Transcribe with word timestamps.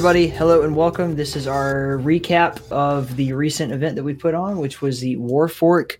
Everybody, 0.00 0.28
hello 0.28 0.62
and 0.62 0.74
welcome. 0.74 1.14
This 1.14 1.36
is 1.36 1.46
our 1.46 1.98
recap 1.98 2.72
of 2.72 3.16
the 3.16 3.34
recent 3.34 3.70
event 3.70 3.96
that 3.96 4.02
we 4.02 4.14
put 4.14 4.32
on, 4.32 4.56
which 4.56 4.80
was 4.80 4.98
the 4.98 5.16
Warfork 5.16 5.98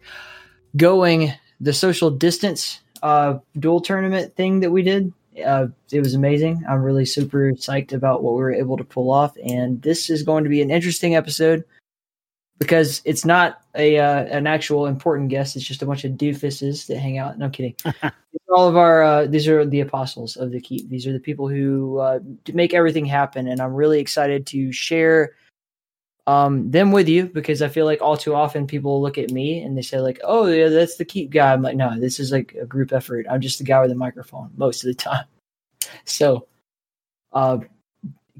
going 0.74 1.34
the 1.60 1.74
social 1.74 2.10
distance 2.10 2.80
uh, 3.02 3.40
duel 3.58 3.82
tournament 3.82 4.34
thing 4.36 4.60
that 4.60 4.70
we 4.70 4.80
did. 4.80 5.12
Uh, 5.44 5.66
it 5.92 6.00
was 6.00 6.14
amazing. 6.14 6.64
I'm 6.66 6.82
really 6.82 7.04
super 7.04 7.52
psyched 7.52 7.92
about 7.92 8.22
what 8.22 8.32
we 8.32 8.40
were 8.40 8.54
able 8.54 8.78
to 8.78 8.84
pull 8.84 9.10
off, 9.10 9.36
and 9.44 9.82
this 9.82 10.08
is 10.08 10.22
going 10.22 10.44
to 10.44 10.50
be 10.50 10.62
an 10.62 10.70
interesting 10.70 11.14
episode 11.14 11.62
because 12.60 13.00
it's 13.04 13.24
not 13.24 13.62
a 13.74 13.98
uh, 13.98 14.24
an 14.24 14.46
actual 14.46 14.86
important 14.86 15.30
guest. 15.30 15.56
It's 15.56 15.64
just 15.64 15.82
a 15.82 15.86
bunch 15.86 16.04
of 16.04 16.12
doofuses 16.12 16.86
that 16.86 16.98
hang 16.98 17.18
out. 17.18 17.36
No 17.38 17.46
I'm 17.46 17.50
kidding. 17.50 17.74
all 18.50 18.68
of 18.68 18.76
our 18.76 19.02
uh, 19.02 19.26
these 19.26 19.48
are 19.48 19.64
the 19.64 19.80
apostles 19.80 20.36
of 20.36 20.52
the 20.52 20.60
keep. 20.60 20.88
These 20.88 21.06
are 21.06 21.12
the 21.12 21.18
people 21.18 21.48
who 21.48 21.98
uh, 21.98 22.20
make 22.52 22.74
everything 22.74 23.06
happen, 23.06 23.48
and 23.48 23.60
I'm 23.60 23.74
really 23.74 23.98
excited 23.98 24.46
to 24.48 24.70
share 24.70 25.32
um, 26.26 26.70
them 26.70 26.92
with 26.92 27.08
you 27.08 27.26
because 27.26 27.62
I 27.62 27.68
feel 27.68 27.86
like 27.86 28.02
all 28.02 28.16
too 28.16 28.34
often 28.34 28.66
people 28.66 29.00
look 29.00 29.18
at 29.18 29.30
me 29.30 29.62
and 29.62 29.76
they 29.76 29.82
say 29.82 29.98
like, 29.98 30.20
"Oh 30.22 30.46
yeah, 30.46 30.68
that's 30.68 30.96
the 30.96 31.04
keep 31.04 31.30
guy." 31.30 31.52
I'm 31.52 31.62
like, 31.62 31.76
no, 31.76 31.98
this 31.98 32.20
is 32.20 32.30
like 32.30 32.54
a 32.60 32.66
group 32.66 32.92
effort. 32.92 33.26
I'm 33.30 33.40
just 33.40 33.58
the 33.58 33.64
guy 33.64 33.80
with 33.80 33.90
the 33.90 33.96
microphone 33.96 34.50
most 34.56 34.84
of 34.84 34.88
the 34.88 34.94
time. 34.94 35.24
So, 36.04 36.46
uh, 37.32 37.58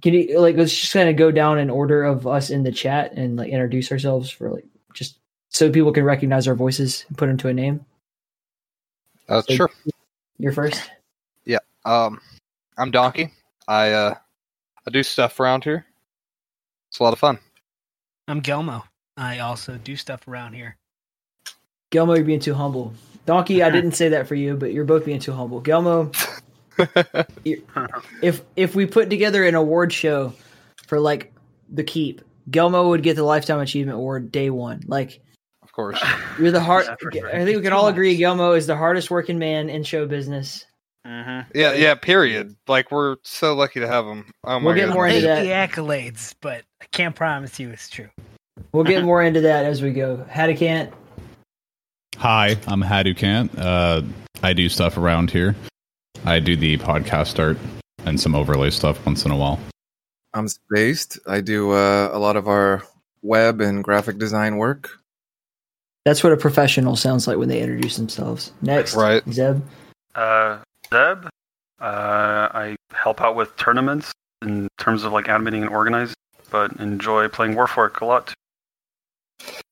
can 0.03 0.15
you 0.15 0.41
like 0.41 0.57
let's 0.57 0.77
just 0.77 0.93
kind 0.93 1.09
of 1.09 1.17
go 1.17 1.31
down 1.31 1.59
in 1.59 1.71
order 1.71 2.05
of 2.05 2.27
us 2.27 2.51
in 2.51 2.63
the 2.63 2.73
chat 2.73 3.13
and 3.13 3.37
like 3.37 3.51
introduce 3.51 3.91
ourselves 3.93 4.31
for 4.31 4.51
like 4.51 4.65
just 4.95 5.19
so 5.51 5.71
people 5.71 5.93
can 5.93 6.05
recognize 6.05 6.47
our 6.49 6.55
voices 6.55 7.05
and 7.09 7.19
put 7.19 7.27
them 7.27 7.37
to 7.39 7.49
a 7.49 7.53
name. 7.55 7.85
Uh, 9.29 9.43
So- 9.43 9.55
sure. 9.55 9.71
You're 10.39 10.53
first. 10.53 10.91
Yeah. 11.45 11.59
Um, 11.85 12.21
I'm 12.79 12.91
Donkey. 12.91 13.31
I 13.69 13.91
uh, 13.93 14.15
I 14.87 14.91
do 14.91 15.03
stuff 15.03 15.39
around 15.39 15.65
here. 15.65 15.85
It's 16.89 16.99
a 16.99 17.03
lot 17.03 17.13
of 17.13 17.19
fun. 17.19 17.39
I'm 18.27 18.41
Gelmo. 18.41 18.83
I 19.17 19.41
also 19.41 19.77
do 19.77 19.97
stuff 19.97 20.27
around 20.27 20.55
here. 20.55 20.77
Gelmo, 21.91 22.17
you're 22.17 22.25
being 22.25 22.41
too 22.41 22.55
humble. 22.55 22.95
Donkey, 23.27 23.63
I 23.63 23.69
didn't 23.77 23.93
say 23.93 24.09
that 24.09 24.27
for 24.27 24.35
you, 24.35 24.57
but 24.57 24.73
you're 24.73 24.85
both 24.85 25.05
being 25.05 25.21
too 25.21 25.33
humble. 25.33 25.61
Gelmo, 25.61 26.11
if 28.23 28.43
if 28.57 28.75
we 28.75 28.87
put 28.87 29.11
together 29.11 29.45
an 29.45 29.55
award 29.55 29.93
show 29.93 30.33
for 30.87 31.01
like 31.01 31.33
the 31.69 31.85
keep, 31.85 32.23
Gelmo 32.51 32.89
would 32.91 33.03
get 33.03 33.17
the 33.17 33.25
lifetime 33.25 33.61
achievement 33.61 33.97
award 33.97 34.33
day 34.33 34.51
one. 34.51 34.83
Like 34.87 35.21
of 35.63 35.73
course. 35.73 36.03
you're 36.39 36.51
the 36.51 36.61
hard. 36.61 36.87
Yeah. 37.13 37.27
I 37.29 37.45
think 37.45 37.57
we 37.57 37.63
can 37.63 37.73
all 37.73 37.89
agree 37.89 38.19
Gelmo 38.19 38.57
is 38.57 38.67
the 38.67 38.77
hardest 38.77 39.11
working 39.11 39.39
man 39.39 39.71
in 39.71 39.83
show 39.85 40.07
business. 40.07 40.65
Mm-hmm. 41.07 41.51
Yeah, 41.55 41.73
yeah. 41.73 41.95
Period. 41.95 42.57
Like 42.69 42.91
we're 42.91 43.17
so 43.23 43.55
lucky 43.55 43.81
to 43.81 43.87
have 43.87 44.05
him. 44.05 44.31
Oh 44.45 44.59
We'll 44.63 44.75
get 44.75 44.87
God. 44.89 44.95
more 44.95 45.09
into 45.09 45.23
that. 45.23 45.43
the 45.43 45.51
accolades, 45.51 46.35
but 46.41 46.65
I 46.83 46.87
can't 46.93 47.15
promise 47.15 47.59
you 47.59 47.71
it's 47.71 47.89
true. 47.89 48.09
We'll 48.73 48.85
get 48.85 49.05
more 49.05 49.23
into 49.23 49.41
that 49.41 49.65
as 49.65 49.81
we 49.81 49.93
go. 49.93 50.25
Hadicant, 50.29 50.93
Hi, 52.21 52.55
I'm 52.67 52.83
Hadukant. 52.83 53.49
Uh, 53.59 54.03
I 54.43 54.53
do 54.53 54.69
stuff 54.69 54.99
around 54.99 55.31
here. 55.31 55.57
I 56.25 56.39
do 56.39 56.57
the 56.57 56.77
podcast 56.79 57.39
art 57.39 57.59
and 58.05 58.21
some 58.21 58.35
overlay 58.35 58.71
stuff 58.71 59.05
once 59.07 59.25
in 59.25 59.31
a 59.31 59.37
while. 59.37 59.59
I'm 60.35 60.49
Spaced. 60.49 61.19
I 61.27 61.41
do 61.41 61.73
uh, 61.73 62.11
a 62.13 62.19
lot 62.19 62.37
of 62.37 62.47
our 62.47 62.83
web 63.23 63.61
and 63.61 63.83
graphic 63.83 64.19
design 64.19 64.57
work. 64.57 64.91
that's 66.05 66.23
what 66.23 66.33
a 66.33 66.37
professional 66.37 66.97
sounds 66.97 67.27
like 67.27 67.37
when 67.37 67.49
they 67.49 67.61
introduce 67.61 67.97
themselves. 67.97 68.53
Next, 68.63 68.95
Right. 68.95 69.23
Zeb. 69.31 69.63
Uh, 70.15 70.59
Zeb, 70.93 71.27
uh, 71.81 72.49
I 72.53 72.77
help 72.93 73.21
out 73.21 73.35
with 73.37 73.55
tournaments 73.57 74.13
in 74.43 74.69
terms 74.79 75.05
of 75.05 75.13
like 75.13 75.29
animating 75.29 75.63
and 75.63 75.71
organizing, 75.71 76.15
but 76.51 76.73
enjoy 76.81 77.29
playing 77.29 77.55
Warfork 77.55 78.01
a 78.01 78.05
lot. 78.07 78.27
Too. 78.29 78.35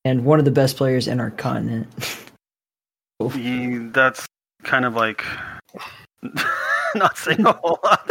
and 0.05 0.25
one 0.25 0.39
of 0.39 0.45
the 0.45 0.51
best 0.51 0.77
players 0.77 1.09
in 1.09 1.21
our 1.21 1.31
continent. 1.31 1.89
He- 3.33 3.79
that's 3.93 4.27
kind 4.65 4.85
of 4.85 4.95
like 4.95 5.25
not 6.95 7.17
saying 7.17 7.45
a 7.47 7.53
whole 7.53 7.79
lot. 7.83 8.11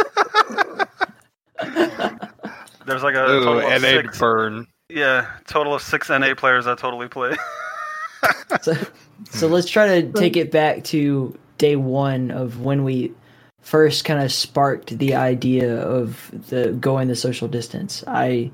There's 2.86 3.02
like 3.02 3.14
a 3.14 3.24
Ooh, 3.24 3.44
total 3.44 3.58
of 3.58 3.64
and 3.64 3.84
they 3.84 3.96
six, 3.96 4.18
burn. 4.18 4.66
yeah, 4.88 5.26
total 5.46 5.74
of 5.74 5.82
six 5.82 6.08
NA 6.08 6.34
players 6.34 6.64
that 6.64 6.78
totally 6.78 7.08
play. 7.08 7.36
so, 8.62 8.74
so 9.30 9.46
let's 9.46 9.68
try 9.68 10.00
to 10.00 10.12
take 10.12 10.36
it 10.36 10.50
back 10.50 10.84
to 10.84 11.38
day 11.58 11.76
one 11.76 12.30
of 12.30 12.60
when 12.60 12.84
we 12.84 13.12
first 13.60 14.04
kind 14.04 14.22
of 14.22 14.32
sparked 14.32 14.96
the 14.98 15.14
idea 15.14 15.82
of 15.82 16.30
the 16.48 16.72
going 16.80 17.08
the 17.08 17.16
social 17.16 17.48
distance. 17.48 18.02
I 18.06 18.50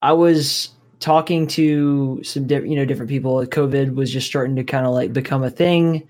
I 0.00 0.12
was 0.12 0.70
talking 0.98 1.46
to 1.48 2.22
some 2.24 2.46
different 2.46 2.70
you 2.70 2.76
know 2.76 2.84
different 2.84 3.08
people. 3.08 3.44
COVID 3.46 3.94
was 3.94 4.12
just 4.12 4.26
starting 4.26 4.56
to 4.56 4.64
kind 4.64 4.86
of 4.86 4.92
like 4.92 5.12
become 5.12 5.44
a 5.44 5.50
thing. 5.50 6.08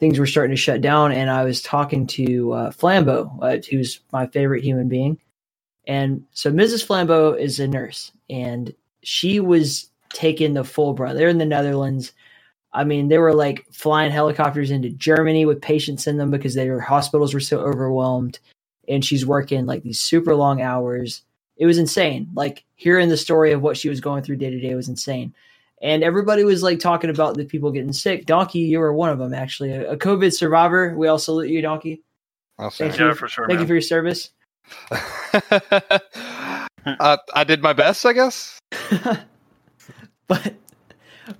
Things 0.00 0.18
were 0.18 0.26
starting 0.26 0.54
to 0.54 0.60
shut 0.60 0.80
down, 0.80 1.12
and 1.12 1.28
I 1.30 1.44
was 1.44 1.60
talking 1.60 2.06
to 2.08 2.52
uh, 2.52 2.70
Flambeau, 2.70 3.36
uh, 3.42 3.58
who's 3.68 4.00
my 4.12 4.26
favorite 4.26 4.62
human 4.62 4.88
being. 4.88 5.18
And 5.86 6.24
so 6.32 6.52
Mrs. 6.52 6.86
Flambeau 6.86 7.36
is 7.38 7.58
a 7.58 7.66
nurse, 7.66 8.12
and 8.28 8.74
she 9.02 9.40
was 9.40 9.90
taking 10.12 10.54
the 10.54 10.64
full 10.64 10.92
brunt. 10.92 11.16
They're 11.16 11.28
in 11.28 11.38
the 11.38 11.44
Netherlands. 11.44 12.12
I 12.72 12.84
mean, 12.84 13.08
they 13.08 13.18
were 13.18 13.34
like 13.34 13.66
flying 13.72 14.10
helicopters 14.10 14.70
into 14.70 14.90
Germany 14.90 15.46
with 15.46 15.62
patients 15.62 16.06
in 16.06 16.18
them 16.18 16.30
because 16.30 16.54
their 16.54 16.80
hospitals 16.80 17.34
were 17.34 17.40
so 17.40 17.58
overwhelmed. 17.60 18.38
And 18.86 19.04
she's 19.04 19.26
working 19.26 19.66
like 19.66 19.82
these 19.82 20.00
super 20.00 20.34
long 20.34 20.60
hours. 20.60 21.22
It 21.56 21.66
was 21.66 21.78
insane. 21.78 22.28
Like 22.34 22.64
hearing 22.76 23.08
the 23.08 23.16
story 23.16 23.52
of 23.52 23.62
what 23.62 23.76
she 23.76 23.88
was 23.88 24.00
going 24.00 24.22
through 24.22 24.36
day 24.36 24.50
to 24.50 24.60
day 24.60 24.74
was 24.74 24.88
insane. 24.88 25.34
And 25.80 26.02
everybody 26.02 26.44
was 26.44 26.62
like 26.62 26.80
talking 26.80 27.10
about 27.10 27.36
the 27.36 27.44
people 27.44 27.70
getting 27.70 27.92
sick. 27.92 28.26
Donkey, 28.26 28.60
you 28.60 28.80
were 28.80 28.92
one 28.92 29.10
of 29.10 29.18
them, 29.18 29.32
actually, 29.32 29.72
a, 29.72 29.92
a 29.92 29.96
COVID 29.96 30.34
survivor. 30.34 30.94
We 30.96 31.08
all 31.08 31.18
salute 31.18 31.50
you, 31.50 31.62
Donkey. 31.62 32.02
I'll 32.58 32.70
Thank 32.70 32.98
you. 32.98 33.06
yeah, 33.06 33.14
for 33.14 33.28
sure. 33.28 33.46
Thank 33.46 33.60
you 33.60 33.66
for 33.66 33.74
your 33.74 33.80
service. 33.80 34.30
uh, 34.90 37.16
I 37.34 37.44
did 37.46 37.62
my 37.62 37.72
best, 37.72 38.04
I 38.04 38.12
guess. 38.12 38.58
but 40.26 40.54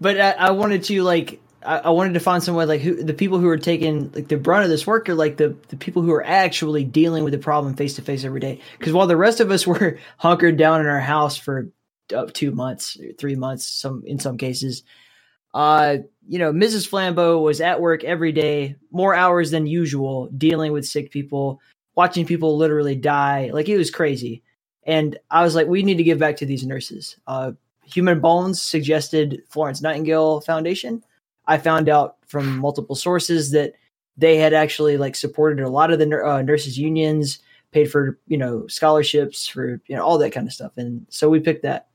but 0.01 0.21
I, 0.21 0.31
I 0.33 0.51
wanted 0.53 0.85
to 0.85 1.03
like 1.03 1.41
I, 1.63 1.79
I 1.79 1.91
wanted 1.91 2.15
to 2.15 2.21
find 2.21 2.43
someone 2.43 2.69
like 2.69 2.81
who 2.81 3.03
the 3.03 3.15
people 3.15 3.39
who 3.39 3.49
are 3.49 3.59
taking 3.59 4.13
like 4.13 4.29
the 4.29 4.37
brunt 4.37 4.65
of 4.65 4.71
this 4.71 4.87
work 4.87 5.09
are 5.09 5.15
like 5.15 5.37
the 5.37 5.57
the 5.69 5.77
people 5.77 6.03
who 6.03 6.13
are 6.13 6.25
actually 6.25 6.85
dealing 6.85 7.25
with 7.25 7.33
the 7.33 7.39
problem 7.39 7.75
face 7.75 7.95
to 7.95 8.03
face 8.03 8.25
every 8.25 8.41
day. 8.41 8.61
Because 8.79 8.93
while 8.93 9.07
the 9.07 9.17
rest 9.17 9.41
of 9.41 9.51
us 9.51 9.67
were 9.67 9.99
hunkered 10.17 10.57
down 10.57 10.81
in 10.81 10.87
our 10.87 11.01
house 11.01 11.37
for 11.37 11.71
up 12.13 12.33
two 12.33 12.51
months, 12.51 12.97
three 13.19 13.37
months, 13.37 13.67
some 13.67 14.03
in 14.07 14.19
some 14.19 14.37
cases, 14.37 14.83
uh, 15.55 15.99
you 16.29 16.39
know, 16.39 16.53
Mrs. 16.53 16.89
Flambeau 16.89 17.43
was 17.43 17.61
at 17.61 17.81
work 17.81 18.05
every 18.05 18.33
day, 18.33 18.77
more 18.91 19.15
hours 19.15 19.51
than 19.51 19.67
usual, 19.67 20.29
dealing 20.37 20.73
with 20.73 20.87
sick 20.87 21.11
people, 21.11 21.61
watching 21.95 22.27
people 22.27 22.57
literally 22.57 22.95
die. 22.95 23.51
Like 23.53 23.69
it 23.69 23.79
was 23.79 23.91
crazy. 23.91 24.43
And 24.85 25.19
I 25.31 25.43
was 25.43 25.55
like, 25.55 25.67
we 25.67 25.83
need 25.83 25.97
to 25.97 26.05
give 26.05 26.19
back 26.19 26.37
to 26.37 26.47
these 26.47 26.67
nurses. 26.67 27.17
Uh, 27.27 27.53
Human 27.85 28.21
Bones 28.21 28.61
suggested 28.61 29.43
Florence 29.49 29.81
Nightingale 29.81 30.41
Foundation. 30.43 31.03
I 31.47 31.57
found 31.59 31.89
out 31.89 32.17
from 32.27 32.59
multiple 32.59 32.95
sources 32.95 33.51
that 33.53 33.73
they 34.17 34.37
had 34.37 34.53
actually 34.53 34.99
like 34.99 35.17
supported 35.17 35.63
a 35.65 35.71
lot 35.71 35.91
of 35.91 35.99
the 35.99 36.25
uh, 36.25 36.43
nurses 36.43 36.79
unions, 36.79 37.39
paid 37.73 37.91
for 37.91 38.19
you 38.27 38.37
know 38.37 38.67
scholarships 38.67 39.47
for 39.47 39.81
you 39.87 39.97
know 39.97 40.05
all 40.05 40.19
that 40.19 40.33
kind 40.33 40.47
of 40.47 40.53
stuff, 40.53 40.77
and 40.77 41.07
so 41.09 41.31
we 41.31 41.41
picked 41.41 41.63
that. 41.63 41.88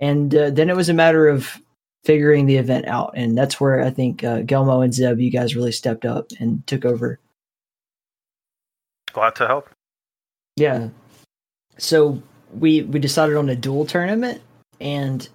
And 0.00 0.34
uh, 0.34 0.50
then 0.50 0.70
it 0.70 0.76
was 0.76 0.88
a 0.88 0.94
matter 0.94 1.28
of 1.28 1.60
figuring 2.04 2.46
the 2.46 2.56
event 2.56 2.86
out, 2.86 3.12
and 3.14 3.36
that's 3.36 3.60
where 3.60 3.82
I 3.82 3.90
think 3.90 4.24
uh, 4.24 4.40
Gelmo 4.40 4.82
and 4.82 4.94
Zeb, 4.94 5.20
you 5.20 5.30
guys 5.30 5.54
really 5.54 5.72
stepped 5.72 6.04
up 6.04 6.30
and 6.38 6.66
took 6.66 6.84
over. 6.84 7.18
Glad 9.12 9.34
to 9.36 9.46
help. 9.46 9.68
Yeah. 10.56 10.88
So 11.78 12.22
we 12.52 12.82
we 12.82 12.98
decided 12.98 13.36
on 13.36 13.48
a 13.48 13.56
duel 13.56 13.86
tournament 13.86 14.40
and 14.80 15.28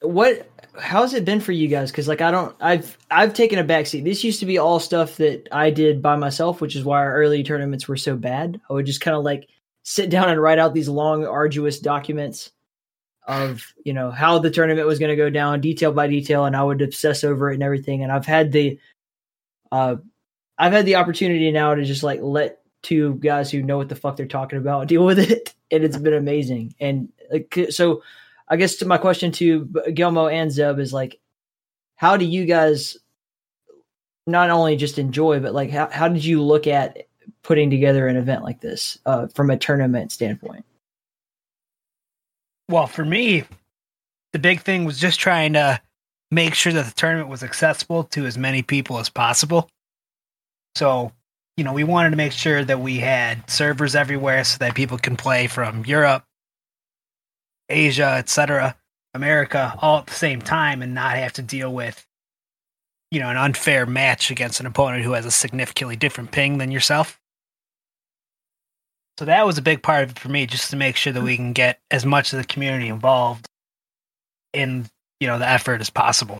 what 0.00 0.48
how's 0.80 1.14
it 1.14 1.24
been 1.24 1.40
for 1.40 1.52
you 1.52 1.68
guys 1.68 1.92
cuz 1.92 2.08
like 2.08 2.20
I 2.20 2.30
don't 2.30 2.56
I've 2.60 2.96
I've 3.10 3.34
taken 3.34 3.58
a 3.58 3.64
backseat. 3.64 4.04
This 4.04 4.24
used 4.24 4.40
to 4.40 4.46
be 4.46 4.58
all 4.58 4.80
stuff 4.80 5.16
that 5.18 5.48
I 5.52 5.70
did 5.70 6.02
by 6.02 6.16
myself, 6.16 6.60
which 6.60 6.74
is 6.74 6.84
why 6.84 6.98
our 6.98 7.14
early 7.14 7.42
tournaments 7.42 7.86
were 7.86 7.96
so 7.96 8.16
bad. 8.16 8.60
I 8.68 8.72
would 8.72 8.86
just 8.86 9.00
kind 9.00 9.16
of 9.16 9.24
like 9.24 9.48
sit 9.84 10.10
down 10.10 10.28
and 10.28 10.40
write 10.40 10.58
out 10.58 10.74
these 10.74 10.88
long 10.88 11.26
arduous 11.26 11.78
documents 11.78 12.50
of, 13.26 13.72
you 13.84 13.92
know, 13.92 14.10
how 14.10 14.38
the 14.38 14.50
tournament 14.50 14.86
was 14.86 14.98
going 14.98 15.10
to 15.10 15.16
go 15.16 15.30
down 15.30 15.60
detail 15.60 15.92
by 15.92 16.08
detail 16.08 16.44
and 16.44 16.56
I 16.56 16.62
would 16.62 16.82
obsess 16.82 17.24
over 17.24 17.50
it 17.50 17.54
and 17.54 17.62
everything 17.62 18.02
and 18.02 18.10
I've 18.10 18.26
had 18.26 18.52
the 18.52 18.78
uh 19.70 19.96
I've 20.58 20.72
had 20.72 20.86
the 20.86 20.96
opportunity 20.96 21.50
now 21.50 21.74
to 21.74 21.84
just 21.84 22.02
like 22.02 22.20
let 22.22 22.62
two 22.82 23.14
guys 23.14 23.50
who 23.50 23.62
know 23.62 23.78
what 23.78 23.88
the 23.88 23.96
fuck 23.96 24.16
they're 24.16 24.26
talking 24.26 24.58
about 24.58 24.86
deal 24.88 25.04
with 25.04 25.18
it, 25.18 25.54
and 25.70 25.84
it's 25.84 25.96
been 25.96 26.14
amazing. 26.14 26.74
And 26.80 27.08
like, 27.30 27.66
so, 27.70 28.02
I 28.48 28.56
guess 28.56 28.76
to 28.76 28.86
my 28.86 28.98
question 28.98 29.32
to 29.32 29.64
Gilmo 29.64 30.30
and 30.30 30.52
Zeb 30.52 30.78
is 30.78 30.92
like, 30.92 31.18
how 31.96 32.16
do 32.16 32.24
you 32.24 32.44
guys 32.44 32.98
not 34.26 34.50
only 34.50 34.76
just 34.76 34.98
enjoy, 34.98 35.40
but 35.40 35.54
like, 35.54 35.70
how 35.70 35.88
how 35.90 36.08
did 36.08 36.24
you 36.24 36.42
look 36.42 36.66
at 36.66 37.06
putting 37.42 37.70
together 37.70 38.06
an 38.06 38.16
event 38.16 38.42
like 38.42 38.60
this 38.60 38.98
uh, 39.06 39.28
from 39.28 39.50
a 39.50 39.56
tournament 39.56 40.12
standpoint? 40.12 40.64
Well, 42.72 42.86
for 42.86 43.04
me, 43.04 43.44
the 44.32 44.38
big 44.38 44.62
thing 44.62 44.86
was 44.86 44.98
just 44.98 45.20
trying 45.20 45.52
to 45.52 45.78
make 46.30 46.54
sure 46.54 46.72
that 46.72 46.86
the 46.86 46.94
tournament 46.94 47.28
was 47.28 47.42
accessible 47.42 48.04
to 48.04 48.24
as 48.24 48.38
many 48.38 48.62
people 48.62 48.98
as 48.98 49.10
possible. 49.10 49.68
So, 50.74 51.12
you 51.58 51.64
know, 51.64 51.74
we 51.74 51.84
wanted 51.84 52.10
to 52.10 52.16
make 52.16 52.32
sure 52.32 52.64
that 52.64 52.80
we 52.80 52.96
had 52.96 53.50
servers 53.50 53.94
everywhere 53.94 54.42
so 54.44 54.56
that 54.58 54.74
people 54.74 54.96
can 54.96 55.16
play 55.16 55.48
from 55.48 55.84
Europe, 55.84 56.24
Asia, 57.68 58.14
etc., 58.16 58.74
America 59.12 59.74
all 59.82 59.98
at 59.98 60.06
the 60.06 60.14
same 60.14 60.40
time 60.40 60.80
and 60.80 60.94
not 60.94 61.14
have 61.16 61.34
to 61.34 61.42
deal 61.42 61.70
with 61.70 62.06
you 63.10 63.20
know, 63.20 63.28
an 63.28 63.36
unfair 63.36 63.84
match 63.84 64.30
against 64.30 64.58
an 64.58 64.64
opponent 64.64 65.04
who 65.04 65.12
has 65.12 65.26
a 65.26 65.30
significantly 65.30 65.96
different 65.96 66.30
ping 66.30 66.56
than 66.56 66.70
yourself. 66.70 67.20
So 69.18 69.24
that 69.26 69.46
was 69.46 69.58
a 69.58 69.62
big 69.62 69.82
part 69.82 70.04
of 70.04 70.10
it 70.12 70.18
for 70.18 70.28
me, 70.28 70.46
just 70.46 70.70
to 70.70 70.76
make 70.76 70.96
sure 70.96 71.12
that 71.12 71.22
we 71.22 71.36
can 71.36 71.52
get 71.52 71.78
as 71.90 72.04
much 72.04 72.32
of 72.32 72.38
the 72.38 72.44
community 72.44 72.88
involved 72.88 73.46
in, 74.52 74.86
you 75.20 75.26
know, 75.26 75.38
the 75.38 75.48
effort 75.48 75.80
as 75.80 75.90
possible. 75.90 76.38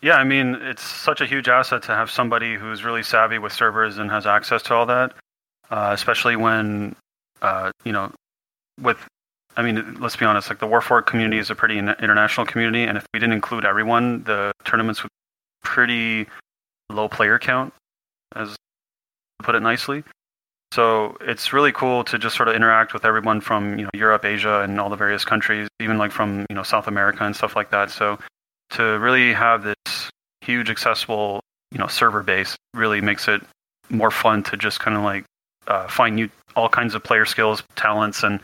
Yeah, 0.00 0.16
I 0.16 0.24
mean, 0.24 0.56
it's 0.56 0.82
such 0.82 1.20
a 1.20 1.26
huge 1.26 1.48
asset 1.48 1.82
to 1.84 1.94
have 1.94 2.10
somebody 2.10 2.56
who's 2.56 2.82
really 2.82 3.04
savvy 3.04 3.38
with 3.38 3.52
servers 3.52 3.98
and 3.98 4.10
has 4.10 4.26
access 4.26 4.62
to 4.64 4.74
all 4.74 4.86
that, 4.86 5.12
uh, 5.70 5.90
especially 5.92 6.34
when, 6.34 6.96
uh, 7.40 7.70
you 7.84 7.92
know, 7.92 8.10
with 8.80 8.98
I 9.56 9.62
mean, 9.62 10.00
let's 10.00 10.16
be 10.16 10.24
honest. 10.24 10.48
Like 10.48 10.60
the 10.60 10.66
Warfork 10.66 11.06
community 11.06 11.38
is 11.38 11.50
a 11.50 11.54
pretty 11.54 11.78
international 11.78 12.46
community, 12.46 12.84
and 12.84 12.96
if 12.96 13.04
we 13.12 13.20
didn't 13.20 13.34
include 13.34 13.64
everyone, 13.64 14.22
the 14.24 14.52
tournaments 14.64 15.02
would 15.02 15.10
be 15.10 15.68
pretty 15.68 16.26
low 16.90 17.08
player 17.08 17.38
count, 17.38 17.74
as 18.34 18.56
put 19.42 19.54
it 19.54 19.60
nicely. 19.60 20.04
So 20.72 21.18
it's 21.20 21.52
really 21.52 21.70
cool 21.70 22.02
to 22.04 22.18
just 22.18 22.34
sort 22.34 22.48
of 22.48 22.54
interact 22.54 22.94
with 22.94 23.04
everyone 23.04 23.42
from 23.42 23.78
you 23.78 23.84
know 23.84 23.90
Europe, 23.92 24.24
Asia, 24.24 24.62
and 24.62 24.80
all 24.80 24.88
the 24.88 24.96
various 24.96 25.22
countries, 25.22 25.68
even 25.80 25.98
like 25.98 26.12
from 26.12 26.46
you 26.48 26.56
know 26.56 26.62
South 26.62 26.86
America 26.86 27.24
and 27.24 27.36
stuff 27.36 27.54
like 27.54 27.70
that. 27.72 27.90
So 27.90 28.18
to 28.70 28.98
really 28.98 29.34
have 29.34 29.64
this 29.64 30.10
huge 30.40 30.70
accessible 30.70 31.42
you 31.72 31.78
know 31.78 31.88
server 31.88 32.22
base 32.22 32.56
really 32.72 33.02
makes 33.02 33.28
it 33.28 33.42
more 33.90 34.10
fun 34.10 34.42
to 34.44 34.56
just 34.56 34.80
kind 34.80 34.96
of 34.96 35.02
like 35.02 35.24
uh, 35.66 35.88
find 35.88 36.16
new 36.16 36.30
all 36.56 36.70
kinds 36.70 36.94
of 36.94 37.04
player 37.04 37.26
skills, 37.26 37.62
talents, 37.76 38.22
and 38.22 38.40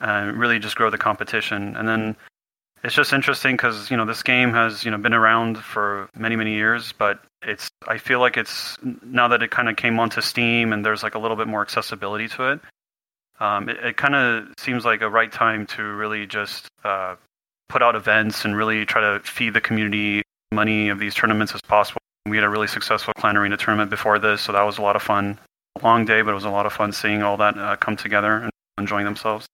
and 0.00 0.38
really 0.38 0.58
just 0.58 0.76
grow 0.76 0.88
the 0.88 0.96
competition. 0.96 1.76
And 1.76 1.86
then 1.86 2.16
it's 2.84 2.94
just 2.94 3.12
interesting 3.12 3.56
because 3.56 3.90
you 3.90 3.98
know 3.98 4.06
this 4.06 4.22
game 4.22 4.54
has 4.54 4.82
you 4.82 4.90
know 4.90 4.96
been 4.96 5.12
around 5.12 5.58
for 5.58 6.08
many 6.16 6.36
many 6.36 6.54
years, 6.54 6.94
but 6.96 7.22
it's 7.42 7.70
I 7.86 7.98
feel 7.98 8.20
like 8.20 8.36
it's 8.36 8.76
now 9.02 9.28
that 9.28 9.42
it 9.42 9.50
kind 9.50 9.68
of 9.68 9.76
came 9.76 9.98
onto 9.98 10.20
Steam 10.20 10.72
and 10.72 10.84
there's 10.84 11.02
like 11.02 11.14
a 11.14 11.18
little 11.18 11.36
bit 11.36 11.46
more 11.46 11.62
accessibility 11.62 12.28
to 12.28 12.52
it. 12.52 12.60
Um, 13.40 13.68
it, 13.68 13.78
it 13.78 13.96
kind 13.96 14.14
of 14.14 14.48
seems 14.58 14.84
like 14.84 15.00
a 15.00 15.08
right 15.08 15.32
time 15.32 15.66
to 15.68 15.82
really 15.82 16.26
just 16.26 16.68
uh, 16.84 17.16
put 17.68 17.82
out 17.82 17.96
events 17.96 18.44
and 18.44 18.54
really 18.54 18.84
try 18.84 19.00
to 19.00 19.20
feed 19.20 19.54
the 19.54 19.60
community 19.60 20.22
money 20.52 20.88
of 20.90 20.98
these 20.98 21.14
tournaments 21.14 21.54
as 21.54 21.62
possible. 21.62 22.00
We 22.26 22.36
had 22.36 22.44
a 22.44 22.50
really 22.50 22.66
successful 22.66 23.14
Clan 23.16 23.36
Arena 23.36 23.56
tournament 23.56 23.88
before 23.88 24.18
this, 24.18 24.42
so 24.42 24.52
that 24.52 24.62
was 24.62 24.76
a 24.76 24.82
lot 24.82 24.96
of 24.96 25.02
fun. 25.02 25.38
A 25.80 25.84
long 25.84 26.04
day, 26.04 26.20
but 26.20 26.32
it 26.32 26.34
was 26.34 26.44
a 26.44 26.50
lot 26.50 26.66
of 26.66 26.72
fun 26.72 26.92
seeing 26.92 27.22
all 27.22 27.36
that 27.38 27.56
uh, 27.56 27.76
come 27.76 27.96
together 27.96 28.36
and 28.36 28.50
enjoying 28.76 29.04
themselves. 29.04 29.46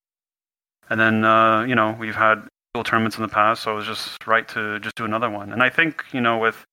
And 0.89 0.99
then, 0.99 1.23
uh, 1.23 1.63
you 1.63 1.75
know, 1.75 1.95
we've 1.99 2.15
had 2.15 2.47
tournaments 2.83 3.17
in 3.17 3.21
the 3.21 3.29
past, 3.29 3.63
so 3.63 3.71
it 3.71 3.75
was 3.75 3.85
just 3.85 4.25
right 4.27 4.47
to 4.49 4.79
just 4.79 4.95
do 4.95 5.05
another 5.05 5.29
one. 5.29 5.51
And 5.51 5.63
I 5.63 5.69
think, 5.69 6.03
you 6.11 6.21
know, 6.21 6.37
with 6.37 6.63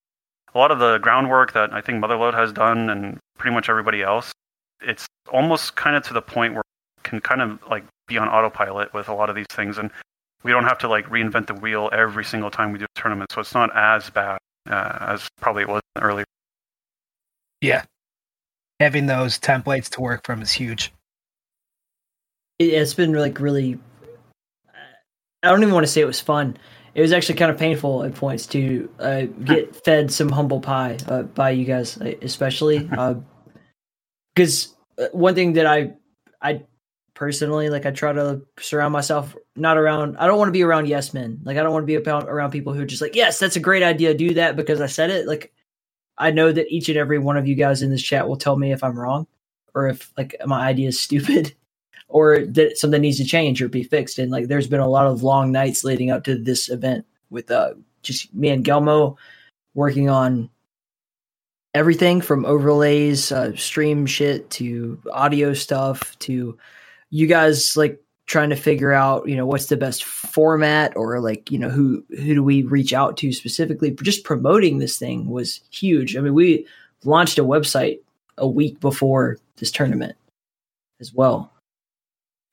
a 0.55 0.59
lot 0.59 0.71
of 0.71 0.79
the 0.79 0.99
groundwork 0.99 1.53
that 1.53 1.73
I 1.73 1.81
think 1.81 2.03
Motherload 2.03 2.35
has 2.35 2.53
done 2.53 2.91
and 2.91 3.19
pretty 3.39 3.55
much 3.55 3.69
everybody 3.69 4.03
else, 4.03 4.33
it's 4.81 5.07
almost 5.33 5.77
kind 5.77 5.97
of 5.97 6.03
to 6.05 6.15
the 6.15 6.23
point 6.23 6.55
where 6.55 6.63
can 7.03 7.21
kind 7.21 7.43
of 7.43 7.59
like 7.69 7.85
be 8.07 8.19
on 8.19 8.29
autopilot 8.29 8.93
with 8.95 9.09
a 9.09 9.15
lot 9.15 9.29
of 9.29 9.37
these 9.37 9.47
things. 9.51 9.79
And 9.79 9.91
we 10.43 10.51
don't 10.53 10.65
have 10.65 10.79
to 10.79 10.89
like 10.89 11.07
reinvent 11.07 11.47
the 11.47 11.55
wheel 11.55 11.91
every 11.93 12.25
single 12.25 12.51
time 12.51 12.73
we 12.73 12.79
do 12.79 12.85
a 12.85 13.01
tournament. 13.01 13.33
So 13.33 13.41
it's 13.41 13.55
not 13.55 13.75
as 13.77 14.11
bad 14.11 14.39
uh, 14.69 14.99
as 15.01 15.29
probably 15.41 15.63
it 15.63 15.69
was 15.69 15.83
earlier. 16.01 16.25
Yeah. 17.61 17.85
Having 18.81 19.07
those 19.07 19.39
templates 19.39 19.89
to 19.91 20.01
work 20.01 20.25
from 20.25 20.43
is 20.43 20.53
huge. 20.53 20.93
It's 22.59 22.95
been 22.95 23.13
like 23.15 23.41
really 23.41 23.79
I 25.45 25.51
don't 25.51 25.63
even 25.63 25.75
want 25.75 25.85
to 25.85 25.93
say 25.93 26.01
it 26.01 26.07
was 26.07 26.21
fun. 26.21 26.57
It 26.95 27.01
was 27.01 27.13
actually 27.13 27.35
kind 27.37 27.51
of 27.51 27.59
painful 27.59 28.05
at 28.05 28.15
points 28.15 28.47
to 28.49 28.89
uh, 29.01 29.23
get 29.45 29.75
fed 29.85 30.13
some 30.13 30.29
humble 30.29 30.61
pie 30.61 30.99
uh, 31.09 31.23
by 31.23 31.51
you 31.51 31.65
guys, 31.65 31.97
uh, 32.01 32.13
especially 32.23 32.89
because 34.35 34.75
uh, 34.99 35.07
one 35.13 35.35
thing 35.35 35.55
that 35.55 35.67
I 35.67 35.95
I 36.41 36.63
personally 37.15 37.71
like 37.71 37.87
I 37.87 37.91
try 37.91 38.13
to 38.13 38.43
surround 38.61 38.93
myself 38.93 39.35
not 39.57 39.77
around. 39.77 40.17
I 40.19 40.27
don't 40.27 40.39
want 40.39 40.49
to 40.49 40.53
be 40.53 40.63
around 40.63 40.87
yes 40.87 41.15
men. 41.15 41.41
Like 41.43 41.57
I 41.57 41.63
don't 41.63 41.73
want 41.73 41.83
to 41.83 41.87
be 41.87 41.95
about, 41.97 42.29
around 42.29 42.51
people 42.51 42.73
who 42.73 42.83
are 42.83 42.87
just 42.87 43.03
like 43.03 43.17
yes, 43.17 43.39
that's 43.39 43.57
a 43.57 43.61
great 43.61 43.83
idea. 43.83 44.15
Do 44.15 44.35
that 44.35 44.57
because 44.57 44.81
I 44.81 44.87
said 44.87 45.11
it. 45.11 45.27
Like 45.27 45.53
I 46.17 46.31
know 46.31 46.53
that 46.53 46.69
each 46.69 46.89
and 46.89 46.99
every 46.99 47.19
one 47.19 47.37
of 47.37 47.49
you 47.49 47.57
guys 47.57 47.83
in 47.83 47.91
this 47.91 48.03
chat 48.03 48.29
will 48.29 48.37
tell 48.37 48.57
me 48.57 48.73
if 48.73 48.85
I'm 48.85 48.99
wrong 48.99 49.27
or 49.75 49.89
if 49.89 50.13
like 50.17 50.37
my 50.47 50.67
idea 50.69 50.89
is 50.89 51.01
stupid 51.01 51.55
or 52.15 52.47
that 52.47 52.79
something 52.79 53.03
needs 53.03 53.19
to 53.19 53.25
change 53.25 53.61
or 53.61 53.69
be 53.69 53.83
fixed. 53.83 54.21
And 54.21 54.31
like, 54.31 54.47
there's 54.47 54.69
been 54.69 54.79
a 54.79 54.89
lot 54.89 55.09
of 55.09 55.25
long 55.25 55.51
nights 55.51 55.83
leading 55.83 56.13
up 56.13 56.23
to 56.25 56.39
this 56.39 56.71
event 56.71 57.05
with 57.29 57.51
uh, 57.51 57.75
just 58.03 58.33
me 58.33 58.51
and 58.51 58.65
Gelmo 58.65 59.17
working 59.75 60.09
on 60.09 60.49
everything 61.75 62.21
from 62.21 62.45
overlays, 62.45 63.33
uh, 63.33 63.55
stream 63.57 64.07
shit 64.07 64.49
to 64.51 64.97
audio 65.13 65.55
stuff 65.55 66.17
to 66.21 66.57
you 67.11 67.27
guys 67.27 67.77
like 67.77 68.01
trying 68.27 68.51
to 68.51 68.57
figure 68.57 68.93
out, 68.93 69.29
you 69.29 69.35
know, 69.35 69.45
what's 69.45 69.67
the 69.67 69.77
best 69.77 70.05
format 70.05 70.97
or 70.97 71.19
like, 71.19 71.51
you 71.51 71.59
know, 71.59 71.69
who 71.69 72.05
who 72.11 72.33
do 72.33 72.45
we 72.45 72.63
reach 72.63 72.93
out 72.93 73.17
to 73.17 73.33
specifically? 73.33 73.91
Just 73.91 74.23
promoting 74.23 74.79
this 74.79 74.99
thing 74.99 75.31
was 75.31 75.63
huge. 75.71 76.17
I 76.17 76.21
mean, 76.21 76.35
we 76.35 76.65
launched 77.03 77.41
a 77.41 77.45
website 77.45 77.99
a 78.39 78.47
week 78.47 78.79
before 78.79 79.39
this 79.57 79.73
tournament 79.73 80.15
as 81.01 81.13
well 81.13 81.51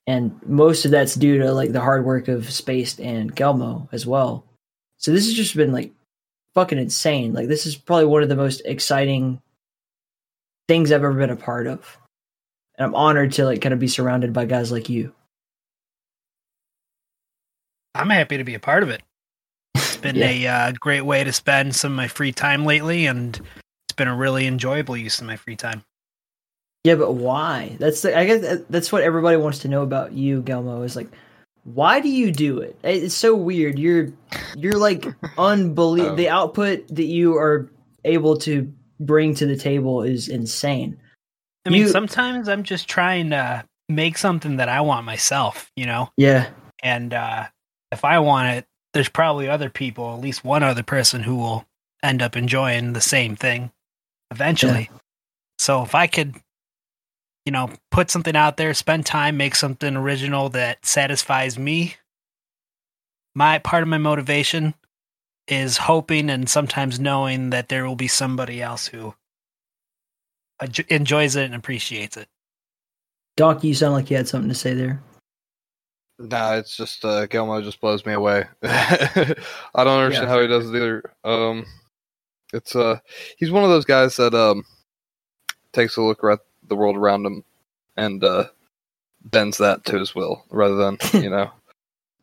and 0.08 0.40
most 0.46 0.86
of 0.86 0.92
that's 0.92 1.16
due 1.16 1.38
to 1.40 1.52
like 1.54 1.72
the 1.72 1.82
hard 1.82 2.06
work 2.06 2.28
of 2.28 2.52
Spaced 2.52 3.00
and 3.00 3.36
Gelmo 3.36 3.88
as 3.92 4.06
well. 4.06 4.46
So 4.98 5.12
this 5.12 5.26
has 5.26 5.34
just 5.34 5.56
been 5.56 5.72
like 5.72 5.92
fucking 6.54 6.80
insane. 6.80 7.34
Like 7.34 7.48
this 7.48 7.66
is 7.66 7.76
probably 7.76 8.06
one 8.06 8.24
of 8.24 8.30
the 8.30 8.36
most 8.36 8.62
exciting 8.66 9.42
things 10.68 10.92
I've 10.92 11.04
ever 11.04 11.14
been 11.14 11.30
a 11.30 11.36
part 11.36 11.68
of. 11.68 11.98
And 12.78 12.86
I'm 12.86 12.96
honored 12.96 13.34
to 13.34 13.46
like 13.46 13.62
kind 13.62 13.74
of 13.74 13.80
be 13.80 13.88
surrounded 13.88 14.34
by 14.34 14.46
guys 14.46 14.72
like 14.72 14.90
you. 14.90 15.14
I'm 17.94 18.10
happy 18.10 18.38
to 18.38 18.44
be 18.44 18.56
a 18.56 18.60
part 18.60 18.84
of 18.84 18.90
it. 18.90 19.02
It's 19.76 19.98
been 19.98 20.16
yeah. 20.42 20.68
a 20.68 20.70
uh, 20.70 20.72
great 20.80 21.02
way 21.02 21.24
to 21.24 21.34
spend 21.34 21.76
some 21.76 21.92
of 21.92 21.98
my 21.98 22.08
free 22.08 22.32
time 22.32 22.66
lately, 22.66 23.06
and 23.06 23.36
it's 23.38 23.96
been 23.98 24.08
a 24.08 24.16
really 24.16 24.48
enjoyable 24.48 24.96
use 24.96 25.20
of 25.20 25.28
my 25.28 25.36
free 25.36 25.58
time. 25.58 25.84
Yeah, 26.84 26.96
but 26.96 27.14
why? 27.14 27.76
That's 27.80 28.02
the, 28.02 28.18
I 28.18 28.26
guess 28.26 28.60
that's 28.70 28.92
what 28.92 29.04
everybody 29.04 29.38
wants 29.38 29.60
to 29.60 29.68
know 29.68 29.84
about 29.84 30.14
you, 30.14 30.42
Gelmo. 30.42 30.84
Is 30.84 30.96
like, 30.96 31.10
why 31.64 32.00
do 32.00 32.10
you 32.10 32.32
do 32.32 32.60
it? 32.60 32.78
It's 32.84 33.14
so 33.14 33.36
weird. 33.36 33.78
You're 33.78 34.10
you're 34.56 34.78
like 34.78 35.06
unbelievable. 35.38 36.12
Oh. 36.14 36.16
The 36.16 36.30
output 36.30 36.88
that 36.88 37.06
you 37.06 37.38
are 37.38 37.70
able 38.04 38.38
to 38.38 38.72
bring 39.00 39.36
to 39.36 39.46
the 39.46 39.56
table 39.56 40.02
is 40.02 40.28
insane. 40.28 40.98
I 41.66 41.70
mean, 41.70 41.82
you, 41.82 41.88
sometimes 41.90 42.50
I'm 42.50 42.64
just 42.64 42.88
trying 42.88 43.30
to 43.30 43.64
make 43.88 44.18
something 44.18 44.58
that 44.58 44.70
I 44.70 44.82
want 44.82 45.06
myself. 45.06 45.72
You 45.76 45.86
know? 45.86 46.10
Yeah. 46.18 46.50
And 46.82 47.14
uh, 47.14 47.48
if 47.92 48.04
I 48.04 48.18
want 48.20 48.58
it, 48.58 48.66
there's 48.94 49.10
probably 49.10 49.48
other 49.48 49.70
people, 49.70 50.16
at 50.16 50.22
least 50.22 50.44
one 50.44 50.64
other 50.64 50.84
person, 50.84 51.22
who 51.22 51.36
will 51.36 51.66
end 52.02 52.24
up 52.24 52.36
enjoying 52.36 52.94
the 52.94 53.02
same 53.02 53.36
thing 53.36 53.72
eventually. 54.32 54.90
Yeah. 54.92 54.98
So 55.60 55.84
if 55.84 55.94
I 55.94 56.08
could 56.08 56.36
you 57.46 57.52
know, 57.52 57.70
put 57.90 58.12
something 58.12 58.36
out 58.36 58.58
there, 58.58 58.74
spend 58.74 59.06
time, 59.06 59.38
make 59.38 59.56
something 59.56 59.96
original 59.96 60.50
that 60.50 60.86
satisfies 60.86 61.58
me. 61.58 61.96
My 63.34 63.60
part 63.60 63.84
of 63.84 63.90
my 63.90 63.98
motivation 63.98 64.74
is 65.48 65.78
hoping 65.78 66.30
and 66.30 66.48
sometimes 66.50 67.00
knowing 67.00 67.50
that 67.50 67.70
there 67.70 67.86
will 67.86 67.96
be 67.96 68.08
somebody 68.08 68.62
else 68.62 68.88
who 68.88 69.14
enjoys 70.90 71.36
it 71.36 71.46
and 71.46 71.56
appreciates 71.56 72.18
it. 72.18 72.28
Doc, 73.38 73.64
you 73.64 73.74
sound 73.74 73.94
like 73.94 74.10
you 74.10 74.18
had 74.18 74.28
something 74.28 74.50
to 74.50 74.56
say 74.56 74.74
there. 74.74 75.02
Nah, 76.20 76.54
it's 76.54 76.78
just 76.78 77.04
uh, 77.04 77.26
Gelmo 77.26 77.64
just 77.64 77.82
blows 77.82 78.06
me 78.06 78.14
away. 78.14 78.46
I 78.64 79.36
don't 79.76 79.88
understand 79.88 80.28
yeah. 80.28 80.34
how 80.34 80.42
he 80.42 80.48
does 80.48 80.70
it 80.70 80.76
either. 80.76 81.04
Um, 81.24 81.66
it's 82.54 82.76
uh, 82.76 83.00
he's 83.38 83.50
one 83.50 83.64
of 83.64 83.70
those 83.70 83.86
guys 83.86 84.18
that 84.18 84.36
um 84.36 84.64
takes 85.74 85.98
a 85.98 86.02
look 86.02 86.24
at 86.24 86.40
the 86.72 86.76
world 86.78 86.96
around 86.96 87.26
him 87.26 87.44
and 87.98 88.24
uh, 88.24 88.46
bends 89.26 89.58
that 89.58 89.84
to 89.84 90.00
his 90.00 90.16
will 90.16 90.44
rather 90.50 90.76
than 90.76 90.98
you 91.22 91.30
know 91.30 91.52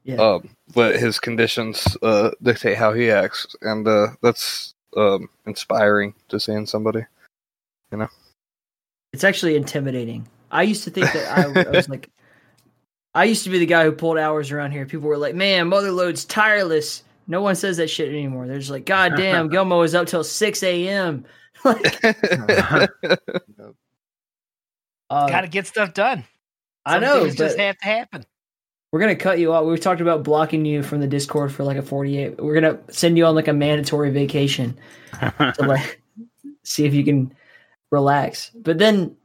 yeah. 0.05 0.17
um, 0.17 0.49
let 0.75 0.99
his 0.99 1.21
conditions 1.21 1.97
uh, 2.02 2.31
dictate 2.43 2.78
how 2.78 2.95
he 2.95 3.11
acts 3.11 3.55
and 3.61 3.87
uh, 3.87 4.07
that's 4.23 4.75
um, 4.97 5.28
inspiring 5.47 6.14
to 6.31 6.40
see 6.40 6.52
in 6.52 6.67
somebody 6.67 7.05
you 7.93 7.99
know 7.99 8.09
It's 9.12 9.25
actually 9.25 9.55
intimidating. 9.55 10.26
I 10.50 10.62
used 10.62 10.85
to 10.85 10.90
think 10.90 11.12
that 11.12 11.38
I, 11.38 11.61
I 11.69 11.76
was 11.76 11.88
like, 11.90 12.11
I 13.14 13.25
used 13.25 13.45
to 13.45 13.50
be 13.50 13.59
the 13.59 13.67
guy 13.67 13.85
who 13.85 13.93
pulled 13.93 14.19
hours 14.19 14.50
around 14.50 14.73
here. 14.73 14.87
People 14.87 15.09
were 15.09 15.19
like, 15.19 15.35
"Man, 15.35 15.69
Motherlode's 15.69 16.25
tireless." 16.25 17.02
No 17.26 17.43
one 17.43 17.55
says 17.55 17.76
that 17.76 17.90
shit 17.90 18.09
anymore. 18.09 18.47
They're 18.47 18.59
just 18.59 18.71
like, 18.71 18.87
"God 18.87 19.14
damn, 19.17 19.50
Gilmo 19.52 19.85
is 19.85 19.95
up 19.95 20.07
till 20.07 20.25
six 20.25 20.62
a.m." 20.62 21.25
like, 21.64 22.00
uh, 25.10 25.28
Got 25.28 25.42
to 25.42 25.48
get 25.48 25.66
stuff 25.66 25.94
done. 25.94 26.24
I 26.84 26.98
know, 26.98 27.22
things 27.22 27.36
just 27.36 27.58
have 27.58 27.78
to 27.78 27.84
happen. 27.84 28.24
We're 28.90 29.00
gonna 29.00 29.16
cut 29.16 29.38
you 29.38 29.52
off. 29.52 29.66
We've 29.66 29.80
talked 29.80 30.00
about 30.00 30.24
blocking 30.24 30.64
you 30.64 30.82
from 30.82 31.00
the 31.00 31.06
Discord 31.06 31.52
for 31.52 31.62
like 31.62 31.76
a 31.76 31.82
forty-eight. 31.82 32.38
We're 32.42 32.54
gonna 32.54 32.78
send 32.88 33.18
you 33.18 33.26
on 33.26 33.34
like 33.34 33.48
a 33.48 33.52
mandatory 33.52 34.10
vacation 34.10 34.78
to 35.20 35.54
like 35.58 36.00
see 36.64 36.86
if 36.86 36.94
you 36.94 37.04
can 37.04 37.34
relax. 37.90 38.50
But 38.54 38.78
then 38.78 39.16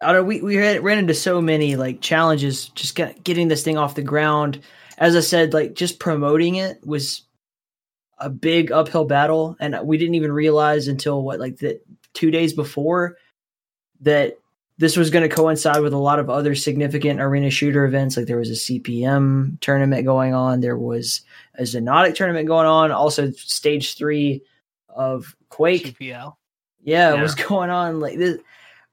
I 0.00 0.12
don't. 0.12 0.26
We 0.26 0.40
we 0.40 0.58
ran 0.58 0.98
into 0.98 1.14
so 1.14 1.40
many 1.40 1.74
like 1.74 2.00
challenges 2.00 2.68
just 2.68 2.94
get, 2.94 3.24
getting 3.24 3.48
this 3.48 3.64
thing 3.64 3.76
off 3.76 3.96
the 3.96 4.02
ground. 4.02 4.60
As 4.96 5.16
I 5.16 5.20
said, 5.20 5.52
like 5.52 5.74
just 5.74 5.98
promoting 5.98 6.54
it 6.54 6.86
was 6.86 7.22
a 8.18 8.30
big 8.30 8.70
uphill 8.70 9.06
battle, 9.06 9.56
and 9.58 9.76
we 9.82 9.98
didn't 9.98 10.14
even 10.14 10.30
realize 10.30 10.86
until 10.86 11.20
what 11.22 11.40
like 11.40 11.56
the 11.56 11.80
two 12.14 12.30
days 12.30 12.52
before 12.52 13.16
that 14.02 14.38
this 14.80 14.96
was 14.96 15.10
going 15.10 15.28
to 15.28 15.34
coincide 15.34 15.82
with 15.82 15.92
a 15.92 15.98
lot 15.98 16.18
of 16.18 16.30
other 16.30 16.54
significant 16.54 17.20
arena 17.20 17.50
shooter 17.50 17.84
events. 17.84 18.16
Like 18.16 18.24
there 18.24 18.38
was 18.38 18.48
a 18.48 18.54
CPM 18.54 19.60
tournament 19.60 20.06
going 20.06 20.32
on, 20.32 20.62
there 20.62 20.78
was 20.78 21.20
a 21.56 21.64
Xonotic 21.64 22.14
tournament 22.14 22.46
going 22.46 22.66
on, 22.66 22.90
also 22.90 23.30
stage 23.32 23.98
three 23.98 24.42
of 24.88 25.36
Quake. 25.50 25.98
QPL. 25.98 26.34
Yeah, 26.82 27.14
it 27.14 27.20
was 27.20 27.34
going 27.34 27.68
on. 27.68 28.00
Like 28.00 28.16
this, 28.16 28.38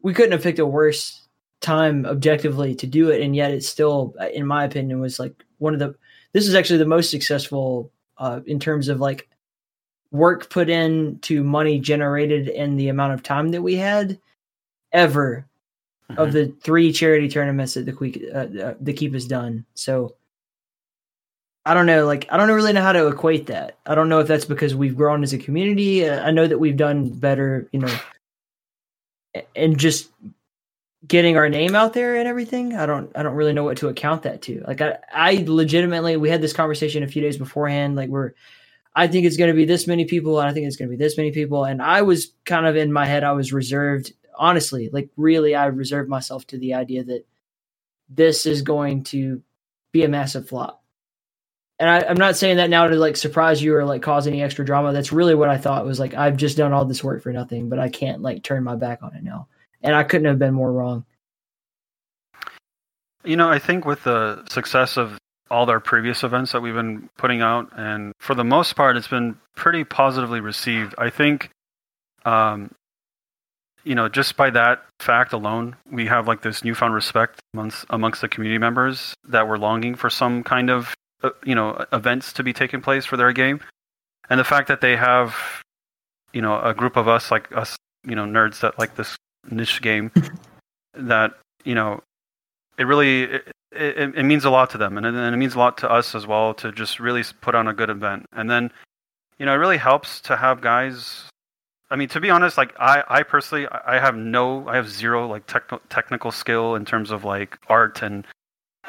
we 0.02 0.14
couldn't 0.14 0.34
have 0.34 0.44
picked 0.44 0.60
a 0.60 0.66
worse 0.66 1.26
time 1.62 2.06
objectively 2.06 2.76
to 2.76 2.86
do 2.86 3.10
it, 3.10 3.22
and 3.22 3.34
yet 3.34 3.52
it 3.52 3.64
still, 3.64 4.14
in 4.34 4.46
my 4.46 4.66
opinion, 4.66 5.00
was 5.00 5.20
like 5.20 5.42
one 5.60 5.74
of 5.74 5.80
the. 5.80 5.96
This 6.34 6.50
is 6.50 6.54
actually 6.54 6.80
the 6.80 6.86
most 6.86 7.10
successful 7.10 7.94
uh, 8.18 8.42
in 8.46 8.60
terms 8.60 8.90
of 8.90 9.00
like 9.00 9.30
work 10.12 10.50
put 10.50 10.70
in 10.70 11.20
to 11.20 11.46
money 11.46 11.80
generated 11.80 12.50
and 12.50 12.78
the 12.78 12.90
amount 12.90 13.14
of 13.14 13.24
time 13.24 13.50
that 13.50 13.62
we 13.62 13.76
had 13.76 14.20
ever 14.92 15.48
of 16.16 16.32
the 16.32 16.54
three 16.64 16.92
charity 16.92 17.28
tournaments 17.28 17.74
that 17.74 17.86
the 17.86 17.94
Keep, 17.94 18.24
uh, 18.34 18.38
uh, 18.38 18.74
the 18.80 18.94
Keep 18.94 19.14
has 19.14 19.26
done. 19.26 19.66
So 19.74 20.16
I 21.66 21.74
don't 21.74 21.86
know, 21.86 22.06
like 22.06 22.28
I 22.32 22.38
don't 22.38 22.50
really 22.50 22.72
know 22.72 22.82
how 22.82 22.94
to 22.94 23.08
equate 23.08 23.48
that. 23.48 23.78
I 23.86 23.94
don't 23.94 24.08
know 24.08 24.20
if 24.20 24.28
that's 24.28 24.46
because 24.46 24.74
we've 24.74 24.96
grown 24.96 25.24
as 25.24 25.34
a 25.34 25.38
community. 25.38 26.08
Uh, 26.08 26.26
I 26.26 26.32
know 26.32 26.48
that 26.48 26.60
we've 26.60 26.78
done 26.78 27.10
better, 27.10 27.68
you 27.74 27.80
know, 27.80 27.94
and 29.56 29.78
just 29.78 30.10
getting 31.06 31.38
our 31.38 31.50
name 31.50 31.76
out 31.76 31.94
there 31.94 32.16
and 32.16 32.28
everything. 32.28 32.74
I 32.76 32.86
don't 32.86 33.12
I 33.16 33.24
don't 33.24 33.36
really 33.36 33.54
know 33.54 33.64
what 33.64 33.78
to 33.78 33.90
account 33.90 34.24
that 34.24 34.42
to. 34.44 34.64
Like 34.66 34.82
I 34.82 34.98
I 35.14 35.44
legitimately 35.46 36.18
we 36.18 36.30
had 36.30 36.42
this 36.42 36.54
conversation 36.54 37.04
a 37.04 37.08
few 37.08 37.22
days 37.22 37.38
beforehand 37.38 37.96
like 37.96 38.10
we're 38.10 38.32
I 38.96 39.08
think 39.08 39.26
it's 39.26 39.38
going 39.38 39.50
to 39.50 39.56
be 39.56 39.66
this 39.66 39.86
many 39.88 40.06
people 40.06 40.40
and 40.40 40.50
I 40.50 40.54
think 40.54 40.66
it's 40.66 40.76
going 40.76 40.90
to 40.90 40.98
be 40.98 41.02
this 41.02 41.18
many 41.18 41.32
people 41.32 41.66
and 41.66 41.82
I 41.82 42.02
was 42.02 42.32
kind 42.46 42.66
of 42.66 42.76
in 42.76 42.92
my 42.92 43.06
head 43.06 43.24
I 43.24 43.34
was 43.34 43.54
reserved 43.54 44.14
honestly 44.38 44.90
like 44.92 45.10
really 45.18 45.56
I 45.56 45.66
reserved 45.68 46.10
myself 46.10 46.46
to 46.48 46.58
the 46.58 46.74
idea 46.76 47.04
that 47.04 47.26
this 48.10 48.46
is 48.46 48.62
going 48.62 49.04
to 49.06 49.42
be 49.92 50.04
a 50.04 50.10
massive 50.10 50.48
flop. 50.48 50.84
And 51.80 51.90
I, 51.90 52.02
I'm 52.02 52.18
not 52.18 52.36
saying 52.36 52.58
that 52.58 52.70
now 52.70 52.88
to 52.88 52.96
like 52.96 53.16
surprise 53.16 53.62
you 53.62 53.76
or 53.76 53.86
like 53.86 54.02
cause 54.02 54.26
any 54.26 54.42
extra 54.42 54.66
drama. 54.66 54.94
That's 54.94 55.12
really 55.12 55.36
what 55.36 55.50
I 55.50 55.58
thought 55.58 55.86
was 55.86 56.00
like 56.00 56.14
I've 56.14 56.38
just 56.38 56.58
done 56.58 56.74
all 56.74 56.86
this 56.86 57.04
work 57.04 57.22
for 57.22 57.32
nothing, 57.32 57.70
but 57.70 57.80
I 57.80 57.90
can't 57.90 58.22
like 58.22 58.44
turn 58.44 58.64
my 58.64 58.76
back 58.76 59.04
on 59.04 59.16
it 59.16 59.24
now. 59.24 59.48
And 59.82 59.96
I 59.96 60.04
couldn't 60.04 60.28
have 60.28 60.40
been 60.40 60.56
more 60.56 60.72
wrong. 60.72 61.06
You 63.24 63.36
know, 63.36 63.50
I 63.50 63.60
think 63.60 63.86
with 63.86 64.04
the 64.04 64.44
success 64.50 64.98
of 64.98 65.18
all 65.52 65.70
our 65.70 65.80
previous 65.80 66.24
events 66.24 66.52
that 66.52 66.62
we've 66.62 66.74
been 66.74 67.10
putting 67.18 67.42
out, 67.42 67.72
and 67.76 68.14
for 68.20 68.36
the 68.36 68.44
most 68.44 68.76
part, 68.76 68.98
it's 68.98 69.08
been 69.08 69.38
pretty 69.56 69.84
positively 69.84 70.40
received. 70.40 70.96
I 70.98 71.10
think, 71.10 71.50
um, 72.26 72.72
you 73.88 73.96
know, 73.96 74.10
just 74.10 74.36
by 74.36 74.50
that 74.50 74.84
fact 75.00 75.32
alone, 75.32 75.74
we 75.90 76.06
have 76.08 76.28
like 76.28 76.42
this 76.42 76.62
newfound 76.62 76.94
respect 76.94 77.40
amongst 77.54 77.86
amongst 77.90 78.20
the 78.20 78.28
community 78.28 78.58
members 78.58 79.14
that 79.30 79.48
were 79.48 79.58
longing 79.58 79.96
for 79.96 80.10
some 80.10 80.44
kind 80.44 80.70
of, 80.70 80.94
uh, 81.24 81.30
you 81.46 81.56
know, 81.56 81.86
events 81.94 82.34
to 82.34 82.44
be 82.44 82.52
taking 82.52 82.82
place 82.82 83.06
for 83.06 83.16
their 83.16 83.32
game, 83.32 83.62
and 84.30 84.42
the 84.42 84.44
fact 84.44 84.68
that 84.68 84.82
they 84.82 84.98
have, 84.98 85.34
you 86.34 86.42
know, 86.42 86.60
a 86.62 86.74
group 86.74 86.98
of 86.98 87.08
us 87.08 87.32
like 87.32 87.50
us, 87.56 87.78
you 88.06 88.14
know, 88.14 88.26
nerds 88.26 88.60
that 88.60 88.78
like 88.78 88.98
this 88.98 89.16
niche 89.50 89.82
game, 89.82 90.12
that 90.94 91.38
you 91.64 91.74
know 91.74 92.04
it 92.78 92.84
really 92.84 93.24
it, 93.24 93.52
it, 93.72 94.16
it 94.16 94.24
means 94.24 94.44
a 94.44 94.50
lot 94.50 94.70
to 94.72 94.78
them. 94.78 94.98
And, 94.98 95.06
and 95.06 95.34
it 95.34 95.38
means 95.38 95.56
a 95.56 95.60
lot 95.60 95.78
to 95.78 95.90
us 95.90 96.14
as 96.14 96.28
well 96.28 96.54
to 96.56 96.74
just 96.74 97.00
really 97.00 97.24
put 97.40 97.56
on 97.56 97.70
a 97.70 97.74
good 97.74 97.90
event. 97.90 98.26
And 98.34 98.52
then 98.52 98.70
you 99.40 99.46
know 99.46 99.54
it 99.54 99.58
really 99.58 99.78
helps 99.78 100.20
to 100.22 100.36
have 100.36 100.60
guys 100.60 101.30
i 101.90 101.96
mean 101.96 102.08
to 102.08 102.20
be 102.20 102.30
honest 102.30 102.58
like 102.58 102.74
i 102.80 103.04
i 103.08 103.24
personally 103.24 103.68
i 103.86 104.00
have 104.00 104.16
no 104.16 104.68
i 104.68 104.76
have 104.76 104.90
zero 104.90 105.28
like 105.28 105.46
techno 105.48 105.80
technical 105.90 106.32
skill 106.32 106.76
in 106.76 106.86
terms 106.86 107.12
of 107.12 107.24
like 107.24 107.58
art 107.68 108.02
and 108.02 108.26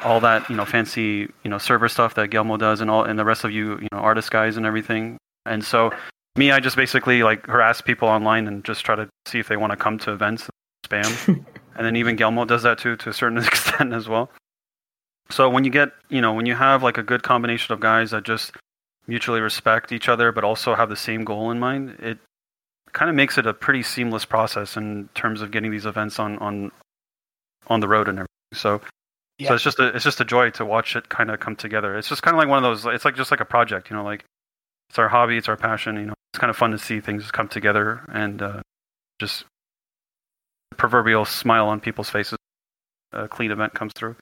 all 0.03 0.19
that 0.19 0.49
you 0.49 0.55
know 0.55 0.65
fancy 0.65 1.29
you 1.43 1.49
know 1.49 1.57
server 1.57 1.89
stuff 1.89 2.15
that 2.15 2.29
Gelmo 2.29 2.57
does 2.57 2.79
and 2.81 2.89
all 2.89 3.03
and 3.03 3.19
the 3.19 3.25
rest 3.25 3.43
of 3.43 3.51
you 3.51 3.79
you 3.79 3.87
know 3.91 3.99
artist 3.99 4.31
guys 4.31 4.57
and 4.57 4.65
everything 4.65 5.17
and 5.45 5.63
so 5.63 5.91
me 6.37 6.51
i 6.51 6.59
just 6.59 6.77
basically 6.77 7.21
like 7.23 7.45
harass 7.47 7.81
people 7.81 8.07
online 8.07 8.47
and 8.47 8.63
just 8.63 8.85
try 8.85 8.95
to 8.95 9.09
see 9.25 9.39
if 9.39 9.47
they 9.47 9.57
want 9.57 9.71
to 9.71 9.77
come 9.77 9.97
to 9.97 10.13
events 10.13 10.47
and 10.47 11.05
spam 11.05 11.45
and 11.79 11.85
then 11.85 11.95
even 11.95 12.17
Gelmo 12.17 12.45
does 12.45 12.63
that 12.63 12.77
too 12.77 12.97
to 12.97 13.09
a 13.09 13.13
certain 13.13 13.37
extent 13.47 13.93
as 13.93 14.09
well. 14.09 14.29
So 15.31 15.49
when 15.49 15.63
you 15.63 15.71
get, 15.71 15.93
you 16.09 16.19
know, 16.19 16.33
when 16.33 16.45
you 16.45 16.53
have 16.53 16.83
like 16.83 16.97
a 16.97 17.03
good 17.03 17.23
combination 17.23 17.73
of 17.73 17.79
guys 17.79 18.11
that 18.11 18.23
just 18.23 18.51
mutually 19.07 19.39
respect 19.39 19.93
each 19.93 20.09
other 20.09 20.33
but 20.33 20.43
also 20.43 20.75
have 20.75 20.89
the 20.89 20.97
same 20.97 21.23
goal 21.23 21.51
in 21.51 21.59
mind, 21.59 21.91
it 21.99 22.17
kind 22.93 23.09
of 23.09 23.15
makes 23.15 23.37
it 23.37 23.45
a 23.45 23.53
pretty 23.53 23.83
seamless 23.83 24.25
process 24.25 24.77
in 24.77 25.09
terms 25.15 25.41
of 25.41 25.51
getting 25.51 25.71
these 25.71 25.85
events 25.85 26.19
on 26.19 26.37
on 26.39 26.71
on 27.67 27.79
the 27.79 27.87
road 27.87 28.07
and 28.07 28.19
everything. 28.19 28.27
So 28.53 28.81
Yeah. 29.37 29.49
so 29.49 29.53
it's 29.55 29.63
just 29.63 29.79
a 29.79 29.87
it's 29.95 30.03
just 30.03 30.19
a 30.21 30.25
joy 30.25 30.49
to 30.51 30.65
watch 30.65 30.95
it 30.95 31.09
kind 31.09 31.29
of 31.31 31.39
come 31.39 31.55
together. 31.55 31.97
It's 31.97 32.09
just 32.09 32.23
kind 32.23 32.35
of 32.35 32.39
like 32.39 32.47
one 32.47 32.57
of 32.57 32.63
those. 32.63 32.85
It's 32.93 33.05
like 33.05 33.15
just 33.15 33.31
like 33.31 33.39
a 33.41 33.45
project, 33.45 33.89
you 33.89 33.95
know, 33.95 34.03
like 34.03 34.23
it's 34.89 34.99
our 34.99 35.07
hobby, 35.09 35.37
it's 35.37 35.47
our 35.49 35.57
passion. 35.57 35.95
You 35.97 36.05
know, 36.07 36.13
it's 36.33 36.39
kind 36.39 36.49
of 36.49 36.57
fun 36.57 36.71
to 36.71 36.77
see 36.77 36.99
things 36.99 37.29
come 37.31 37.47
together 37.47 38.01
and 38.11 38.41
uh, 38.41 38.61
just 39.19 39.45
proverbial 40.77 41.25
smile 41.25 41.67
on 41.67 41.79
people's 41.79 42.09
faces. 42.09 42.37
A 43.11 43.27
clean 43.27 43.51
event 43.51 43.73
comes 43.73 43.93
through. 43.93 44.15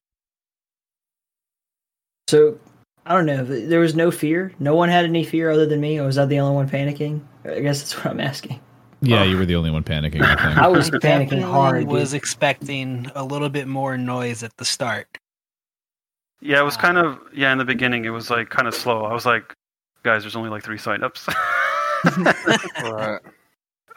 So 2.30 2.60
I 3.08 3.14
don't 3.14 3.26
know. 3.26 3.44
There 3.44 3.80
was 3.80 3.96
no 3.96 4.12
fear. 4.12 4.52
No 4.60 4.76
one 4.76 4.90
had 4.90 5.06
any 5.06 5.24
fear 5.24 5.50
other 5.50 5.66
than 5.66 5.80
me. 5.80 5.98
Or 5.98 6.06
was 6.06 6.18
I 6.18 6.26
the 6.26 6.40
only 6.40 6.56
one 6.56 6.70
panicking? 6.70 7.22
I 7.46 7.62
guess 7.62 7.80
that's 7.80 7.96
what 7.96 8.08
I'm 8.08 8.20
asking. 8.20 8.60
Yeah, 9.02 9.22
oh. 9.22 9.24
you 9.24 9.38
were 9.38 9.46
the 9.46 9.56
only 9.56 9.72
one 9.72 9.84
panicking. 9.84 10.22
I 10.22 10.36
think. 10.36 10.58
I 10.58 10.68
was 10.68 10.90
panicking 10.90 11.02
definitely 11.02 11.42
hard. 11.42 11.80
dude. 11.82 11.90
Was 11.90 12.14
expecting 12.14 13.10
a 13.16 13.24
little 13.24 13.50
bit 13.50 13.68
more 13.68 13.98
noise 13.98 14.44
at 14.44 14.56
the 14.58 14.66
start. 14.66 15.18
Yeah, 16.42 16.60
it 16.60 16.66
was 16.66 16.78
kind 16.78 16.98
uh, 16.98 17.06
of 17.06 17.20
yeah. 17.34 17.52
In 17.52 17.58
the 17.58 17.66
beginning, 17.66 18.06
it 18.06 18.10
was 18.10 18.30
like 18.30 18.50
kind 18.50 18.68
of 18.68 18.76
slow. 18.76 19.06
I 19.06 19.14
was 19.14 19.26
like, 19.26 19.54
guys, 20.04 20.24
there's 20.24 20.36
only 20.36 20.50
like 20.50 20.64
three 20.64 20.78
signups. 20.78 21.34
Right. 22.84 23.20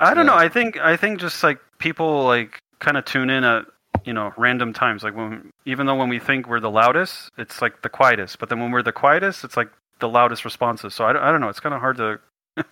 I 0.01 0.15
don't 0.15 0.25
know. 0.25 0.35
I 0.35 0.49
think 0.49 0.79
I 0.79 0.97
think 0.97 1.21
just 1.21 1.43
like 1.43 1.59
people 1.79 2.25
like 2.25 2.59
kind 2.79 2.97
of 2.97 3.05
tune 3.05 3.29
in 3.29 3.45
at 3.45 3.67
you 4.05 4.13
know 4.13 4.33
random 4.37 4.73
times. 4.73 5.03
Like 5.03 5.15
when 5.17 5.51
even 5.67 5.87
though 5.87 5.95
when 5.97 6.09
we 6.09 6.19
think 6.19 6.49
we're 6.49 6.61
the 6.61 6.71
loudest, 6.71 7.31
it's 7.39 7.61
like 7.63 7.83
the 7.83 7.89
quietest. 7.89 8.39
But 8.39 8.49
then 8.49 8.61
when 8.61 8.71
we're 8.71 8.83
the 8.83 8.93
quietest, 8.93 9.45
it's 9.45 9.57
like 9.57 9.71
the 10.01 10.09
loudest 10.09 10.45
responses. 10.45 10.95
So 10.95 11.05
I, 11.05 11.13
don't- 11.13 11.23
I 11.23 11.31
don't 11.31 11.41
know. 11.41 11.49
It's 11.49 11.61
kind 11.61 11.75
of 11.75 11.81
hard 11.81 11.97
to 11.99 12.19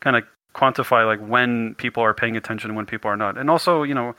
kind 0.00 0.16
of 0.16 0.24
quantify 0.54 1.06
like 1.06 1.20
when 1.26 1.74
people 1.76 2.02
are 2.02 2.14
paying 2.14 2.36
attention 2.36 2.70
and 2.70 2.76
when 2.76 2.86
people 2.86 3.10
are 3.10 3.16
not. 3.16 3.36
And 3.38 3.50
also, 3.50 3.82
you 3.82 3.94
know, 3.94 4.14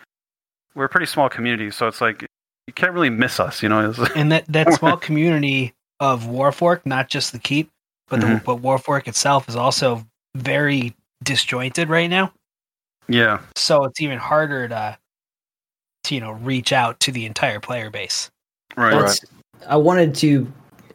we're 0.76 0.86
a 0.86 0.90
pretty 0.90 1.08
small 1.08 1.30
community, 1.30 1.72
so 1.72 1.88
it's 1.88 2.02
like 2.02 2.22
you 2.68 2.74
can't 2.74 2.94
really 2.94 3.10
miss 3.10 3.40
us. 3.40 3.64
You 3.64 3.70
know, 3.70 3.94
And 4.16 4.32
that, 4.32 4.46
that 4.48 4.74
small 4.80 4.98
community 4.98 5.74
of 6.00 6.24
Warfork, 6.26 6.86
not 6.86 7.10
just 7.10 7.32
the 7.32 7.40
keep, 7.40 7.70
but 8.08 8.22
the 8.22 8.28
Mhm. 8.28 8.44
but 8.46 8.62
Warfork 8.62 9.08
itself 9.08 9.50
is 9.50 9.56
also 9.56 10.06
very 10.36 10.96
disjointed 11.24 11.90
right 11.90 12.10
now. 12.10 12.32
yeah. 13.08 13.40
So 13.56 13.84
it's 13.86 14.00
even 14.02 14.20
harder 14.20 14.68
to, 14.68 14.98
to 16.08 16.16
you 16.16 16.22
know 16.22 16.32
reach 16.32 16.74
out 16.74 17.00
to 17.02 17.12
the 17.12 17.26
entire 17.26 17.60
player 17.60 17.90
base. 17.90 18.30
Right. 18.76 18.92
That's, 18.92 19.22
I 19.68 19.78
wanted 19.78 20.14
to, 20.16 20.52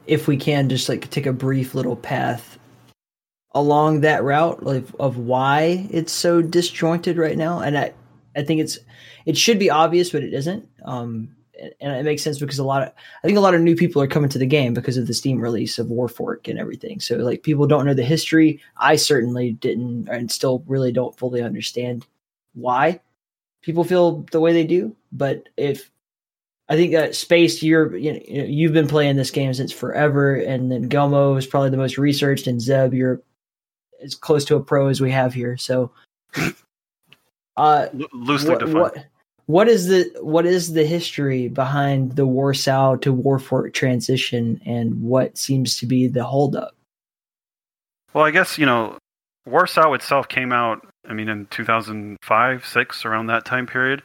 if 0.06 0.28
we 0.28 0.36
can, 0.36 0.68
just 0.68 0.88
like 0.88 1.10
take 1.10 1.26
a 1.26 1.32
brief 1.32 1.74
little 1.74 1.96
path 1.96 2.58
along 3.54 4.00
that 4.02 4.22
route 4.22 4.62
of, 4.62 4.94
of 4.96 5.18
why 5.18 5.86
it's 5.90 6.12
so 6.12 6.40
disjointed 6.42 7.18
right 7.18 7.36
now. 7.36 7.58
And 7.58 7.76
I, 7.76 7.92
I 8.36 8.42
think 8.42 8.60
it's, 8.60 8.78
it 9.26 9.36
should 9.36 9.58
be 9.58 9.68
obvious, 9.68 10.10
but 10.10 10.22
it 10.22 10.32
isn't. 10.32 10.68
Um, 10.84 11.34
and- 11.60 11.74
and 11.80 11.96
it 11.96 12.04
makes 12.04 12.22
sense 12.22 12.38
because 12.38 12.58
a 12.58 12.64
lot 12.64 12.82
of, 12.82 12.88
I 13.22 13.26
think 13.26 13.36
a 13.36 13.40
lot 13.40 13.54
of 13.54 13.60
new 13.60 13.76
people 13.76 14.00
are 14.02 14.06
coming 14.08 14.30
to 14.30 14.38
the 14.38 14.46
game 14.46 14.74
because 14.74 14.96
of 14.96 15.06
the 15.06 15.14
Steam 15.14 15.40
release 15.40 15.78
of 15.78 15.88
Warfork 15.88 16.48
and 16.48 16.58
everything. 16.58 16.98
So 16.98 17.16
like 17.16 17.42
people 17.42 17.66
don't 17.66 17.84
know 17.84 17.94
the 17.94 18.02
history. 18.02 18.60
I 18.78 18.96
certainly 18.96 19.52
didn't, 19.52 20.08
and 20.08 20.30
still 20.30 20.64
really 20.66 20.92
don't 20.92 21.16
fully 21.16 21.42
understand 21.42 22.06
why. 22.54 23.00
People 23.62 23.84
feel 23.84 24.26
the 24.30 24.40
way 24.40 24.52
they 24.52 24.64
do. 24.64 24.94
But 25.12 25.48
if 25.56 25.90
I 26.68 26.76
think 26.76 26.92
that 26.92 27.14
space, 27.14 27.62
you're 27.62 27.96
you 27.96 28.12
know, 28.12 28.20
you've 28.26 28.72
been 28.72 28.88
playing 28.88 29.16
this 29.16 29.30
game 29.30 29.52
since 29.54 29.72
forever, 29.72 30.34
and 30.34 30.70
then 30.70 30.88
Gelmo 30.88 31.36
is 31.38 31.46
probably 31.46 31.70
the 31.70 31.76
most 31.76 31.98
researched, 31.98 32.46
and 32.46 32.60
Zeb, 32.60 32.94
you're 32.94 33.22
as 34.02 34.14
close 34.14 34.44
to 34.46 34.56
a 34.56 34.62
pro 34.62 34.88
as 34.88 35.00
we 35.00 35.10
have 35.10 35.34
here. 35.34 35.56
So, 35.56 35.90
uh, 37.56 37.86
loosely 38.12 38.50
what, 38.50 38.58
defined. 38.60 38.74
what 38.74 39.06
what 39.46 39.68
is 39.68 39.88
the 39.88 40.10
what 40.20 40.46
is 40.46 40.72
the 40.72 40.86
history 40.86 41.48
behind 41.48 42.16
the 42.16 42.26
Warsow 42.26 43.00
to 43.02 43.14
Warfork 43.14 43.74
transition, 43.74 44.60
and 44.64 45.02
what 45.02 45.36
seems 45.36 45.76
to 45.78 45.86
be 45.86 46.06
the 46.06 46.24
holdup? 46.24 46.74
Well, 48.14 48.24
I 48.24 48.30
guess 48.30 48.56
you 48.56 48.66
know, 48.66 48.98
Warsow 49.46 49.94
itself 49.94 50.28
came 50.28 50.52
out. 50.52 50.86
I 51.08 51.14
mean, 51.14 51.28
in 51.28 51.46
2005, 51.46 52.64
six, 52.66 53.04
around 53.04 53.26
that 53.26 53.44
time 53.44 53.66
period, 53.66 54.02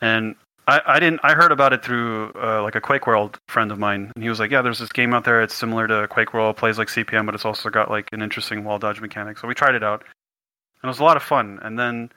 and 0.00 0.36
I, 0.66 0.80
I 0.86 1.00
didn't. 1.00 1.20
I 1.22 1.34
heard 1.34 1.52
about 1.52 1.72
it 1.74 1.84
through 1.84 2.32
uh, 2.34 2.62
like 2.62 2.74
a 2.74 2.80
Quake 2.80 3.06
World 3.06 3.38
friend 3.48 3.70
of 3.70 3.78
mine, 3.78 4.10
and 4.14 4.22
he 4.22 4.30
was 4.30 4.40
like, 4.40 4.50
"Yeah, 4.50 4.62
there's 4.62 4.78
this 4.78 4.90
game 4.92 5.12
out 5.12 5.24
there. 5.24 5.42
It's 5.42 5.54
similar 5.54 5.86
to 5.88 6.08
Quake 6.08 6.32
World. 6.32 6.56
Plays 6.56 6.78
like 6.78 6.88
CPM, 6.88 7.26
but 7.26 7.34
it's 7.34 7.44
also 7.44 7.68
got 7.68 7.90
like 7.90 8.08
an 8.12 8.22
interesting 8.22 8.64
wall 8.64 8.78
dodge 8.78 9.00
mechanic." 9.02 9.36
So 9.38 9.46
we 9.46 9.54
tried 9.54 9.74
it 9.74 9.82
out, 9.84 10.00
and 10.02 10.84
it 10.84 10.86
was 10.86 11.00
a 11.00 11.04
lot 11.04 11.18
of 11.18 11.22
fun. 11.22 11.58
And 11.62 11.78
then, 11.78 12.10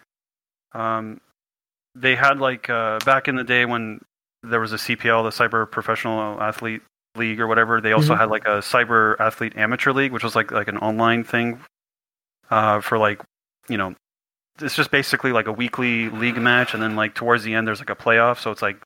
um, 0.71 1.19
they 1.95 2.15
had 2.15 2.39
like 2.39 2.69
uh, 2.69 2.99
back 3.05 3.27
in 3.27 3.35
the 3.35 3.43
day 3.43 3.65
when 3.65 3.99
there 4.43 4.61
was 4.61 4.71
a 4.71 4.77
CPL, 4.77 5.23
the 5.23 5.31
Cyber 5.31 5.69
Professional 5.69 6.41
Athlete 6.41 6.81
League 7.17 7.41
or 7.41 7.47
whatever. 7.47 7.81
They 7.81 7.91
also 7.91 8.13
Mhm. 8.15 8.19
had 8.19 8.29
like 8.29 8.45
a 8.45 8.59
Cyber 8.61 9.19
Athlete 9.19 9.57
Amateur 9.57 9.91
League, 9.91 10.13
which 10.13 10.23
was 10.23 10.35
like 10.37 10.51
like 10.51 10.69
an 10.69 10.77
online 10.77 11.25
thing 11.25 11.59
uh, 12.49 12.81
for 12.81 12.97
like 12.97 13.21
you 13.69 13.77
know 13.77 13.95
it's 14.61 14.75
just 14.75 14.91
basically 14.91 15.31
like 15.31 15.47
a 15.47 15.51
weekly 15.51 16.09
league 16.09 16.37
match, 16.37 16.73
and 16.73 16.81
then 16.81 16.95
like 16.95 17.15
towards 17.15 17.43
the 17.43 17.53
end 17.53 17.67
there's 17.67 17.79
like 17.79 17.89
a 17.89 17.95
playoff. 17.95 18.39
So 18.39 18.51
it's 18.51 18.61
like 18.61 18.81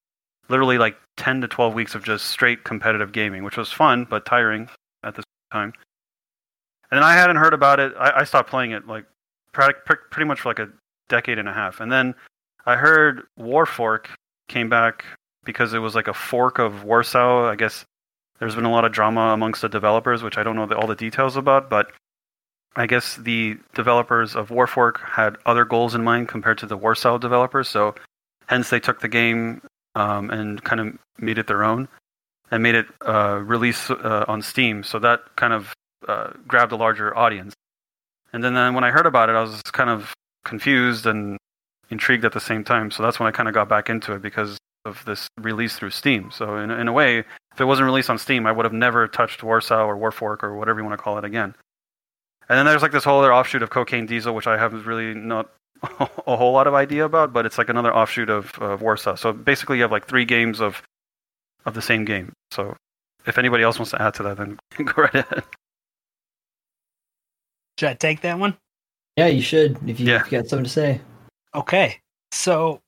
literally 0.49 0.77
like 0.77 0.97
ten 1.17 1.41
to 1.41 1.47
twelve 1.47 1.73
weeks 1.73 1.95
of 1.95 2.03
just 2.03 2.27
straight 2.27 2.63
competitive 2.63 3.11
gaming, 3.11 3.43
which 3.43 3.57
was 3.57 3.71
fun 3.71 4.05
but 4.09 4.25
tiring 4.25 4.69
at 5.03 5.15
the 5.15 5.23
time. 5.51 5.73
And 6.91 6.97
then 6.97 7.03
I 7.03 7.13
hadn't 7.13 7.37
heard 7.37 7.53
about 7.53 7.79
it. 7.79 7.93
I, 7.97 8.19
I 8.19 8.23
stopped 8.25 8.49
playing 8.49 8.71
it 8.71 8.87
like 8.87 9.05
pretty 9.53 10.25
much 10.25 10.41
for 10.41 10.49
like 10.49 10.59
a 10.59 10.69
decade 11.09 11.39
and 11.39 11.47
a 11.47 11.53
half, 11.53 11.79
and 11.79 11.91
then 11.91 12.15
I 12.65 12.75
heard 12.75 13.23
Warfork 13.39 14.07
came 14.47 14.69
back 14.69 15.05
because 15.43 15.73
it 15.73 15.79
was 15.79 15.95
like 15.95 16.07
a 16.07 16.13
fork 16.13 16.59
of 16.59 16.83
Warsow. 16.83 17.49
I 17.49 17.55
guess 17.55 17.85
there's 18.39 18.55
been 18.55 18.65
a 18.65 18.71
lot 18.71 18.85
of 18.85 18.91
drama 18.91 19.31
amongst 19.33 19.61
the 19.61 19.69
developers, 19.69 20.23
which 20.23 20.37
I 20.37 20.43
don't 20.43 20.55
know 20.55 20.65
the, 20.65 20.75
all 20.75 20.87
the 20.87 20.95
details 20.95 21.37
about, 21.37 21.69
but 21.69 21.91
I 22.75 22.85
guess 22.85 23.17
the 23.17 23.57
developers 23.73 24.35
of 24.35 24.49
Warfork 24.49 25.01
had 25.01 25.37
other 25.45 25.65
goals 25.65 25.93
in 25.93 26.03
mind 26.03 26.29
compared 26.29 26.57
to 26.59 26.65
the 26.65 26.77
Warsow 26.77 27.19
developers, 27.19 27.67
so 27.67 27.95
hence 28.47 28.69
they 28.69 28.79
took 28.79 29.01
the 29.01 29.09
game 29.09 29.61
um, 29.95 30.29
and 30.29 30.63
kind 30.63 30.79
of 30.79 30.97
made 31.19 31.37
it 31.37 31.47
their 31.47 31.63
own 31.63 31.87
and 32.49 32.63
made 32.63 32.75
it 32.75 32.87
uh, 33.05 33.39
release 33.43 33.89
uh, 33.89 34.25
on 34.27 34.41
Steam. 34.41 34.83
So 34.83 34.99
that 34.99 35.21
kind 35.35 35.53
of 35.53 35.73
uh, 36.07 36.31
grabbed 36.47 36.71
a 36.71 36.75
larger 36.75 37.17
audience. 37.17 37.53
And 38.33 38.43
then, 38.43 38.53
then 38.53 38.73
when 38.73 38.83
I 38.83 38.91
heard 38.91 39.05
about 39.05 39.29
it, 39.29 39.33
I 39.33 39.41
was 39.41 39.61
kind 39.73 39.89
of 39.89 40.13
confused 40.45 41.05
and 41.05 41.37
intrigued 41.89 42.25
at 42.25 42.31
the 42.31 42.39
same 42.39 42.63
time. 42.63 42.91
So 42.91 43.03
that's 43.03 43.19
when 43.19 43.27
I 43.27 43.31
kind 43.31 43.49
of 43.49 43.53
got 43.53 43.67
back 43.67 43.89
into 43.89 44.13
it 44.13 44.21
because 44.21 44.57
of 44.85 45.03
this 45.05 45.27
release 45.39 45.75
through 45.75 45.91
Steam. 45.91 46.31
So 46.31 46.57
in, 46.57 46.71
in 46.71 46.87
a 46.87 46.93
way, 46.93 47.19
if 47.19 47.59
it 47.59 47.65
wasn't 47.65 47.85
released 47.85 48.09
on 48.09 48.17
Steam, 48.17 48.47
I 48.47 48.51
would 48.51 48.65
have 48.65 48.73
never 48.73 49.07
touched 49.07 49.41
Warsow 49.41 49.85
or 49.85 49.97
Warfork 49.97 50.43
or 50.43 50.55
whatever 50.55 50.79
you 50.79 50.85
want 50.85 50.97
to 50.97 51.03
call 51.03 51.17
it 51.17 51.25
again. 51.25 51.53
And 52.51 52.57
then 52.57 52.65
there's 52.65 52.81
like 52.81 52.91
this 52.91 53.05
whole 53.05 53.19
other 53.19 53.33
offshoot 53.33 53.63
of 53.63 53.69
Cocaine 53.69 54.05
Diesel, 54.05 54.35
which 54.35 54.45
I 54.45 54.57
have 54.57 54.85
really 54.85 55.13
not 55.13 55.49
a 56.27 56.35
whole 56.35 56.51
lot 56.51 56.67
of 56.67 56.73
idea 56.73 57.05
about, 57.05 57.31
but 57.31 57.45
it's 57.45 57.57
like 57.57 57.69
another 57.69 57.95
offshoot 57.95 58.29
of, 58.29 58.53
of 58.59 58.81
Warsow. 58.81 59.17
So 59.17 59.31
basically, 59.31 59.77
you 59.77 59.83
have 59.83 59.91
like 59.93 60.05
three 60.05 60.25
games 60.25 60.59
of 60.59 60.83
of 61.65 61.75
the 61.75 61.81
same 61.81 62.03
game. 62.03 62.33
So 62.51 62.75
if 63.25 63.37
anybody 63.37 63.63
else 63.63 63.79
wants 63.79 63.91
to 63.91 64.01
add 64.01 64.15
to 64.15 64.23
that, 64.23 64.35
then 64.35 64.59
go 64.83 65.03
right 65.03 65.15
ahead. 65.15 65.43
Should 67.79 67.87
I 67.87 67.93
take 67.93 68.19
that 68.21 68.37
one? 68.37 68.57
Yeah, 69.15 69.27
you 69.27 69.41
should 69.41 69.77
if 69.89 69.97
you, 70.01 70.07
Yeah. 70.07 70.19
if 70.19 70.29
you 70.29 70.37
got 70.37 70.49
something 70.49 70.65
to 70.65 70.69
say. 70.69 70.99
Okay. 71.55 72.01
So 72.33 72.81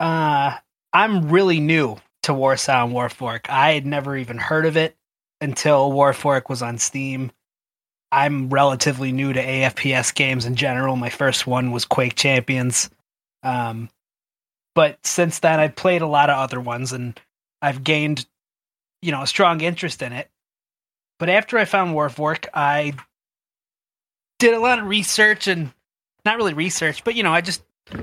uh 0.00 0.56
I'm 0.94 1.28
really 1.28 1.60
new 1.60 1.98
to 2.22 2.32
Warsow 2.32 2.84
and 2.84 2.94
Warfork. 2.94 3.50
I 3.50 3.72
had 3.72 3.84
never 3.84 4.16
even 4.16 4.38
heard 4.38 4.64
of 4.64 4.78
it 4.78 4.96
until 5.42 5.92
Warfork 5.92 6.48
was 6.48 6.62
on 6.62 6.78
Steam. 6.78 7.32
I'm 8.12 8.50
relatively 8.50 9.10
new 9.10 9.32
to 9.32 9.42
AFPS 9.42 10.14
games 10.14 10.44
in 10.44 10.54
general. 10.54 10.94
My 10.96 11.10
first 11.10 11.46
one 11.46 11.72
was 11.72 11.84
Quake 11.84 12.14
Champions. 12.14 12.90
Um 13.42 13.88
but 14.74 15.04
since 15.04 15.40
then 15.40 15.58
I've 15.58 15.74
played 15.74 16.02
a 16.02 16.06
lot 16.06 16.30
of 16.30 16.38
other 16.38 16.60
ones 16.60 16.92
and 16.92 17.18
I've 17.60 17.82
gained 17.82 18.26
you 19.00 19.10
know 19.10 19.22
a 19.22 19.26
strong 19.26 19.60
interest 19.60 20.02
in 20.02 20.12
it. 20.12 20.28
But 21.18 21.28
after 21.28 21.58
I 21.58 21.64
found 21.64 21.94
Warfork, 21.94 22.48
I 22.52 22.94
did 24.38 24.54
a 24.54 24.60
lot 24.60 24.80
of 24.80 24.86
research 24.86 25.46
and 25.46 25.72
not 26.24 26.36
really 26.36 26.54
research, 26.54 27.04
but 27.04 27.14
you 27.14 27.22
know, 27.22 27.32
I 27.32 27.40
just 27.40 27.62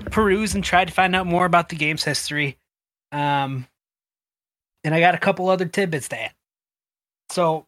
perused 0.10 0.56
and 0.56 0.64
tried 0.64 0.88
to 0.88 0.94
find 0.94 1.14
out 1.14 1.28
more 1.28 1.46
about 1.46 1.68
the 1.68 1.76
game's 1.76 2.04
history. 2.04 2.58
Um, 3.12 3.68
and 4.84 4.96
I 4.96 5.02
got 5.02 5.16
a 5.16 5.20
couple 5.20 5.50
other 5.50 5.66
tidbits 5.66 6.08
to 6.10 6.22
add. 6.22 6.34
So, 7.30 7.66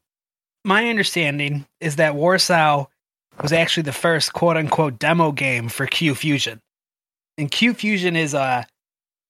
my 0.63 0.89
understanding 0.89 1.65
is 1.79 1.95
that 1.97 2.13
Warsow 2.13 2.87
was 3.41 3.51
actually 3.51 3.83
the 3.83 3.93
first 3.93 4.33
quote 4.33 4.57
unquote 4.57 4.99
demo 4.99 5.31
game 5.31 5.69
for 5.69 5.87
Qfusion. 5.87 6.59
And 7.37 7.49
Qfusion 7.49 8.15
is 8.15 8.33
a 8.33 8.65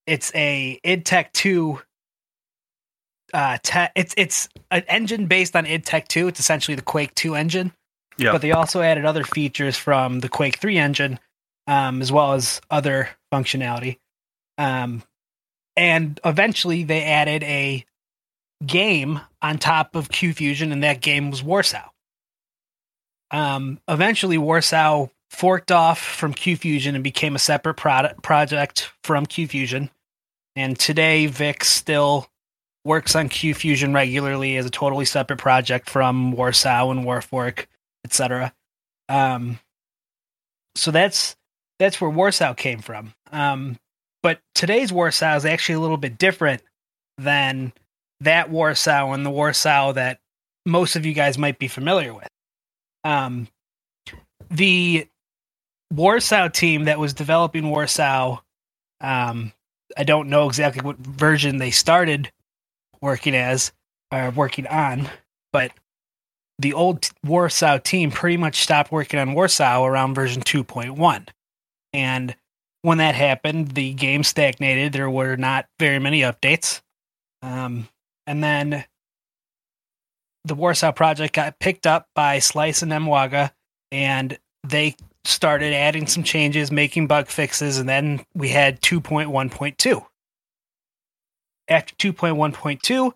it's 0.07 0.33
a 0.35 0.79
id 0.83 1.05
Tech 1.05 1.31
2 1.33 1.79
uh 3.33 3.57
te- 3.63 3.87
it's 3.95 4.13
it's 4.17 4.49
an 4.71 4.83
engine 4.87 5.27
based 5.27 5.55
on 5.55 5.65
id 5.65 5.83
Tech 5.85 6.07
2. 6.07 6.27
It's 6.27 6.39
essentially 6.39 6.75
the 6.75 6.81
Quake 6.81 7.13
2 7.15 7.35
engine 7.35 7.71
Yeah. 8.17 8.31
but 8.33 8.41
they 8.41 8.51
also 8.51 8.81
added 8.81 9.05
other 9.05 9.23
features 9.23 9.77
from 9.77 10.19
the 10.19 10.29
Quake 10.29 10.57
3 10.57 10.77
engine, 10.77 11.19
um, 11.67 12.01
as 12.01 12.11
well 12.11 12.33
as 12.33 12.59
other 12.69 13.09
functionality. 13.33 13.97
Um, 14.57 15.03
and 15.77 16.19
eventually 16.25 16.83
they 16.83 17.03
added 17.03 17.43
a 17.43 17.85
game 18.65 19.19
on 19.41 19.57
top 19.57 19.95
of 19.95 20.09
Qfusion, 20.09 20.71
and 20.71 20.83
that 20.83 21.01
game 21.01 21.31
was 21.31 21.41
Warsow. 21.41 21.85
Um, 23.31 23.79
eventually, 23.87 24.37
Warsow 24.37 25.09
forked 25.29 25.71
off 25.71 25.99
from 25.99 26.33
Qfusion 26.33 26.95
and 26.95 27.03
became 27.03 27.35
a 27.35 27.39
separate 27.39 27.75
product 27.75 28.21
project 28.21 28.91
from 29.03 29.25
Qfusion. 29.25 29.89
And 30.55 30.77
today, 30.77 31.27
Vic 31.27 31.63
still 31.63 32.27
works 32.83 33.15
on 33.15 33.29
Qfusion 33.29 33.93
regularly 33.93 34.57
as 34.57 34.65
a 34.65 34.69
totally 34.69 35.05
separate 35.05 35.39
project 35.39 35.89
from 35.89 36.33
Warsow 36.33 36.91
and 36.91 37.05
Warfork 37.05 37.67
etc. 38.03 38.53
Um, 39.09 39.59
so 40.75 40.91
that's 40.91 41.35
that's 41.79 41.99
where 41.99 42.11
Warsow 42.11 42.55
came 42.55 42.79
from. 42.79 43.13
Um, 43.31 43.77
but 44.23 44.39
today's 44.53 44.91
Warsow 44.91 45.35
is 45.37 45.45
actually 45.45 45.75
a 45.75 45.79
little 45.79 45.97
bit 45.97 46.17
different 46.17 46.61
than 47.17 47.73
that 48.21 48.49
Warsow 48.49 49.13
and 49.13 49.25
the 49.25 49.29
Warsow 49.29 49.93
that 49.95 50.19
most 50.65 50.95
of 50.95 51.05
you 51.05 51.13
guys 51.13 51.37
might 51.37 51.59
be 51.59 51.67
familiar 51.67 52.13
with. 52.13 52.27
Um, 53.03 53.47
the 54.49 55.07
Warsow 55.93 56.51
team 56.51 56.85
that 56.85 56.99
was 56.99 57.13
developing 57.13 57.63
Warsow, 57.63 58.39
um, 59.01 59.51
I 59.97 60.03
don't 60.03 60.29
know 60.29 60.47
exactly 60.47 60.81
what 60.81 60.97
version 60.97 61.57
they 61.57 61.71
started 61.71 62.31
working 63.01 63.35
as 63.35 63.71
or 64.11 64.29
working 64.29 64.67
on, 64.67 65.09
but 65.51 65.71
the 66.59 66.73
old 66.73 67.01
Warsow 67.25 67.81
team 67.81 68.11
pretty 68.11 68.37
much 68.37 68.61
stopped 68.61 68.91
working 68.91 69.19
on 69.19 69.29
Warsow 69.29 69.85
around 69.85 70.13
version 70.13 70.43
2.1. 70.43 71.27
And 71.93 72.35
when 72.83 72.99
that 72.99 73.15
happened, 73.15 73.69
the 73.69 73.93
game 73.93 74.23
stagnated. 74.23 74.93
There 74.93 75.09
were 75.09 75.35
not 75.35 75.67
very 75.79 75.99
many 75.99 76.21
updates. 76.21 76.81
Um, 77.41 77.87
and 78.27 78.43
then 78.43 78.85
the 80.45 80.55
Warsow 80.55 80.95
project 80.95 81.35
got 81.35 81.59
picked 81.59 81.85
up 81.85 82.07
by 82.15 82.39
Slice 82.39 82.81
and 82.81 82.91
Mwaga, 82.91 83.51
and 83.91 84.37
they 84.63 84.95
started 85.23 85.73
adding 85.73 86.07
some 86.07 86.23
changes, 86.23 86.71
making 86.71 87.07
bug 87.07 87.27
fixes, 87.27 87.77
and 87.77 87.87
then 87.87 88.25
we 88.33 88.49
had 88.49 88.81
2.1.2. 88.81 90.05
After 91.67 91.95
2.1.2, 91.95 93.11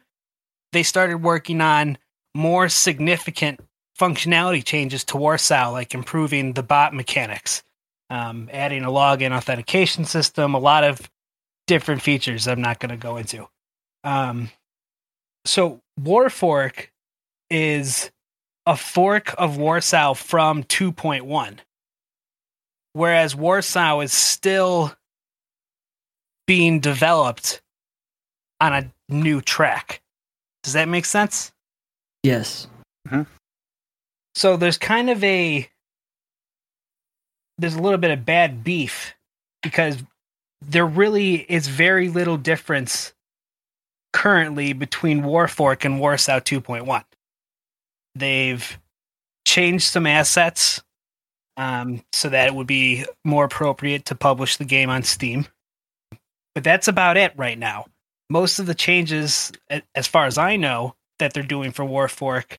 they 0.72 0.84
started 0.84 1.18
working 1.18 1.62
on 1.62 1.98
more 2.36 2.70
significant 2.70 3.60
functionality 4.00 4.64
changes 4.64 5.04
to 5.06 5.16
Warsow, 5.16 5.72
like 5.72 5.94
improving 5.94 6.54
the 6.54 6.64
bot 6.64 6.94
mechanics, 6.94 7.64
um, 8.10 8.50
adding 8.52 8.84
a 8.84 8.90
login 8.90 9.36
authentication 9.36 10.06
system, 10.06 10.54
a 10.54 10.60
lot 10.60 10.84
of 10.84 11.10
different 11.66 12.02
features 12.02 12.48
I'm 12.48 12.62
not 12.62 12.80
going 12.80 12.92
to 12.92 12.98
go 12.98 13.18
into. 13.18 13.48
Um, 14.04 14.52
so 15.46 15.82
Warfork 16.00 16.88
is 17.50 18.12
a 18.66 18.76
fork 18.76 19.34
of 19.38 19.58
Warsow 19.58 20.18
from 20.18 20.64
2.1, 20.64 21.60
whereas 22.94 23.36
Warsow 23.36 24.04
is 24.04 24.12
still 24.12 24.94
being 26.48 26.80
developed 26.80 27.62
on 28.60 28.74
a 28.74 28.92
new 29.10 29.42
track. 29.42 30.02
Does 30.64 30.74
that 30.74 30.88
make 30.88 31.06
sense? 31.06 31.52
Yes. 32.24 32.68
Mm-hmm. 33.08 33.24
So 34.34 34.58
there's 34.58 34.78
kind 34.78 35.10
of 35.10 35.24
a 35.24 35.70
there's 37.58 37.76
a 37.76 37.82
little 37.82 38.00
bit 38.00 38.12
of 38.12 38.26
bad 38.26 38.64
beef 38.64 39.16
because 39.64 40.04
there 40.62 40.86
really 40.86 41.36
is 41.36 41.68
very 41.68 42.10
little 42.10 42.36
difference 42.36 43.14
currently 44.16 44.72
between 44.72 45.24
Warfork 45.24 45.84
and 45.84 46.00
Warsow 46.00 46.40
2.1. 46.40 47.04
They've 48.16 48.80
changed 49.46 49.84
some 49.84 50.08
assets 50.08 50.82
um, 51.58 52.02
so 52.14 52.30
that 52.30 52.48
it 52.48 52.56
would 52.56 52.66
be 52.66 53.06
more 53.26 53.44
appropriate 53.44 54.06
to 54.06 54.16
publish 54.16 54.56
the 54.56 54.64
game 54.64 54.90
on 54.90 55.04
Steam. 55.04 55.48
But 56.54 56.64
that's 56.64 56.88
about 56.88 57.18
it 57.18 57.34
right 57.36 57.60
now. 57.60 57.88
Most 58.30 58.60
of 58.60 58.68
the 58.68 58.74
changes, 58.74 59.52
as 59.94 60.08
far 60.08 60.28
as 60.28 60.38
I 60.38 60.56
know, 60.56 60.96
that 61.20 61.34
they're 61.34 61.44
doing 61.44 61.74
for 61.74 61.84
Warfork 61.84 62.58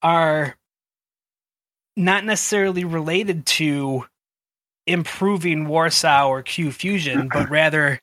are 0.00 0.56
not 1.96 2.24
necessarily 2.24 2.84
related 2.84 3.46
to 3.46 4.04
improving 4.86 5.66
Warsow 5.66 6.28
or 6.28 6.44
Qfusion, 6.44 7.28
but 7.32 7.50
rather 7.50 8.00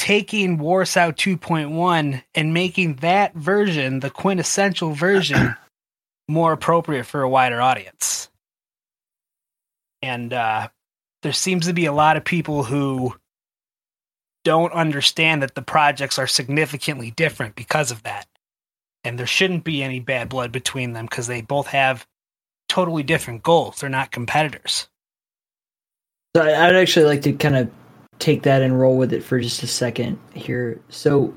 taking 0.00 0.56
Warsow 0.56 1.12
2.1 1.12 2.22
and 2.34 2.54
making 2.54 2.94
that 2.96 3.34
version, 3.34 4.00
the 4.00 4.08
quintessential 4.08 4.92
version, 4.92 5.54
more 6.28 6.54
appropriate 6.54 7.04
for 7.04 7.20
a 7.20 7.28
wider 7.28 7.60
audience. 7.60 8.30
And 10.00 10.32
uh, 10.32 10.68
there 11.20 11.34
seems 11.34 11.66
to 11.66 11.74
be 11.74 11.84
a 11.84 11.92
lot 11.92 12.16
of 12.16 12.24
people 12.24 12.62
who 12.62 13.14
don't 14.42 14.72
understand 14.72 15.42
that 15.42 15.54
the 15.54 15.60
projects 15.60 16.18
are 16.18 16.26
significantly 16.26 17.10
different 17.10 17.54
because 17.54 17.90
of 17.90 18.02
that. 18.04 18.26
And 19.04 19.18
there 19.18 19.26
shouldn't 19.26 19.64
be 19.64 19.82
any 19.82 20.00
bad 20.00 20.30
blood 20.30 20.50
between 20.50 20.94
them 20.94 21.04
because 21.04 21.26
they 21.26 21.42
both 21.42 21.66
have 21.66 22.06
totally 22.70 23.02
different 23.02 23.42
goals. 23.42 23.80
They're 23.80 23.90
not 23.90 24.12
competitors. 24.12 24.88
So 26.34 26.42
I'd 26.42 26.74
actually 26.74 27.04
like 27.04 27.20
to 27.22 27.34
kind 27.34 27.56
of 27.56 27.70
take 28.20 28.42
that 28.44 28.62
and 28.62 28.78
roll 28.78 28.96
with 28.96 29.12
it 29.12 29.24
for 29.24 29.40
just 29.40 29.62
a 29.62 29.66
second 29.66 30.18
here. 30.34 30.80
So 30.88 31.34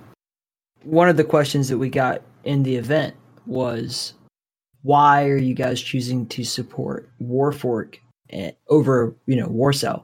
one 0.84 1.10
of 1.10 1.18
the 1.18 1.24
questions 1.24 1.70
that 1.70 1.78
we 1.78 1.90
got 1.90 2.22
in 2.44 2.64
the 2.64 2.76
event 2.76 3.16
was 3.46 4.14
why 4.84 5.26
are 5.30 5.38
you 5.38 5.56
guys 5.56 5.82
choosing 5.82 6.28
to 6.28 6.44
support 6.44 7.10
Warfork 7.22 7.96
eh, 8.30 8.52
over, 8.68 9.16
you 9.26 9.38
know, 9.38 9.48
Warsow? 9.48 10.04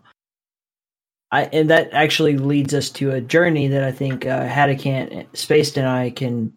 I 1.32 1.44
and 1.54 1.70
that 1.70 1.94
actually 1.94 2.38
leads 2.38 2.74
us 2.74 2.90
to 2.92 3.12
a 3.12 3.22
journey 3.22 3.68
that 3.68 3.84
I 3.84 3.92
think 3.92 4.26
uh, 4.26 4.48
Hadicant, 4.48 5.28
Spaced, 5.38 5.78
and 5.78 5.88
I 5.88 6.10
can 6.10 6.52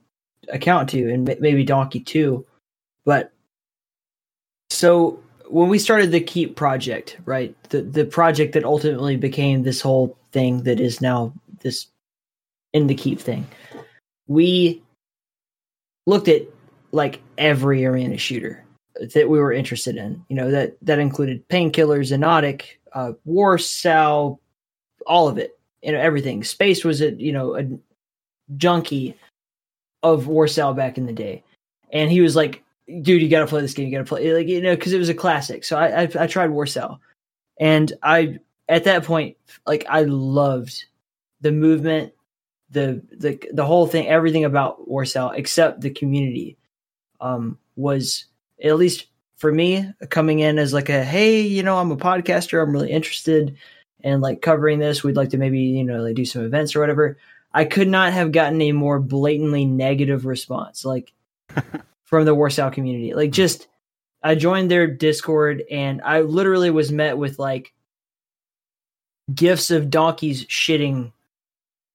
account 0.49 0.89
to, 0.91 1.13
and 1.13 1.27
ma- 1.27 1.35
maybe 1.41 1.63
Donkey 1.63 2.01
too. 2.01 2.47
But 3.05 3.33
so 4.71 5.21
when 5.53 5.69
we 5.69 5.79
started 5.79 6.11
the 6.11 6.21
Keep 6.21 6.57
project, 6.57 7.19
right, 7.27 7.55
the 7.69 7.83
the 7.83 8.07
project 8.07 8.55
that 8.55 8.65
ultimately 8.65 9.17
became 9.19 9.63
this 9.63 9.83
whole 9.83 10.17
thing 10.33 10.63
that 10.63 10.81
is 10.81 11.03
now 11.03 11.35
this 11.61 11.89
in 12.73 12.87
the 12.87 12.95
Keep 12.95 13.21
thing, 13.21 13.47
we 14.27 14.83
looked 16.07 16.29
at 16.29 16.43
like 16.93 17.21
every 17.37 17.85
arena 17.85 18.17
shooter 18.17 18.65
that 19.15 19.29
we 19.29 19.39
were 19.39 19.53
interested 19.53 19.97
in. 19.97 20.25
You 20.31 20.37
know 20.37 20.51
that 20.51 20.77
that 20.81 20.99
included 20.99 21.47
painkillers, 21.49 22.11
Xonotic, 22.11 22.63
uh, 22.95 23.13
Warsow, 23.29 24.39
all 25.07 25.29
of 25.29 25.37
it. 25.37 25.59
You 25.83 25.93
know 25.93 26.01
everything. 26.01 26.45
Space 26.45 26.83
was 26.83 27.03
a 27.03 27.13
you 27.13 27.33
know 27.33 27.57
a 27.59 27.69
junkie 28.57 29.19
of 30.03 30.25
Warsow 30.25 30.75
back 30.75 30.97
in 30.97 31.05
the 31.05 31.13
day, 31.13 31.45
and 31.93 32.11
he 32.11 32.23
was 32.23 32.35
like, 32.37 32.65
"Dude, 32.87 33.23
you 33.23 33.29
got 33.29 33.41
to 33.41 33.47
play 33.47 33.61
this 33.61 33.75
game. 33.75 33.87
You 33.87 33.93
got 33.93 34.05
to 34.05 34.09
play 34.09 34.33
like 34.33 34.49
you 34.49 34.61
know 34.61 34.75
because 34.75 34.93
it 34.93 34.99
was 34.99 35.09
a 35.09 35.15
classic." 35.15 35.65
So 35.65 35.77
I, 35.77 36.03
I 36.03 36.09
I 36.21 36.27
tried 36.27 36.51
Warsow, 36.51 36.99
and 37.59 37.93
I 38.03 38.39
at 38.69 38.85
that 38.85 39.05
point 39.05 39.37
like 39.67 39.85
I 39.89 40.03
loved 40.03 40.85
the 41.41 41.53
movement, 41.53 42.13
the 42.71 43.03
the 43.11 43.39
the 43.53 43.67
whole 43.67 43.87
thing, 43.87 44.09
everything 44.09 44.45
about 44.45 44.89
Warsow 44.89 45.37
except 45.37 45.81
the 45.81 45.91
community 45.91 46.57
um, 47.21 47.59
was 47.77 48.27
at 48.63 48.77
least 48.77 49.07
for 49.37 49.53
me 49.53 49.93
coming 50.09 50.39
in 50.39 50.59
as 50.59 50.73
like 50.73 50.89
a 50.89 51.05
hey, 51.05 51.41
you 51.41 51.63
know, 51.63 51.79
I'm 51.79 51.91
a 51.91 51.97
podcaster. 51.97 52.63
I'm 52.63 52.73
really 52.73 52.91
interested 52.91 53.57
in 54.01 54.21
like 54.21 54.41
covering 54.41 54.79
this. 54.79 55.03
We'd 55.03 55.17
like 55.17 55.31
to 55.31 55.39
maybe 55.39 55.61
you 55.61 55.85
know 55.85 56.03
like 56.03 56.15
do 56.15 56.25
some 56.25 56.45
events 56.45 56.75
or 56.75 56.81
whatever. 56.81 57.19
I 57.53 57.65
could 57.65 57.89
not 57.89 58.13
have 58.13 58.33
gotten 58.33 58.63
a 58.63 58.73
more 58.73 58.99
blatantly 58.99 59.67
negative 59.67 60.25
response 60.25 60.85
like 60.85 61.13
from 62.13 62.27
the 62.27 62.37
Warsow 62.37 62.71
community. 62.71 63.15
Like 63.15 63.31
just 63.31 63.69
I 64.23 64.35
joined 64.35 64.71
their 64.71 64.87
Discord 64.87 65.65
and 65.71 66.03
I 66.03 66.21
literally 66.21 66.69
was 66.69 66.93
met 66.93 67.17
with 67.17 67.39
like 67.39 67.73
gifts 69.35 69.71
of 69.71 69.89
donkeys 69.89 70.45
shitting 70.45 71.13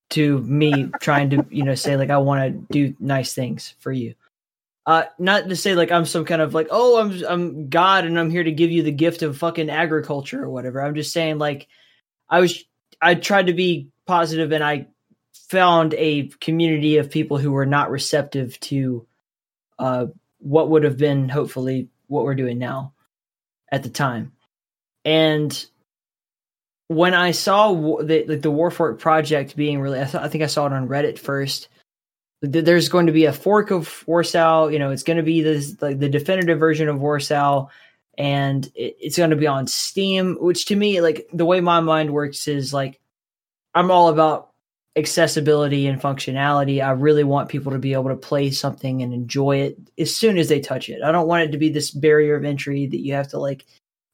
to 0.10 0.40
me 0.40 0.90
trying 1.02 1.30
to, 1.30 1.46
you 1.52 1.62
know, 1.62 1.76
say 1.76 1.98
like 1.98 2.10
I 2.10 2.18
want 2.18 2.42
to 2.52 2.74
do 2.74 2.96
nice 3.00 3.36
things 3.36 3.76
for 3.78 3.92
you. 3.92 4.16
Uh 4.88 5.04
not 5.20 5.50
to 5.50 5.56
say 5.56 5.76
like 5.76 5.92
I'm 5.92 6.04
some 6.04 6.26
kind 6.26 6.42
of 6.42 6.56
like, 6.56 6.70
oh, 6.72 7.00
I'm 7.00 7.24
I'm 7.30 7.70
God 7.70 8.04
and 8.04 8.20
I'm 8.20 8.32
here 8.32 8.44
to 8.44 8.52
give 8.52 8.72
you 8.72 8.82
the 8.82 8.92
gift 8.92 9.22
of 9.22 9.38
fucking 9.38 9.70
agriculture 9.70 10.44
or 10.44 10.50
whatever. 10.50 10.82
I'm 10.82 10.96
just 10.96 11.14
saying 11.14 11.38
like 11.38 11.68
I 12.28 12.40
was 12.40 12.66
I 13.00 13.14
tried 13.14 13.46
to 13.48 13.54
be 13.54 13.90
positive 14.08 14.52
and 14.52 14.64
I 14.64 14.88
found 15.48 15.94
a 15.94 16.30
community 16.42 16.98
of 16.98 17.12
people 17.12 17.38
who 17.38 17.52
were 17.52 17.68
not 17.68 17.92
receptive 17.92 18.60
to 18.62 19.06
uh, 19.80 20.08
what 20.40 20.70
would 20.70 20.84
have 20.84 20.98
been 20.98 21.30
hopefully 21.30 21.90
what 22.08 22.24
we're 22.24 22.36
doing 22.36 22.58
now 22.58 22.94
at 23.72 23.84
the 23.84 23.90
time. 23.90 24.32
And 25.06 25.66
when 26.88 27.14
I 27.14 27.32
saw 27.32 27.74
the 28.02 28.26
like 28.28 28.42
the 28.42 28.52
Warfork 28.52 29.00
project 29.00 29.56
being 29.56 29.80
really, 29.80 30.00
I, 30.00 30.06
th- 30.06 30.24
I 30.24 30.28
think 30.28 30.44
I 30.44 30.48
saw 30.48 30.66
it 30.66 30.74
on 30.74 30.88
Reddit 30.88 31.20
first. 31.20 31.70
There's 32.42 32.90
going 32.90 33.08
to 33.08 33.12
be 33.12 33.26
a 33.26 33.34
fork 33.34 33.72
of 33.72 33.88
Warsow. 34.08 34.72
You 34.72 34.80
know, 34.80 34.92
it's 34.92 35.04
going 35.04 35.18
to 35.18 35.24
be 35.24 35.42
this 35.42 35.76
like 35.82 36.00
the 36.00 36.10
definitive 36.10 36.60
version 36.60 36.88
of 36.88 36.98
Warsow, 36.98 37.70
and 38.18 38.66
it, 38.76 38.96
it's 39.00 39.18
going 39.18 39.32
to 39.32 39.36
be 39.36 39.48
on 39.48 39.68
Steam. 39.68 40.38
Which 40.40 40.66
to 40.66 40.76
me, 40.76 41.02
like 41.02 41.28
the 41.34 41.46
way 41.46 41.62
my 41.62 41.80
mind 41.80 42.12
works 42.12 42.48
is 42.48 42.74
like 42.74 43.00
I'm 43.74 43.92
all 43.92 44.10
about 44.10 44.52
accessibility 44.98 45.88
and 45.88 46.02
functionality. 46.02 46.84
I 46.84 46.92
really 46.92 47.24
want 47.24 47.50
people 47.50 47.72
to 47.72 47.80
be 47.80 47.94
able 47.94 48.10
to 48.10 48.16
play 48.16 48.50
something 48.52 49.02
and 49.02 49.14
enjoy 49.14 49.58
it 49.58 49.78
as 49.98 50.16
soon 50.16 50.38
as 50.38 50.50
they 50.50 50.60
touch 50.60 50.90
it. 50.90 51.02
I 51.04 51.12
don't 51.12 51.28
want 51.28 51.44
it 51.44 51.52
to 51.52 51.58
be 51.58 51.70
this 51.70 51.92
barrier 51.92 52.36
of 52.36 52.44
entry 52.44 52.88
that 52.88 53.00
you 53.00 53.14
have 53.14 53.28
to 53.30 53.40
like 53.40 53.66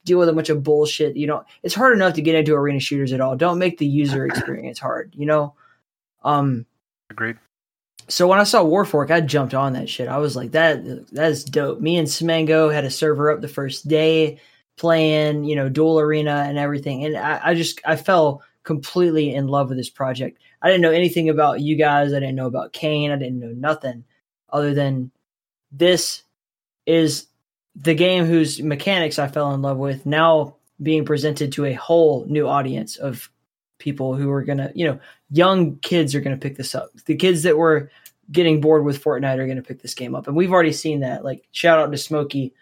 deal 0.05 0.19
with 0.19 0.29
a 0.29 0.33
bunch 0.33 0.49
of 0.49 0.63
bullshit. 0.63 1.15
You 1.15 1.27
know, 1.27 1.45
it's 1.63 1.75
hard 1.75 1.93
enough 1.93 2.15
to 2.15 2.21
get 2.21 2.35
into 2.35 2.53
arena 2.53 2.79
shooters 2.79 3.13
at 3.13 3.21
all. 3.21 3.35
Don't 3.35 3.59
make 3.59 3.77
the 3.77 3.87
user 3.87 4.25
experience 4.27 4.79
hard, 4.79 5.13
you 5.15 5.25
know? 5.25 5.55
Um 6.23 6.65
Agreed. 7.09 7.37
so 8.09 8.27
when 8.27 8.39
I 8.39 8.43
saw 8.43 8.63
Warfork, 8.63 9.11
I 9.11 9.21
jumped 9.21 9.53
on 9.53 9.73
that 9.73 9.89
shit. 9.89 10.07
I 10.07 10.17
was 10.17 10.35
like, 10.35 10.51
that 10.51 10.83
that 11.13 11.31
is 11.31 11.43
dope. 11.43 11.79
Me 11.79 11.97
and 11.97 12.07
Smango 12.07 12.73
had 12.73 12.85
a 12.85 12.91
server 12.91 13.31
up 13.31 13.41
the 13.41 13.47
first 13.47 13.87
day 13.87 14.39
playing, 14.77 15.45
you 15.45 15.55
know, 15.55 15.69
duel 15.69 15.99
arena 15.99 16.45
and 16.47 16.57
everything. 16.57 17.05
And 17.05 17.15
I, 17.15 17.39
I 17.43 17.53
just 17.53 17.79
I 17.85 17.95
fell 17.95 18.43
completely 18.63 19.33
in 19.33 19.47
love 19.47 19.69
with 19.69 19.77
this 19.77 19.89
project. 19.89 20.39
I 20.61 20.69
didn't 20.69 20.81
know 20.81 20.91
anything 20.91 21.29
about 21.29 21.61
you 21.61 21.75
guys. 21.75 22.13
I 22.13 22.19
didn't 22.19 22.35
know 22.35 22.47
about 22.47 22.73
Kane. 22.73 23.11
I 23.11 23.17
didn't 23.17 23.39
know 23.39 23.53
nothing 23.55 24.03
other 24.49 24.73
than 24.73 25.11
this 25.71 26.23
is 26.85 27.27
the 27.75 27.95
game 27.95 28.25
whose 28.25 28.61
mechanics 28.61 29.19
I 29.19 29.27
fell 29.27 29.53
in 29.53 29.61
love 29.61 29.77
with 29.77 30.05
now 30.05 30.55
being 30.81 31.05
presented 31.05 31.51
to 31.53 31.65
a 31.65 31.73
whole 31.73 32.25
new 32.27 32.47
audience 32.47 32.97
of 32.97 33.29
people 33.79 34.15
who 34.15 34.29
are 34.31 34.43
gonna, 34.43 34.71
you 34.75 34.85
know, 34.85 34.99
young 35.29 35.77
kids 35.77 36.13
are 36.13 36.21
gonna 36.21 36.37
pick 36.37 36.55
this 36.55 36.75
up. 36.75 36.91
The 37.05 37.15
kids 37.15 37.43
that 37.43 37.57
were 37.57 37.89
getting 38.31 38.61
bored 38.61 38.85
with 38.85 39.03
Fortnite 39.03 39.39
are 39.39 39.47
gonna 39.47 39.61
pick 39.61 39.81
this 39.81 39.95
game 39.95 40.15
up, 40.15 40.27
and 40.27 40.35
we've 40.35 40.51
already 40.51 40.71
seen 40.71 41.01
that. 41.01 41.23
Like, 41.23 41.47
shout 41.51 41.79
out 41.79 41.91
to 41.91 41.97
Smokey, 41.97 42.53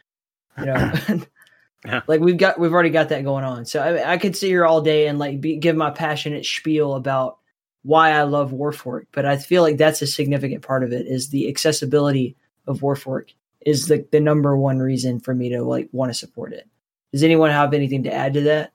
you 0.57 0.65
know. 0.65 0.93
Yeah. 1.85 2.01
Like 2.07 2.21
we've 2.21 2.37
got, 2.37 2.59
we've 2.59 2.73
already 2.73 2.89
got 2.89 3.09
that 3.09 3.23
going 3.23 3.43
on. 3.43 3.65
So 3.65 3.81
I, 3.81 4.13
I 4.13 4.17
could 4.17 4.35
sit 4.35 4.47
here 4.47 4.65
all 4.65 4.81
day 4.81 5.07
and 5.07 5.17
like 5.17 5.41
be, 5.41 5.57
give 5.57 5.75
my 5.75 5.89
passionate 5.89 6.45
spiel 6.45 6.93
about 6.93 7.39
why 7.83 8.11
I 8.11 8.23
love 8.23 8.51
Warfork, 8.51 9.07
but 9.11 9.25
I 9.25 9.37
feel 9.37 9.63
like 9.63 9.77
that's 9.77 10.01
a 10.01 10.07
significant 10.07 10.61
part 10.61 10.83
of 10.83 10.93
it 10.93 11.07
is 11.07 11.29
the 11.29 11.47
accessibility 11.47 12.35
of 12.67 12.81
Warfork 12.81 13.33
is 13.61 13.87
the, 13.87 14.05
the 14.11 14.19
number 14.19 14.55
one 14.55 14.79
reason 14.79 15.19
for 15.19 15.33
me 15.33 15.49
to 15.49 15.63
like 15.63 15.89
want 15.91 16.11
to 16.11 16.17
support 16.17 16.53
it. 16.53 16.67
Does 17.11 17.23
anyone 17.23 17.49
have 17.49 17.73
anything 17.73 18.03
to 18.03 18.13
add 18.13 18.33
to 18.35 18.41
that? 18.41 18.73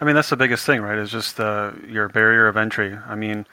I 0.00 0.04
mean, 0.04 0.14
that's 0.14 0.30
the 0.30 0.36
biggest 0.36 0.64
thing, 0.64 0.80
right? 0.80 0.98
Is 0.98 1.10
just 1.10 1.40
uh, 1.40 1.72
your 1.88 2.08
barrier 2.08 2.46
of 2.46 2.56
entry. 2.56 2.96
I 3.06 3.16
mean, 3.16 3.46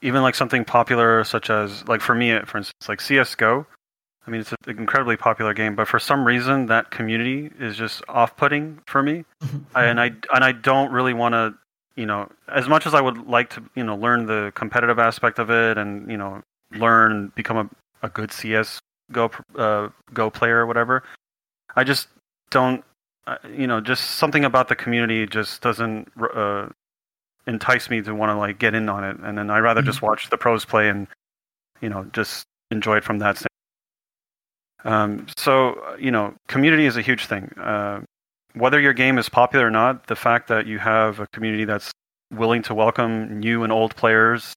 even 0.00 0.22
like 0.22 0.36
something 0.36 0.64
popular 0.64 1.24
such 1.24 1.50
as, 1.50 1.86
like 1.88 2.00
for 2.00 2.14
me, 2.14 2.38
for 2.46 2.58
instance, 2.58 2.88
like 2.88 3.00
CS:GO. 3.00 3.66
I 4.26 4.30
mean, 4.30 4.40
it's 4.40 4.52
an 4.52 4.78
incredibly 4.78 5.16
popular 5.16 5.52
game, 5.52 5.74
but 5.74 5.86
for 5.86 5.98
some 5.98 6.24
reason, 6.24 6.66
that 6.66 6.90
community 6.90 7.50
is 7.58 7.76
just 7.76 8.02
off-putting 8.08 8.80
for 8.86 9.02
me, 9.02 9.24
I, 9.74 9.84
and 9.84 10.00
I 10.00 10.12
and 10.32 10.42
I 10.42 10.52
don't 10.52 10.90
really 10.92 11.12
want 11.12 11.34
to 11.34 11.54
you 11.96 12.06
know, 12.06 12.28
as 12.48 12.68
much 12.68 12.86
as 12.86 12.94
I 12.94 13.00
would 13.00 13.28
like 13.28 13.50
to, 13.50 13.62
you 13.76 13.84
know, 13.84 13.94
learn 13.94 14.26
the 14.26 14.52
competitive 14.54 14.98
aspect 14.98 15.38
of 15.38 15.50
it 15.50 15.78
and 15.78 16.10
you 16.10 16.16
know, 16.16 16.42
learn 16.72 17.32
become 17.36 17.56
a, 17.56 18.06
a 18.06 18.08
good 18.08 18.32
CS 18.32 18.80
go 19.12 19.30
uh, 19.56 19.88
go 20.12 20.30
player 20.30 20.58
or 20.58 20.66
whatever, 20.66 21.02
I 21.76 21.84
just 21.84 22.08
don't. 22.50 22.84
Uh, 23.26 23.38
you 23.56 23.66
know, 23.66 23.80
just 23.80 24.16
something 24.16 24.44
about 24.44 24.68
the 24.68 24.76
community 24.76 25.26
just 25.26 25.62
doesn't 25.62 26.12
uh, 26.34 26.68
entice 27.46 27.88
me 27.88 28.02
to 28.02 28.14
want 28.14 28.28
to 28.28 28.36
like 28.36 28.58
get 28.58 28.74
in 28.74 28.88
on 28.88 29.02
it, 29.02 29.16
and 29.22 29.38
then 29.38 29.50
I 29.50 29.58
rather 29.60 29.80
mm-hmm. 29.80 29.86
just 29.86 30.02
watch 30.02 30.28
the 30.28 30.36
pros 30.36 30.64
play 30.64 30.88
and 30.88 31.06
you 31.80 31.88
know 31.88 32.04
just 32.12 32.44
enjoy 32.70 32.98
it 32.98 33.04
from 33.04 33.20
that 33.20 33.36
standpoint. 33.36 33.53
Um, 34.84 35.26
so 35.36 35.96
you 35.98 36.10
know, 36.10 36.34
community 36.48 36.86
is 36.86 36.96
a 36.96 37.02
huge 37.02 37.26
thing. 37.26 37.44
Uh, 37.58 38.02
whether 38.54 38.78
your 38.78 38.92
game 38.92 39.18
is 39.18 39.28
popular 39.28 39.66
or 39.66 39.70
not, 39.70 40.06
the 40.06 40.16
fact 40.16 40.48
that 40.48 40.66
you 40.66 40.78
have 40.78 41.20
a 41.20 41.26
community 41.28 41.64
that's 41.64 41.90
willing 42.32 42.62
to 42.62 42.74
welcome 42.74 43.40
new 43.40 43.64
and 43.64 43.72
old 43.72 43.96
players 43.96 44.52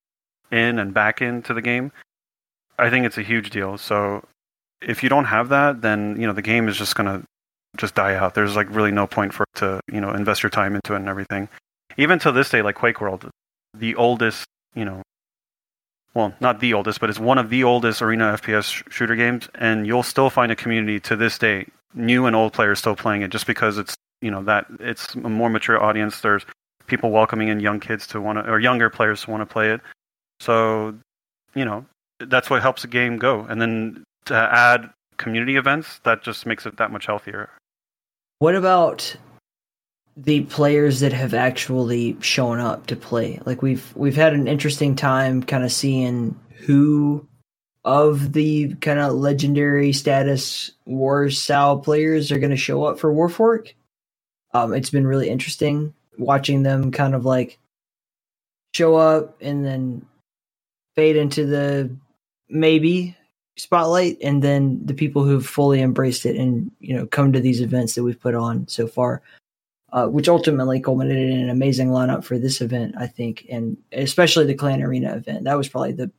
in 0.51 0.79
and 0.79 0.93
back 0.93 1.21
into 1.21 1.53
the 1.53 1.61
game, 1.61 1.91
I 2.77 2.89
think 2.89 3.05
it's 3.05 3.17
a 3.17 3.23
huge 3.23 3.49
deal. 3.49 3.77
So 3.77 4.23
if 4.81 5.01
you 5.03 5.09
don't 5.09 5.25
have 5.25 5.49
that, 5.49 5.81
then 5.81 6.19
you 6.19 6.27
know 6.27 6.33
the 6.33 6.41
game 6.41 6.67
is 6.67 6.77
just 6.77 6.95
gonna 6.95 7.23
just 7.77 7.95
die 7.95 8.15
out. 8.15 8.35
There's 8.35 8.55
like 8.55 8.69
really 8.69 8.91
no 8.91 9.07
point 9.07 9.33
for 9.33 9.43
it 9.43 9.59
to 9.59 9.79
you 9.91 10.01
know 10.01 10.11
invest 10.11 10.43
your 10.43 10.49
time 10.49 10.75
into 10.75 10.93
it 10.93 10.97
and 10.97 11.09
everything. 11.09 11.49
Even 11.97 12.19
to 12.19 12.31
this 12.31 12.49
day, 12.49 12.61
like 12.61 12.75
Quake 12.75 13.01
World, 13.01 13.29
the 13.73 13.95
oldest 13.95 14.45
you 14.77 14.85
know, 14.85 15.01
well 16.17 16.33
not 16.39 16.59
the 16.59 16.73
oldest, 16.73 16.99
but 16.99 17.11
it's 17.11 17.19
one 17.19 17.37
of 17.37 17.51
the 17.51 17.63
oldest 17.63 18.01
arena 18.01 18.35
FPS 18.41 18.83
shooter 18.91 19.15
games, 19.15 19.47
and 19.53 19.85
you'll 19.85 20.01
still 20.01 20.31
find 20.31 20.51
a 20.51 20.55
community 20.55 20.99
to 21.01 21.15
this 21.15 21.37
day, 21.37 21.67
new 21.93 22.25
and 22.25 22.35
old 22.35 22.53
players 22.53 22.79
still 22.79 22.95
playing 22.95 23.21
it, 23.21 23.29
just 23.29 23.45
because 23.45 23.77
it's 23.77 23.95
you 24.21 24.31
know 24.31 24.43
that 24.43 24.65
it's 24.79 25.13
a 25.13 25.29
more 25.29 25.49
mature 25.49 25.81
audience. 25.81 26.21
There's 26.21 26.43
people 26.87 27.11
welcoming 27.11 27.49
in 27.49 27.59
young 27.59 27.79
kids 27.79 28.07
to 28.07 28.19
want 28.19 28.39
to 28.39 28.51
or 28.51 28.59
younger 28.59 28.89
players 28.89 29.21
to 29.21 29.31
want 29.31 29.41
to 29.41 29.45
play 29.45 29.69
it. 29.69 29.79
So 30.39 30.97
you 31.53 31.65
know 31.65 31.85
that's 32.19 32.49
what 32.49 32.63
helps 32.63 32.83
a 32.83 32.87
game 32.87 33.17
go. 33.17 33.41
And 33.41 33.61
then 33.61 34.03
to 34.25 34.33
add 34.33 34.89
community 35.17 35.55
events, 35.55 35.99
that 36.03 36.23
just 36.23 36.47
makes 36.47 36.65
it 36.65 36.77
that 36.77 36.91
much 36.91 37.05
healthier. 37.05 37.51
What 38.39 38.55
about 38.55 39.15
the 40.17 40.41
players 40.41 40.99
that 41.01 41.13
have 41.13 41.33
actually 41.33 42.17
shown 42.19 42.59
up 42.59 42.87
to 42.87 42.95
play? 42.95 43.39
Like 43.45 43.61
we've 43.61 43.95
we've 43.95 44.15
had 44.15 44.33
an 44.33 44.47
interesting 44.47 44.95
time 44.95 45.43
kind 45.43 45.63
of 45.63 45.71
seeing 45.71 46.37
who 46.65 47.27
of 47.85 48.33
the 48.33 48.73
kind 48.75 48.99
of 48.99 49.13
legendary 49.13 49.93
status 49.93 50.71
Warsow 50.85 51.81
players 51.81 52.31
are 52.31 52.39
going 52.39 52.51
to 52.51 52.57
show 52.57 52.83
up 52.83 52.99
for 52.99 53.13
Warfork. 53.13 53.73
Um, 54.53 54.73
it's 54.73 54.89
been 54.89 55.07
really 55.07 55.29
interesting 55.29 55.93
watching 56.17 56.63
them 56.63 56.91
kind 56.91 57.15
of 57.15 57.25
like 57.25 57.59
show 58.73 58.95
up 58.95 59.37
and 59.41 59.65
then 59.65 60.05
fade 60.95 61.15
into 61.15 61.45
the 61.45 61.89
maybe 62.49 63.15
spotlight 63.57 64.17
and 64.21 64.43
then 64.43 64.85
the 64.85 64.93
people 64.93 65.23
who've 65.23 65.45
fully 65.45 65.81
embraced 65.81 66.25
it 66.25 66.35
and 66.35 66.71
you 66.79 66.95
know 66.95 67.05
come 67.07 67.33
to 67.33 67.39
these 67.39 67.61
events 67.61 67.95
that 67.95 68.03
we've 68.03 68.19
put 68.19 68.35
on 68.35 68.67
so 68.67 68.87
far 68.87 69.21
uh, 69.93 70.07
which 70.07 70.27
ultimately 70.27 70.79
culminated 70.79 71.29
in 71.29 71.39
an 71.39 71.49
amazing 71.49 71.89
lineup 71.89 72.23
for 72.23 72.37
this 72.37 72.61
event 72.61 72.93
i 72.97 73.07
think 73.07 73.45
and 73.49 73.77
especially 73.91 74.45
the 74.45 74.53
clan 74.53 74.81
arena 74.81 75.15
event 75.15 75.43
that 75.43 75.57
was 75.57 75.69
probably 75.69 75.91
the 75.91 76.11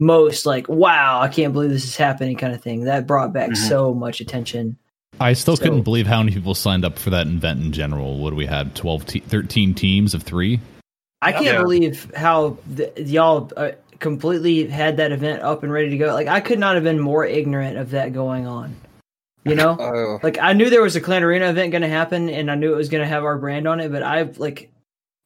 most 0.00 0.46
like 0.46 0.68
wow 0.68 1.20
i 1.20 1.28
can't 1.28 1.52
believe 1.52 1.70
this 1.70 1.84
is 1.84 1.96
happening 1.96 2.36
kind 2.36 2.54
of 2.54 2.62
thing 2.62 2.84
that 2.84 3.06
brought 3.06 3.32
back 3.32 3.50
mm-hmm. 3.50 3.68
so 3.68 3.94
much 3.94 4.20
attention 4.20 4.76
i 5.20 5.32
still 5.32 5.56
so, 5.56 5.64
couldn't 5.64 5.82
believe 5.82 6.06
how 6.06 6.18
many 6.22 6.32
people 6.32 6.54
signed 6.54 6.84
up 6.84 6.98
for 6.98 7.10
that 7.10 7.26
event 7.26 7.62
in 7.62 7.72
general 7.72 8.18
what 8.18 8.30
do 8.30 8.36
we 8.36 8.46
have? 8.46 8.72
12 8.74 9.06
te- 9.06 9.20
13 9.20 9.74
teams 9.74 10.14
of 10.14 10.22
three 10.22 10.60
I 11.22 11.30
can't 11.30 11.44
yeah. 11.44 11.62
believe 11.62 12.12
how 12.16 12.58
the, 12.66 12.92
y'all 12.96 13.48
uh, 13.56 13.70
completely 14.00 14.66
had 14.66 14.96
that 14.98 15.12
event 15.12 15.40
up 15.42 15.62
and 15.62 15.72
ready 15.72 15.88
to 15.90 15.96
go. 15.96 16.12
Like 16.12 16.26
I 16.26 16.40
could 16.40 16.58
not 16.58 16.74
have 16.74 16.84
been 16.84 16.98
more 16.98 17.24
ignorant 17.24 17.78
of 17.78 17.90
that 17.90 18.12
going 18.12 18.46
on. 18.46 18.76
You 19.44 19.54
know, 19.54 19.76
oh. 19.80 20.20
like 20.22 20.38
I 20.38 20.52
knew 20.52 20.70
there 20.70 20.82
was 20.82 20.96
a 20.96 21.00
Clan 21.00 21.24
Arena 21.24 21.50
event 21.50 21.72
going 21.72 21.82
to 21.82 21.88
happen, 21.88 22.28
and 22.28 22.50
I 22.50 22.54
knew 22.54 22.72
it 22.72 22.76
was 22.76 22.88
going 22.88 23.02
to 23.02 23.08
have 23.08 23.24
our 23.24 23.38
brand 23.38 23.66
on 23.66 23.80
it. 23.80 23.90
But 23.90 24.02
I 24.02 24.22
like, 24.22 24.70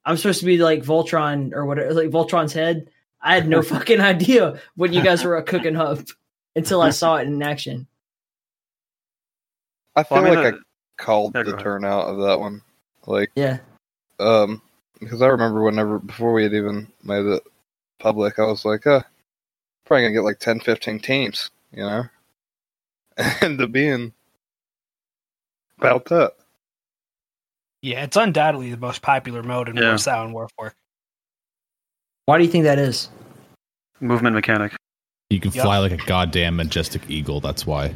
I'm 0.04 0.16
supposed 0.16 0.40
to 0.40 0.46
be 0.46 0.58
like 0.58 0.82
Voltron 0.82 1.52
or 1.52 1.66
whatever, 1.66 1.94
like 1.94 2.10
Voltron's 2.10 2.52
head. 2.52 2.88
I 3.20 3.34
had 3.34 3.48
no 3.48 3.62
fucking 3.62 4.00
idea 4.00 4.60
what 4.76 4.92
you 4.92 5.02
guys 5.02 5.24
were 5.24 5.40
cooking 5.42 5.76
up 5.76 6.00
until 6.54 6.80
I 6.80 6.90
saw 6.90 7.16
it 7.16 7.26
in 7.26 7.42
action. 7.42 7.86
I 9.94 10.02
feel 10.02 10.22
well, 10.22 10.26
I 10.26 10.34
mean, 10.34 10.44
like 10.44 10.54
uh, 10.54 10.56
I 10.56 11.02
called 11.02 11.32
the 11.32 11.56
turnout 11.58 12.08
of 12.08 12.18
that 12.18 12.38
one. 12.38 12.62
Like, 13.06 13.30
yeah, 13.34 13.58
um, 14.18 14.62
because 15.00 15.22
I 15.22 15.26
remember 15.26 15.62
whenever 15.62 15.98
before 15.98 16.32
we 16.32 16.42
had 16.42 16.54
even 16.54 16.88
made 17.02 17.24
it 17.26 17.42
public, 17.98 18.38
I 18.38 18.44
was 18.44 18.64
like, 18.64 18.86
uh, 18.86 19.02
probably 19.84 20.02
gonna 20.02 20.14
get 20.14 20.24
like 20.24 20.38
10, 20.38 20.60
15 20.60 21.00
teams, 21.00 21.50
you 21.72 21.82
know, 21.82 22.04
and 23.40 23.58
to 23.58 23.66
being 23.66 24.12
about 25.78 26.06
that. 26.06 26.34
Yeah, 27.82 28.04
it's 28.04 28.16
undoubtedly 28.16 28.70
the 28.70 28.76
most 28.76 29.02
popular 29.02 29.42
mode 29.42 29.68
in 29.68 29.76
yeah. 29.76 29.82
Warsow 29.82 30.24
and 30.24 30.34
Warfork. 30.34 30.72
Why 32.24 32.38
do 32.38 32.44
you 32.44 32.50
think 32.50 32.64
that 32.64 32.78
is? 32.78 33.08
Movement 34.00 34.34
mechanic. 34.34 34.74
You 35.30 35.40
can 35.40 35.52
yep. 35.52 35.64
fly 35.64 35.78
like 35.78 35.92
a 35.92 35.96
goddamn 36.06 36.56
majestic 36.56 37.02
eagle. 37.08 37.40
That's 37.40 37.66
why. 37.66 37.94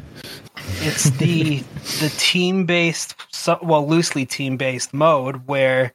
It's 0.79 1.09
the 1.11 1.59
the 1.99 2.13
team 2.17 2.65
based, 2.65 3.15
well, 3.61 3.87
loosely 3.87 4.25
team 4.25 4.57
based 4.57 4.93
mode 4.93 5.47
where 5.47 5.93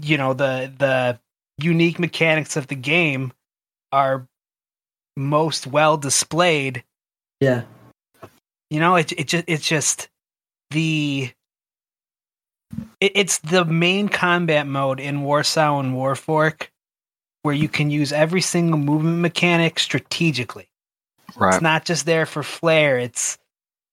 you 0.00 0.16
know 0.16 0.32
the 0.32 0.72
the 0.78 1.18
unique 1.58 1.98
mechanics 1.98 2.56
of 2.56 2.68
the 2.68 2.74
game 2.74 3.32
are 3.90 4.26
most 5.16 5.66
well 5.66 5.96
displayed. 5.96 6.84
Yeah. 7.40 7.62
You 8.72 8.80
know, 8.80 8.96
it 8.96 9.12
it 9.12 9.28
just 9.28 9.44
it's 9.48 9.68
just 9.68 10.08
the 10.70 11.30
it, 13.00 13.12
it's 13.14 13.38
the 13.40 13.66
main 13.66 14.08
combat 14.08 14.66
mode 14.66 14.98
in 14.98 15.18
Warsow 15.18 15.78
and 15.78 15.92
Warfork 15.92 16.68
where 17.42 17.54
you 17.54 17.68
can 17.68 17.90
use 17.90 18.12
every 18.12 18.40
single 18.40 18.78
movement 18.78 19.18
mechanic 19.18 19.78
strategically. 19.78 20.70
Right. 21.36 21.52
It's 21.52 21.62
not 21.62 21.84
just 21.84 22.06
there 22.06 22.24
for 22.24 22.42
flair, 22.42 22.98
it's 22.98 23.36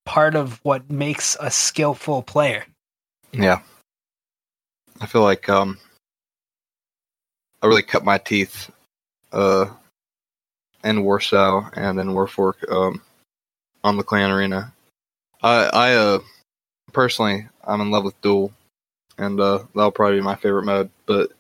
part 0.05 0.35
of 0.37 0.61
what 0.63 0.89
makes 0.89 1.35
a 1.41 1.51
skillful 1.51 2.21
player. 2.23 2.65
Yeah. 3.33 3.59
I 5.01 5.07
feel 5.07 5.23
like 5.23 5.49
um 5.49 5.77
I 7.61 7.67
really 7.67 7.83
cut 7.83 8.05
my 8.05 8.17
teeth 8.17 8.71
uh, 9.33 9.65
in 10.85 11.03
Warsow 11.03 11.69
and 11.75 11.99
in 11.99 12.11
Warfork 12.11 12.71
um, 12.71 13.01
on 13.83 13.97
the 13.97 14.03
Clan 14.03 14.31
Arena. 14.31 14.73
I, 15.41 15.69
I 15.71 15.93
uh, 15.95 16.19
personally, 16.93 17.47
I'm 17.63 17.81
in 17.81 17.91
love 17.91 18.03
with 18.03 18.19
Duel, 18.21 18.51
and 19.17 19.39
uh, 19.39 19.63
that'll 19.73 19.91
probably 19.91 20.17
be 20.17 20.23
my 20.23 20.35
favorite 20.35 20.65
mode. 20.65 20.89
But 21.05 21.31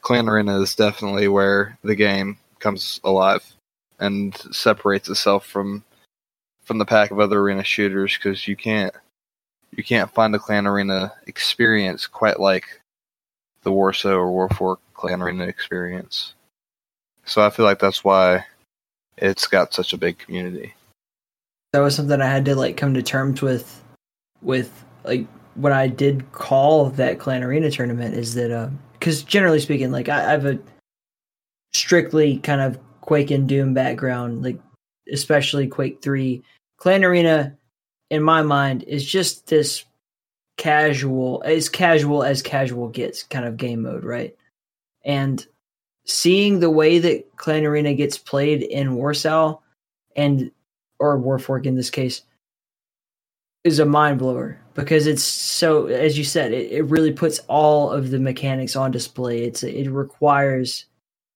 Clan 0.00 0.28
Arena 0.28 0.60
is 0.60 0.74
definitely 0.74 1.28
where 1.28 1.78
the 1.82 1.94
game 1.94 2.38
comes 2.58 3.00
alive 3.04 3.44
and 3.98 4.36
separates 4.52 5.08
itself 5.08 5.46
from 5.46 5.84
from 6.64 6.78
the 6.78 6.86
pack 6.86 7.10
of 7.10 7.20
other 7.20 7.40
arena 7.40 7.62
shooters 7.62 8.16
because 8.16 8.48
you 8.48 8.56
can't 8.56 8.94
you 9.76 9.84
can't 9.84 10.12
find 10.12 10.34
a 10.34 10.38
Clan 10.38 10.66
Arena 10.66 11.12
experience 11.26 12.06
quite 12.06 12.40
like 12.40 12.80
the 13.62 13.72
Warsow 13.72 14.12
or 14.12 14.30
War 14.30 14.48
Warfork 14.48 14.78
Clan 14.94 15.20
Arena 15.20 15.44
experience. 15.44 16.34
So 17.24 17.44
I 17.44 17.50
feel 17.50 17.64
like 17.64 17.78
that's 17.78 18.04
why 18.04 18.46
it's 19.16 19.46
got 19.46 19.74
such 19.74 19.92
a 19.92 19.98
big 19.98 20.18
community. 20.18 20.74
That 21.74 21.80
was 21.80 21.96
something 21.96 22.20
I 22.20 22.28
had 22.28 22.44
to 22.44 22.54
like 22.54 22.76
come 22.76 22.94
to 22.94 23.02
terms 23.02 23.42
with 23.42 23.82
with 24.42 24.84
like 25.02 25.26
when 25.56 25.72
I 25.72 25.88
did 25.88 26.30
call 26.30 26.90
that 26.90 27.18
Clan 27.18 27.42
Arena 27.42 27.68
tournament 27.68 28.14
is 28.14 28.34
that 28.34 28.70
because 28.92 29.24
uh, 29.24 29.26
generally 29.26 29.58
speaking, 29.58 29.90
like 29.90 30.08
I, 30.08 30.24
I 30.24 30.30
have 30.30 30.46
a 30.46 30.60
strictly 31.72 32.38
kind 32.38 32.60
of 32.60 32.78
Quake 33.00 33.32
and 33.32 33.48
Doom 33.48 33.74
background, 33.74 34.44
like 34.44 34.60
especially 35.12 35.66
Quake 35.66 36.00
Three. 36.00 36.44
Clan 36.76 37.04
Arena, 37.04 37.56
in 38.08 38.22
my 38.22 38.42
mind, 38.42 38.84
is 38.84 39.04
just 39.04 39.48
this 39.48 39.84
casual, 40.56 41.42
as 41.44 41.68
casual 41.68 42.22
as 42.22 42.40
casual 42.40 42.86
gets 42.88 43.24
kind 43.24 43.46
of 43.46 43.56
game 43.56 43.82
mode, 43.82 44.04
right? 44.04 44.36
And 45.04 45.44
seeing 46.06 46.60
the 46.60 46.70
way 46.70 47.00
that 47.00 47.34
Clan 47.34 47.64
Arena 47.64 47.94
gets 47.94 48.16
played 48.16 48.62
in 48.62 48.90
Warsow 48.90 49.58
and 50.14 50.52
or 51.12 51.18
Warfork 51.18 51.66
in 51.66 51.76
this 51.76 51.90
case 51.90 52.22
is 53.64 53.78
a 53.78 53.84
mind 53.84 54.18
blower 54.18 54.60
because 54.74 55.06
it's 55.06 55.22
so 55.22 55.86
as 55.86 56.18
you 56.18 56.24
said 56.24 56.52
it, 56.52 56.70
it 56.70 56.82
really 56.84 57.12
puts 57.12 57.38
all 57.48 57.90
of 57.90 58.10
the 58.10 58.18
mechanics 58.18 58.76
on 58.76 58.90
display 58.90 59.44
it's 59.44 59.62
it 59.62 59.88
requires 59.88 60.86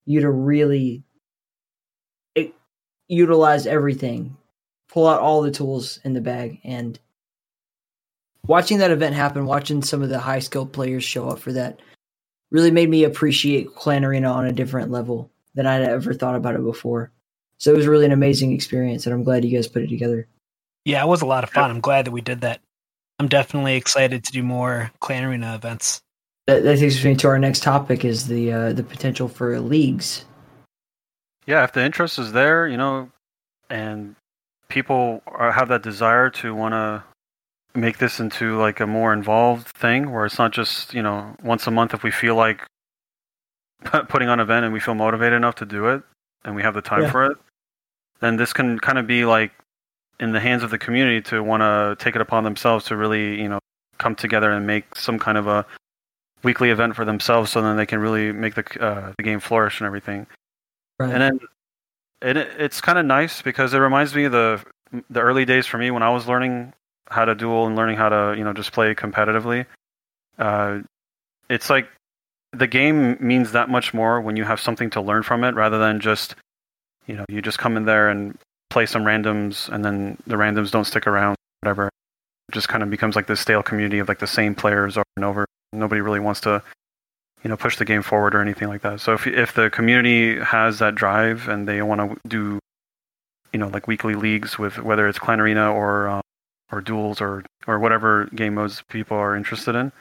you 0.05 0.21
to 0.21 0.29
really 0.29 1.03
it, 2.35 2.53
utilize 3.07 3.65
everything 3.65 4.37
pull 4.89 5.07
out 5.07 5.21
all 5.21 5.41
the 5.41 5.49
tools 5.49 5.99
in 6.03 6.13
the 6.13 6.21
bag 6.21 6.59
and 6.63 6.99
watching 8.45 8.77
that 8.77 8.91
event 8.91 9.15
happen 9.15 9.45
watching 9.45 9.81
some 9.81 10.03
of 10.03 10.09
the 10.09 10.19
high 10.19 10.39
skilled 10.39 10.71
players 10.71 11.03
show 11.03 11.29
up 11.29 11.39
for 11.39 11.51
that 11.51 11.79
really 12.51 12.71
made 12.71 12.89
me 12.89 13.03
appreciate 13.03 13.73
Clan 13.75 14.03
Arena 14.03 14.31
on 14.31 14.45
a 14.45 14.51
different 14.51 14.91
level 14.91 15.29
than 15.55 15.65
I'd 15.65 15.81
ever 15.81 16.13
thought 16.13 16.35
about 16.35 16.55
it 16.55 16.63
before. 16.63 17.11
So 17.59 17.71
it 17.73 17.77
was 17.77 17.87
really 17.87 18.05
an 18.05 18.11
amazing 18.11 18.53
experience, 18.53 19.05
and 19.05 19.13
I'm 19.13 19.23
glad 19.23 19.43
you 19.45 19.55
guys 19.55 19.67
put 19.67 19.83
it 19.83 19.89
together. 19.89 20.27
Yeah, 20.85 21.03
it 21.03 21.07
was 21.07 21.21
a 21.21 21.25
lot 21.25 21.43
of 21.43 21.49
fun. 21.49 21.69
I'm 21.69 21.81
glad 21.81 22.05
that 22.05 22.11
we 22.11 22.21
did 22.21 22.41
that. 22.41 22.61
I'm 23.19 23.27
definitely 23.27 23.75
excited 23.75 24.23
to 24.23 24.31
do 24.31 24.41
more 24.43 24.91
Clan 25.01 25.25
Arena 25.25 25.55
events. 25.55 26.01
That, 26.47 26.63
that 26.63 26.79
takes 26.79 27.03
me 27.03 27.15
to 27.15 27.27
our 27.27 27.37
next 27.37 27.61
topic: 27.61 28.05
is 28.05 28.27
the 28.27 28.51
uh, 28.51 28.73
the 28.73 28.83
potential 28.83 29.27
for 29.27 29.59
leagues. 29.59 30.23
Yeah, 31.45 31.63
if 31.63 31.73
the 31.73 31.83
interest 31.83 32.17
is 32.17 32.31
there, 32.31 32.67
you 32.67 32.77
know, 32.77 33.11
and 33.69 34.15
people 34.69 35.21
are, 35.27 35.51
have 35.51 35.67
that 35.67 35.83
desire 35.83 36.29
to 36.29 36.55
want 36.55 36.73
to 36.73 37.03
make 37.77 37.97
this 37.97 38.19
into 38.19 38.57
like 38.57 38.79
a 38.79 38.87
more 38.87 39.11
involved 39.11 39.67
thing, 39.67 40.11
where 40.11 40.25
it's 40.25 40.39
not 40.39 40.51
just 40.51 40.93
you 40.93 41.01
know 41.03 41.35
once 41.43 41.67
a 41.67 41.71
month 41.71 41.93
if 41.93 42.03
we 42.03 42.11
feel 42.11 42.35
like 42.35 42.65
putting 43.83 44.29
on 44.29 44.39
an 44.39 44.43
event 44.43 44.63
and 44.63 44.73
we 44.73 44.79
feel 44.79 44.95
motivated 44.95 45.35
enough 45.35 45.55
to 45.55 45.65
do 45.65 45.87
it 45.87 46.03
and 46.45 46.55
we 46.55 46.61
have 46.61 46.73
the 46.73 46.81
time 46.81 47.01
Yeah. 47.03 47.11
for 47.11 47.25
it, 47.25 47.37
then 48.19 48.35
this 48.35 48.53
can 48.53 48.79
kind 48.79 48.97
of 48.97 49.07
be 49.07 49.25
like 49.25 49.51
in 50.19 50.31
the 50.31 50.39
hands 50.39 50.63
of 50.63 50.69
the 50.69 50.77
community 50.77 51.21
to 51.21 51.43
want 51.43 51.61
to 51.61 51.95
take 52.03 52.15
it 52.15 52.21
upon 52.21 52.43
themselves 52.43 52.85
to 52.85 52.97
really, 52.97 53.41
you 53.41 53.47
know, 53.47 53.59
come 53.97 54.15
together 54.15 54.51
and 54.51 54.67
make 54.67 54.95
some 54.95 55.19
kind 55.19 55.37
of 55.37 55.47
a 55.47 55.65
weekly 56.43 56.69
event 56.69 56.95
for 56.95 57.05
themselves, 57.05 57.51
so 57.51 57.61
then 57.61 57.77
they 57.77 57.85
can 57.85 57.99
really 57.99 58.31
make 58.31 58.55
the 58.55 58.63
uh, 58.81 59.13
the 59.17 59.23
game 59.23 59.39
flourish 59.39 59.79
and 59.79 59.85
everything. 59.85 60.25
Right. 60.99 61.11
And 61.11 61.21
then 61.21 61.39
it, 62.21 62.37
it's 62.57 62.81
kind 62.81 62.97
of 62.97 63.05
nice 63.05 63.41
because 63.41 63.73
it 63.73 63.79
reminds 63.79 64.15
me 64.15 64.25
of 64.25 64.31
the 64.31 64.63
the 65.09 65.21
early 65.21 65.45
days 65.45 65.65
for 65.65 65.77
me 65.77 65.91
when 65.91 66.03
I 66.03 66.09
was 66.09 66.27
learning 66.27 66.73
how 67.09 67.25
to 67.25 67.35
duel 67.35 67.67
and 67.67 67.75
learning 67.75 67.97
how 67.97 68.09
to 68.09 68.35
you 68.37 68.43
know 68.43 68.53
just 68.53 68.71
play 68.71 68.93
competitively. 68.95 69.65
Uh, 70.37 70.79
it's 71.49 71.69
like 71.69 71.87
the 72.51 72.67
game 72.67 73.17
means 73.19 73.51
that 73.51 73.69
much 73.69 73.93
more 73.93 74.21
when 74.21 74.35
you 74.35 74.43
have 74.43 74.59
something 74.59 74.89
to 74.91 75.01
learn 75.01 75.23
from 75.23 75.43
it 75.43 75.55
rather 75.55 75.77
than 75.77 75.99
just 75.99 76.35
you 77.07 77.15
know 77.15 77.25
you 77.29 77.41
just 77.41 77.59
come 77.59 77.77
in 77.77 77.85
there 77.85 78.09
and 78.09 78.37
play 78.69 78.85
some 78.85 79.03
randoms 79.03 79.69
and 79.69 79.83
then 79.83 80.17
the 80.27 80.35
randoms 80.35 80.71
don't 80.71 80.85
stick 80.85 81.07
around 81.07 81.35
whatever. 81.61 81.89
It 82.49 82.53
just 82.53 82.67
kind 82.67 82.83
of 82.83 82.89
becomes 82.89 83.15
like 83.15 83.27
this 83.27 83.39
stale 83.39 83.63
community 83.63 83.99
of 83.99 84.07
like 84.07 84.19
the 84.19 84.27
same 84.27 84.55
players 84.55 84.97
over 84.97 85.05
and 85.15 85.25
over. 85.25 85.45
Nobody 85.73 86.01
really 86.01 86.19
wants 86.19 86.41
to 86.41 86.61
you 87.43 87.49
know 87.49 87.57
push 87.57 87.77
the 87.77 87.85
game 87.85 88.01
forward 88.01 88.35
or 88.35 88.41
anything 88.41 88.67
like 88.67 88.81
that. 88.81 89.01
So 89.01 89.13
if 89.13 89.27
if 89.27 89.53
the 89.53 89.69
community 89.69 90.39
has 90.39 90.79
that 90.79 90.95
drive 90.95 91.47
and 91.47 91.67
they 91.67 91.81
want 91.81 92.01
to 92.01 92.27
do 92.27 92.59
you 93.53 93.59
know 93.59 93.67
like 93.67 93.87
weekly 93.87 94.15
leagues 94.15 94.59
with 94.59 94.77
whether 94.79 95.07
it's 95.07 95.19
clan 95.19 95.39
arena 95.39 95.71
or 95.71 96.07
um, 96.07 96.21
or 96.71 96.81
duels 96.81 97.21
or 97.21 97.43
or 97.65 97.79
whatever 97.79 98.25
game 98.35 98.55
modes 98.55 98.83
people 98.89 99.17
are 99.17 99.35
interested 99.35 99.75
in 99.75 99.91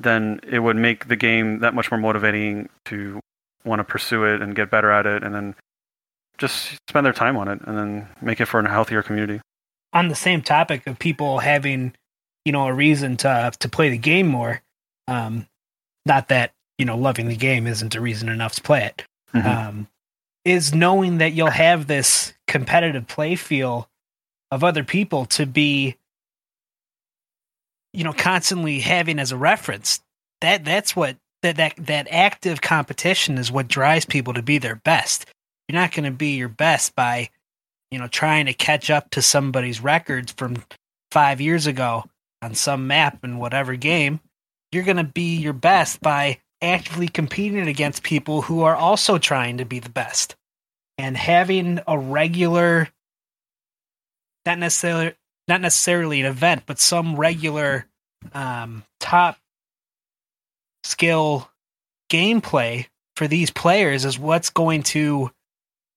then 0.00 0.40
it 0.42 0.58
would 0.60 0.76
make 0.76 1.08
the 1.08 1.16
game 1.16 1.60
that 1.60 1.74
much 1.74 1.90
more 1.90 2.00
motivating 2.00 2.68
to 2.86 3.20
want 3.64 3.80
to 3.80 3.84
pursue 3.84 4.24
it 4.24 4.40
and 4.40 4.56
get 4.56 4.70
better 4.70 4.90
at 4.90 5.06
it. 5.06 5.22
And 5.22 5.34
then 5.34 5.54
just 6.40 6.78
spend 6.88 7.06
their 7.06 7.12
time 7.12 7.36
on 7.36 7.46
it 7.46 7.60
and 7.66 7.78
then 7.78 8.08
make 8.20 8.40
it 8.40 8.46
for 8.46 8.58
a 8.58 8.68
healthier 8.68 9.02
community 9.02 9.40
On 9.92 10.08
the 10.08 10.14
same 10.16 10.42
topic 10.42 10.86
of 10.86 10.98
people 10.98 11.38
having, 11.38 11.94
you 12.44 12.50
know, 12.52 12.66
a 12.66 12.72
reason 12.72 13.16
to 13.18 13.52
to 13.60 13.68
play 13.68 13.90
the 13.90 13.98
game 13.98 14.26
more, 14.26 14.62
um, 15.06 15.46
not 16.06 16.28
that 16.28 16.52
you 16.78 16.84
know 16.86 16.96
loving 16.96 17.28
the 17.28 17.36
game 17.36 17.66
isn't 17.66 17.94
a 17.94 18.00
reason 18.00 18.28
enough 18.28 18.54
to 18.54 18.62
play 18.62 18.84
it. 18.84 19.04
Mhm. 19.34 19.46
Um, 19.46 19.88
is 20.44 20.74
knowing 20.74 21.18
that 21.18 21.32
you'll 21.32 21.50
have 21.50 21.86
this 21.86 22.32
competitive 22.46 23.06
play 23.06 23.36
feel 23.36 23.88
of 24.50 24.64
other 24.64 24.82
people 24.82 25.26
to 25.26 25.44
be, 25.46 25.96
you 27.92 28.04
know, 28.04 28.12
constantly 28.12 28.80
having 28.80 29.18
as 29.18 29.32
a 29.32 29.36
reference. 29.36 30.00
That 30.40 30.64
that's 30.64 30.96
what 30.96 31.16
that 31.42 31.56
that 31.56 31.74
that 31.76 32.08
active 32.10 32.60
competition 32.60 33.36
is 33.38 33.52
what 33.52 33.68
drives 33.68 34.06
people 34.06 34.32
to 34.34 34.42
be 34.42 34.58
their 34.58 34.76
best. 34.76 35.26
You're 35.70 35.80
not 35.80 35.92
going 35.92 36.02
to 36.02 36.10
be 36.10 36.34
your 36.34 36.48
best 36.48 36.96
by, 36.96 37.30
you 37.92 38.00
know, 38.00 38.08
trying 38.08 38.46
to 38.46 38.52
catch 38.52 38.90
up 38.90 39.08
to 39.10 39.22
somebody's 39.22 39.80
records 39.80 40.32
from 40.32 40.64
five 41.12 41.40
years 41.40 41.68
ago 41.68 42.02
on 42.42 42.56
some 42.56 42.88
map 42.88 43.24
in 43.24 43.38
whatever 43.38 43.76
game. 43.76 44.18
You're 44.72 44.82
going 44.82 44.96
to 44.96 45.04
be 45.04 45.36
your 45.36 45.52
best 45.52 46.00
by 46.00 46.40
actively 46.60 47.06
competing 47.06 47.68
against 47.68 48.02
people 48.02 48.42
who 48.42 48.62
are 48.62 48.74
also 48.74 49.16
trying 49.16 49.58
to 49.58 49.64
be 49.64 49.78
the 49.78 49.90
best 49.90 50.34
and 50.98 51.16
having 51.16 51.78
a 51.86 51.96
regular 51.96 52.88
not 54.44 54.58
necessarily 54.58 55.14
not 55.46 55.60
necessarily 55.60 56.18
an 56.18 56.26
event 56.26 56.64
but 56.66 56.80
some 56.80 57.14
regular 57.14 57.86
um, 58.32 58.82
top 58.98 59.38
skill 60.82 61.48
gameplay 62.10 62.86
for 63.14 63.28
these 63.28 63.52
players 63.52 64.04
is 64.04 64.18
what's 64.18 64.50
going 64.50 64.82
to 64.82 65.30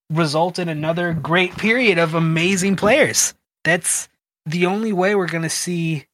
result 0.10 0.60
in 0.60 0.70
another 0.70 1.14
great 1.14 1.58
period 1.58 1.98
of 1.98 2.14
amazing 2.14 2.76
players 2.76 3.34
that's 3.64 4.10
the 4.46 4.66
only 4.66 4.94
way 4.94 5.16
we're 5.16 5.28
going 5.28 5.44
to 5.44 5.50
see 5.50 6.06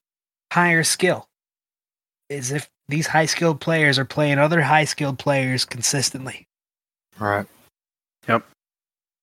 higher 0.52 0.84
skill 0.84 1.28
is 2.30 2.52
if 2.52 2.70
these 2.88 3.08
high 3.08 3.26
skilled 3.26 3.60
players 3.60 4.00
are 4.00 4.06
playing 4.06 4.40
other 4.40 4.62
high 4.62 4.86
skilled 4.86 5.20
players 5.20 5.66
consistently. 5.66 6.48
All 7.20 7.28
right. 7.28 7.46
Yep. 8.28 8.46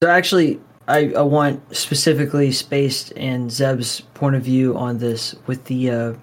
So 0.02 0.10
actually, 0.10 0.60
I, 0.88 1.12
I 1.16 1.22
want 1.22 1.74
specifically 1.74 2.52
spaced 2.52 3.12
and 3.16 3.50
Zeb's 3.50 4.02
point 4.14 4.36
of 4.36 4.42
view 4.42 4.76
on 4.76 4.98
this 4.98 5.34
with 5.46 5.64
the 5.64 5.90
uh, 5.90 6.14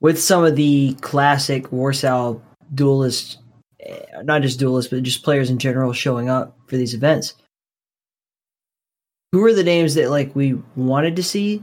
with 0.00 0.20
some 0.20 0.44
of 0.44 0.56
the 0.56 0.94
classic 1.00 1.64
Warsow 1.68 2.40
duelists, 2.74 3.36
eh, 3.36 3.40
not 4.22 4.42
just 4.42 4.58
duelists, 4.58 4.90
but 4.90 5.02
just 5.02 5.22
players 5.22 5.50
in 5.50 5.58
general 5.58 5.92
showing 5.92 6.28
up 6.28 6.56
for 6.66 6.76
these 6.76 6.94
events. 6.94 7.34
Who 9.32 9.44
are 9.44 9.54
the 9.54 9.64
names 9.64 9.94
that 9.94 10.10
like 10.10 10.34
we 10.34 10.54
wanted 10.74 11.16
to 11.16 11.22
see, 11.22 11.62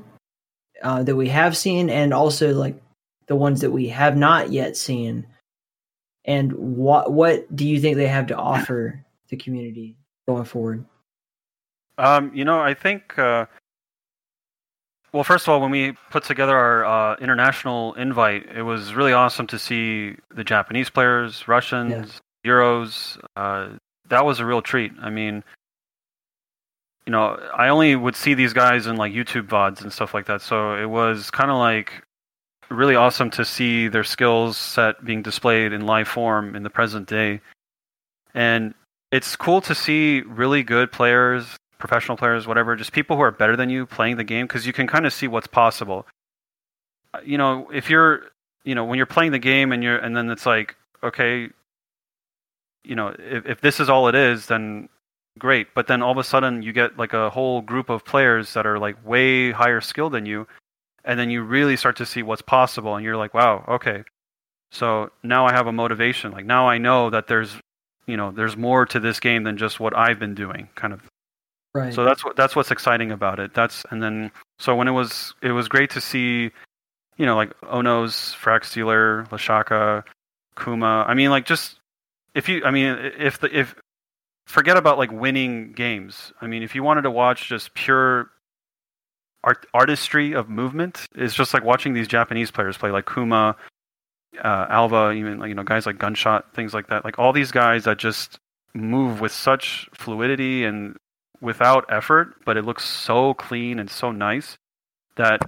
uh, 0.84 1.04
that 1.04 1.16
we 1.16 1.30
have 1.30 1.58
seen, 1.58 1.90
and 1.90 2.14
also 2.14 2.54
like 2.54 2.82
the 3.28 3.36
ones 3.36 3.62
that 3.62 3.72
we 3.72 3.88
have 3.90 4.16
not 4.16 4.52
yet 4.52 4.78
seen, 4.78 5.28
and 6.24 6.54
what 6.54 7.12
what 7.12 7.54
do 7.56 7.68
you 7.68 7.80
think 7.80 7.98
they 7.98 8.08
have 8.08 8.28
to 8.28 8.36
offer 8.36 9.04
the 9.30 9.38
community 9.38 9.98
going 10.28 10.46
forward? 10.46 10.86
Um, 11.98 12.32
you 12.36 12.46
know, 12.46 12.60
I 12.60 12.74
think. 12.74 13.18
Uh, 13.18 13.46
well, 15.16 15.24
first 15.24 15.48
of 15.48 15.54
all, 15.54 15.62
when 15.62 15.72
we 15.72 15.94
put 16.12 16.26
together 16.26 16.58
our 16.58 16.84
uh, 16.84 17.16
international 17.22 17.94
invite, 17.94 18.46
it 18.54 18.64
was 18.64 18.94
really 18.94 19.14
awesome 19.14 19.48
to 19.48 19.58
see 19.58 20.18
the 20.30 20.44
Japanese 20.44 20.90
players, 20.90 21.48
Russians, 21.48 22.20
Euros. 22.46 23.18
Uh, 23.38 23.78
that 24.10 24.26
was 24.26 24.42
a 24.42 24.46
real 24.46 24.62
treat. 24.62 24.92
I 25.02 25.10
mean, 25.10 25.42
you 27.06 27.12
know, 27.14 27.40
I 27.56 27.70
only 27.70 27.96
would 27.96 28.18
see 28.18 28.34
these 28.34 28.52
guys 28.52 28.88
in 28.88 28.98
like 28.98 29.14
YouTube 29.14 29.48
vods 29.48 29.82
and 29.82 29.94
stuff 29.94 30.14
like 30.14 30.26
that, 30.26 30.42
so 30.42 30.76
it 30.76 30.90
was 30.90 31.32
kind 31.32 31.50
of 31.50 31.60
like 31.60 32.04
really 32.70 32.96
awesome 32.96 33.30
to 33.30 33.46
see 33.46 33.88
their 33.88 34.04
skills 34.04 34.58
set 34.58 35.06
being 35.06 35.22
displayed 35.22 35.72
in 35.72 35.86
live 35.86 36.10
form 36.10 36.58
in 36.58 36.64
the 36.64 36.70
present 36.70 37.08
day. 37.08 37.40
And 38.34 38.74
it's 39.14 39.38
cool 39.38 39.62
to 39.62 39.74
see 39.74 40.24
really 40.28 40.62
good 40.62 40.92
players, 40.92 41.56
professional 41.86 42.18
players, 42.18 42.48
whatever, 42.48 42.76
just 42.76 42.92
people 42.92 43.16
who 43.16 43.22
are 43.22 43.32
better 43.32 43.56
than 43.56 43.70
you 43.70 43.86
playing 43.86 44.18
the 44.18 44.24
game 44.24 44.48
because 44.48 44.66
you 44.66 44.74
can 44.74 44.88
kind 44.88 45.06
of 45.06 45.14
see 45.14 45.28
what's 45.28 45.48
possible. 45.48 46.08
Uh, 47.14 47.20
You 47.24 47.38
know, 47.38 47.70
if 47.72 47.90
you're, 47.90 48.24
you 48.64 48.74
know, 48.74 48.86
when 48.86 48.98
you're 48.98 49.06
playing 49.06 49.32
the 49.32 49.40
game 49.40 49.72
and 49.72 49.84
you're, 49.84 49.98
and 49.98 50.18
then 50.18 50.30
it's 50.32 50.46
like, 50.46 50.76
okay, 51.04 51.50
you 52.84 52.96
know, 52.96 53.16
if, 53.20 53.46
if 53.46 53.62
this 53.62 53.80
is 53.80 53.90
all 53.90 54.08
it 54.08 54.16
is, 54.16 54.48
then 54.48 54.90
great. 55.38 55.68
But 55.76 55.86
then 55.88 56.02
all 56.02 56.12
of 56.12 56.18
a 56.18 56.24
sudden 56.24 56.64
you 56.64 56.74
get 56.74 56.98
like 56.98 57.14
a 57.14 57.30
whole 57.30 57.62
group 57.62 57.90
of 57.90 58.04
players 58.04 58.54
that 58.54 58.66
are 58.66 58.80
like 58.80 58.98
way 59.06 59.52
higher 59.52 59.82
skill 59.82 60.10
than 60.10 60.26
you, 60.26 60.48
and 61.04 61.20
then 61.20 61.30
you 61.30 61.44
really 61.44 61.78
start 61.78 61.98
to 61.98 62.06
see 62.06 62.24
what's 62.24 62.42
possible, 62.42 62.96
and 62.96 63.06
you're 63.06 63.18
like, 63.18 63.34
wow, 63.34 63.64
okay. 63.68 64.04
So 64.72 65.12
now 65.22 65.46
I 65.46 65.52
have 65.52 65.68
a 65.68 65.72
motivation. 65.72 66.32
Like 66.32 66.46
now 66.46 66.68
I 66.68 66.80
know 66.80 67.12
that 67.12 67.28
there's, 67.28 67.56
you 68.08 68.18
know, 68.18 68.32
there's 68.32 68.58
more 68.58 68.86
to 68.88 69.00
this 69.00 69.20
game 69.20 69.44
than 69.44 69.58
just 69.58 69.80
what 69.80 69.96
I've 69.96 70.20
been 70.20 70.36
doing, 70.36 70.70
kind 70.76 70.94
of 70.94 71.02
Right. 71.76 71.94
so 71.94 72.06
that's 72.06 72.24
what 72.24 72.38
that's 72.38 72.56
what's 72.56 72.72
exciting 72.72 73.12
about 73.12 73.38
it. 73.38 73.54
That's 73.54 73.84
and 73.92 74.02
then 74.02 74.32
so 74.60 74.74
when 74.78 74.88
it 74.88 74.92
was 74.92 75.34
it 75.42 75.52
was 75.52 75.68
great 75.68 75.90
to 75.90 76.00
see, 76.00 76.52
you 77.18 77.26
know, 77.26 77.36
like 77.36 77.52
Ono's 77.64 78.34
Frax 78.42 78.66
Stealer, 78.66 79.26
Lashaka, 79.30 80.06
Kuma. 80.58 81.04
I 81.06 81.14
mean, 81.14 81.32
like 81.32 81.46
just 81.46 81.80
if 82.34 82.48
you, 82.48 82.64
I 82.64 82.72
mean, 82.72 82.98
if 83.18 83.40
the 83.40 83.54
if 83.54 83.76
forget 84.48 84.78
about 84.78 84.98
like 84.98 85.12
winning 85.12 85.74
games. 85.74 86.32
I 86.40 86.48
mean, 86.48 86.64
if 86.64 86.76
you 86.76 86.82
wanted 86.82 87.02
to 87.02 87.12
watch 87.12 87.50
just 87.50 87.74
pure 87.74 88.30
art 89.44 89.66
artistry 89.74 90.32
of 90.32 90.48
movement, 90.48 91.06
it's 91.14 91.34
just 91.34 91.54
like 91.54 91.66
watching 91.66 91.94
these 91.94 92.08
Japanese 92.08 92.52
players 92.52 92.78
play, 92.78 92.90
like 92.90 93.06
Kuma, 93.06 93.58
uh, 94.42 94.66
Alva, 94.70 95.12
even 95.12 95.40
like 95.40 95.50
you 95.50 95.56
know 95.56 95.64
guys 95.64 95.86
like 95.86 95.98
Gunshot, 95.98 96.54
things 96.54 96.74
like 96.74 96.88
that. 96.88 97.04
Like 97.04 97.20
all 97.20 97.34
these 97.34 97.52
guys 97.52 97.84
that 97.84 97.98
just 97.98 98.40
move 98.74 99.20
with 99.20 99.34
such 99.34 99.90
fluidity 99.94 100.64
and 100.64 100.96
without 101.42 101.86
effort, 101.90 102.36
but 102.46 102.58
it 102.58 102.66
looks 102.66 102.84
so 102.86 103.34
clean 103.34 103.80
and 103.80 103.90
so 103.90 104.12
nice 104.12 104.58
that 105.16 105.42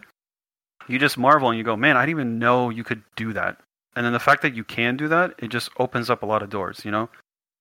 you 0.87 0.99
just 0.99 1.17
marvel 1.17 1.49
and 1.49 1.57
you 1.57 1.63
go, 1.63 1.75
man, 1.75 1.97
I 1.97 2.05
didn't 2.05 2.19
even 2.19 2.39
know 2.39 2.69
you 2.69 2.83
could 2.83 3.03
do 3.15 3.33
that. 3.33 3.57
and 3.95 4.05
then 4.05 4.13
the 4.13 4.19
fact 4.19 4.43
that 4.43 4.53
you 4.55 4.63
can 4.63 4.95
do 4.95 5.07
that, 5.07 5.33
it 5.39 5.47
just 5.47 5.69
opens 5.79 6.09
up 6.09 6.21
a 6.21 6.25
lot 6.25 6.43
of 6.43 6.49
doors. 6.49 6.85
You 6.85 6.91
know, 6.91 7.09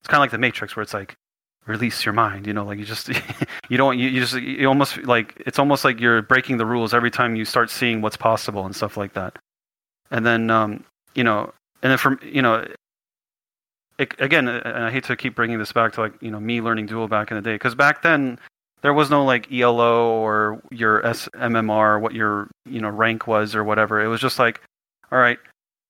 it's 0.01 0.09
kind 0.09 0.19
of 0.19 0.21
like 0.21 0.31
the 0.33 0.39
Matrix, 0.39 0.77
where 0.77 0.83
it's 0.83 0.93
like 0.95 1.17
release 1.67 2.05
your 2.05 2.13
mind. 2.13 2.47
You 2.47 2.53
know, 2.53 2.65
like 2.65 2.79
you 2.79 2.85
just 2.85 3.09
you 3.71 3.77
don't 3.77 3.99
you, 3.99 4.09
you 4.09 4.21
just 4.21 4.35
you 4.35 4.69
almost 4.69 4.99
like 5.05 5.43
it's 5.47 5.59
almost 5.59 5.85
like 5.85 5.99
you're 5.99 6.23
breaking 6.23 6.59
the 6.59 6.67
rules 6.67 6.93
every 6.93 7.11
time 7.11 7.37
you 7.37 7.45
start 7.45 7.71
seeing 7.71 8.03
what's 8.03 8.17
possible 8.17 8.67
and 8.67 8.77
stuff 8.77 8.97
like 8.97 9.15
that. 9.15 9.39
And 10.11 10.27
then 10.27 10.51
um, 10.51 10.85
you 11.15 11.25
know, 11.25 11.53
and 11.83 11.91
then 11.91 11.99
from 11.99 12.21
you 12.23 12.43
know. 12.43 12.67
Again, 13.99 14.47
and 14.49 14.85
I 14.85 14.91
hate 14.91 15.05
to 15.05 15.17
keep 15.17 15.35
bringing 15.35 15.59
this 15.59 15.73
back 15.73 15.95
to 15.95 16.03
like 16.03 16.13
you 16.21 16.31
know 16.31 16.41
me 16.41 16.61
learning 16.61 16.87
duel 16.87 17.09
back 17.09 17.31
in 17.31 17.37
the 17.37 17.43
day 17.43 17.55
because 17.55 17.75
back 17.75 18.03
then 18.03 18.39
there 18.83 18.93
was 18.93 19.09
no 19.09 19.25
like 19.25 19.51
ELO 19.51 20.11
or 20.11 20.61
your 20.71 21.03
SMMR, 21.03 22.01
what 22.01 22.15
your 22.15 22.51
you 22.67 22.81
know 22.81 22.91
rank 22.91 23.27
was 23.27 23.55
or 23.55 23.65
whatever. 23.65 24.03
It 24.03 24.09
was 24.09 24.21
just 24.21 24.39
like, 24.39 24.61
all 25.11 25.19
right, 25.19 25.39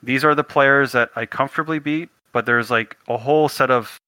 these 0.02 0.24
are 0.24 0.34
the 0.34 0.44
players 0.44 0.92
that 0.92 1.10
I 1.16 1.26
comfortably 1.26 1.78
beat, 1.78 2.08
but 2.32 2.46
there's 2.46 2.70
like 2.70 2.96
a 3.08 3.16
whole 3.16 3.48
set 3.48 3.70
of 3.70 3.98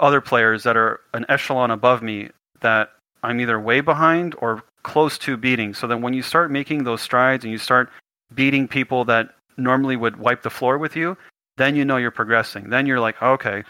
other 0.00 0.20
players 0.20 0.62
that 0.64 0.76
are 0.76 1.00
an 1.14 1.24
echelon 1.28 1.70
above 1.70 2.02
me 2.02 2.28
that 2.60 2.90
I'm 3.22 3.40
either 3.40 3.58
way 3.60 3.80
behind 3.80 4.34
or 4.38 4.62
close 4.82 5.18
to 5.18 5.36
beating. 5.36 5.74
So 5.74 5.86
then 5.86 6.02
when 6.02 6.14
you 6.14 6.22
start 6.22 6.50
making 6.50 6.84
those 6.84 7.00
strides 7.00 7.44
and 7.44 7.52
you 7.52 7.58
start 7.58 7.90
beating 8.34 8.68
people 8.68 9.04
that 9.06 9.34
normally 9.56 9.96
would 9.96 10.16
wipe 10.16 10.42
the 10.42 10.50
floor 10.50 10.78
with 10.78 10.96
you, 10.96 11.16
then 11.56 11.76
you 11.76 11.84
know 11.84 11.96
you're 11.96 12.10
progressing. 12.10 12.70
Then 12.70 12.86
you're 12.86 13.00
like, 13.00 13.16
oh, 13.20 13.32
okay, 13.32 13.62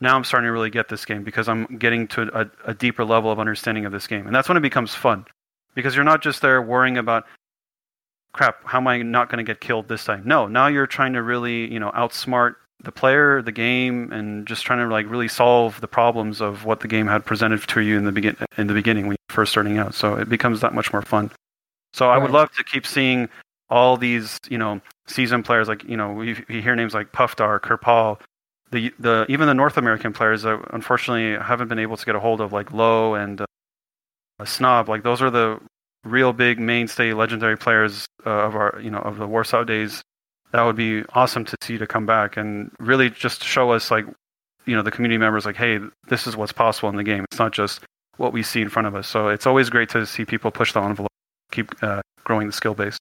now 0.00 0.16
I'm 0.16 0.24
starting 0.24 0.48
to 0.48 0.52
really 0.52 0.70
get 0.70 0.88
this 0.88 1.04
game 1.04 1.22
because 1.22 1.48
I'm 1.48 1.66
getting 1.78 2.08
to 2.08 2.30
a, 2.38 2.50
a 2.70 2.74
deeper 2.74 3.04
level 3.04 3.30
of 3.30 3.38
understanding 3.38 3.84
of 3.84 3.92
this 3.92 4.06
game. 4.06 4.26
And 4.26 4.34
that's 4.34 4.48
when 4.48 4.56
it 4.56 4.62
becomes 4.62 4.94
fun 4.94 5.26
because 5.74 5.94
you're 5.94 6.04
not 6.04 6.22
just 6.22 6.42
there 6.42 6.60
worrying 6.62 6.98
about 6.98 7.26
crap, 8.32 8.64
how 8.64 8.78
am 8.78 8.86
I 8.86 9.02
not 9.02 9.28
going 9.28 9.44
to 9.44 9.48
get 9.50 9.60
killed 9.60 9.88
this 9.88 10.04
time? 10.04 10.22
No, 10.24 10.46
now 10.46 10.66
you're 10.66 10.86
trying 10.86 11.12
to 11.14 11.22
really, 11.22 11.70
you 11.72 11.80
know, 11.80 11.90
outsmart 11.92 12.54
the 12.82 12.92
player, 12.92 13.42
the 13.42 13.52
game, 13.52 14.10
and 14.12 14.46
just 14.46 14.64
trying 14.64 14.78
to 14.78 14.86
like 14.86 15.08
really 15.10 15.28
solve 15.28 15.80
the 15.80 15.88
problems 15.88 16.40
of 16.40 16.64
what 16.64 16.80
the 16.80 16.88
game 16.88 17.06
had 17.06 17.24
presented 17.24 17.60
to 17.68 17.80
you 17.80 17.98
in 17.98 18.04
the 18.04 18.12
begin 18.12 18.36
in 18.56 18.66
the 18.66 18.74
beginning 18.74 19.06
when 19.06 19.12
you're 19.12 19.34
first 19.34 19.52
starting 19.52 19.78
out. 19.78 19.94
So 19.94 20.14
it 20.14 20.28
becomes 20.28 20.60
that 20.60 20.74
much 20.74 20.92
more 20.92 21.02
fun. 21.02 21.30
So 21.92 22.06
right. 22.06 22.14
I 22.14 22.18
would 22.18 22.30
love 22.30 22.50
to 22.52 22.64
keep 22.64 22.86
seeing 22.86 23.28
all 23.70 23.96
these, 23.96 24.38
you 24.48 24.58
know, 24.58 24.80
seasoned 25.06 25.44
players 25.44 25.68
like, 25.68 25.84
you 25.84 25.96
know, 25.96 26.12
we, 26.12 26.36
we 26.48 26.60
hear 26.60 26.74
names 26.74 26.94
like 26.94 27.12
Puffdar, 27.12 27.60
Kerpal, 27.60 28.20
the 28.70 28.92
the 28.98 29.26
even 29.28 29.46
the 29.46 29.54
North 29.54 29.76
American 29.76 30.12
players 30.12 30.42
that 30.42 30.60
unfortunately 30.72 31.42
haven't 31.42 31.68
been 31.68 31.78
able 31.78 31.96
to 31.96 32.06
get 32.06 32.14
a 32.14 32.20
hold 32.20 32.40
of, 32.40 32.52
like 32.52 32.72
Low 32.72 33.14
and 33.14 33.40
uh, 33.40 34.44
Snob, 34.44 34.88
like 34.88 35.02
those 35.02 35.22
are 35.22 35.30
the 35.30 35.60
real 36.04 36.32
big 36.32 36.58
mainstay 36.58 37.12
legendary 37.12 37.56
players 37.56 38.06
uh, 38.24 38.30
of 38.30 38.54
our 38.54 38.80
you 38.82 38.90
know 38.90 38.98
of 38.98 39.18
the 39.18 39.26
Warsow 39.26 39.66
days. 39.66 40.02
That 40.52 40.62
would 40.62 40.76
be 40.76 41.04
awesome 41.14 41.44
to 41.44 41.56
see 41.62 41.78
to 41.78 41.86
come 41.86 42.06
back 42.06 42.36
and 42.36 42.70
really 42.78 43.10
just 43.10 43.44
show 43.44 43.70
us 43.70 43.90
like 43.90 44.04
you 44.66 44.76
know 44.76 44.82
the 44.82 44.90
community 44.90 45.18
members 45.18 45.44
like, 45.46 45.56
hey, 45.56 45.78
this 46.08 46.26
is 46.26 46.36
what's 46.36 46.52
possible 46.52 46.88
in 46.88 46.96
the 46.96 47.04
game. 47.04 47.24
It's 47.30 47.38
not 47.38 47.52
just 47.52 47.80
what 48.16 48.32
we 48.32 48.42
see 48.42 48.60
in 48.60 48.68
front 48.68 48.86
of 48.86 48.94
us. 48.94 49.08
So 49.08 49.28
it's 49.28 49.46
always 49.46 49.70
great 49.70 49.88
to 49.90 50.06
see 50.06 50.24
people 50.24 50.50
push 50.50 50.72
the 50.72 50.80
envelope, 50.80 51.10
keep 51.50 51.70
uh, 51.82 52.02
growing 52.24 52.46
the 52.46 52.52
skill 52.52 52.74
base. 52.74 52.98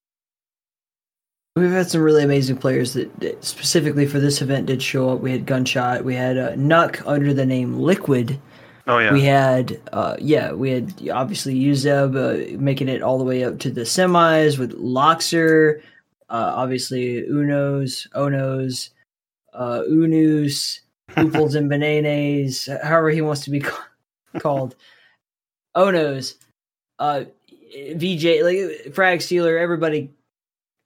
We've 1.60 1.72
had 1.72 1.90
some 1.90 2.02
really 2.02 2.24
amazing 2.24 2.58
players 2.58 2.94
that, 2.94 3.20
that, 3.20 3.44
specifically 3.44 4.06
for 4.06 4.20
this 4.20 4.42
event 4.42 4.68
did 4.68 4.82
show 4.82 5.10
up. 5.10 5.20
We 5.20 5.32
had 5.32 5.46
Gunshot. 5.46 6.06
We 6.06 6.16
had 6.16 6.38
uh, 6.38 6.52
Nuck 6.54 7.06
under 7.06 7.34
the 7.34 7.46
name 7.46 7.80
Liquid. 7.80 8.40
Oh 8.88 8.98
yeah. 8.98 9.12
We 9.12 9.24
had 9.24 9.80
uh, 9.92 10.16
yeah, 10.20 10.54
we 10.54 10.72
had 10.72 11.10
obviously 11.10 11.56
Uzeb 11.60 12.16
uh, 12.16 12.58
making 12.60 12.88
it 12.88 13.02
all 13.02 13.18
the 13.18 13.24
way 13.24 13.44
up 13.44 13.60
to 13.60 13.72
the 13.72 13.82
semis 13.82 14.58
with 14.58 14.80
Loxer, 14.80 15.82
uh, 16.30 16.54
obviously 16.56 17.24
Unos, 17.24 18.10
Onos, 18.12 18.90
uh, 19.54 19.84
Unus, 19.88 20.80
Ooples 21.10 21.56
and 21.56 21.70
Bananes, 21.70 22.70
however 22.82 23.10
he 23.10 23.22
wants 23.22 23.42
to 23.42 23.52
be 23.52 23.62
called. 24.40 24.76
Onos, 25.76 26.36
uh, 26.98 27.26
VJ, 27.96 28.42
like 28.42 28.94
Frag 28.96 29.22
Stealer, 29.22 29.58
everybody 29.58 30.10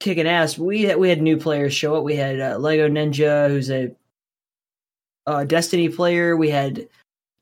kicking 0.04 0.28
ass. 0.28 0.58
We 0.58 0.82
had, 0.82 0.98
we 0.98 1.08
had 1.08 1.22
new 1.22 1.38
players 1.38 1.74
show 1.74 1.96
up. 1.96 2.04
We 2.04 2.14
had 2.14 2.38
uh, 2.38 2.58
Lego 2.58 2.88
Ninja, 2.88 3.48
who's 3.48 3.70
a 3.70 3.90
uh, 5.26 5.44
Destiny 5.44 5.88
player. 5.88 6.36
We 6.36 6.50
had 6.50 6.86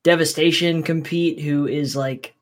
Devastation 0.04 0.84
compete, 0.84 1.40
who 1.40 1.66
is 1.66 1.96
like 1.96 2.34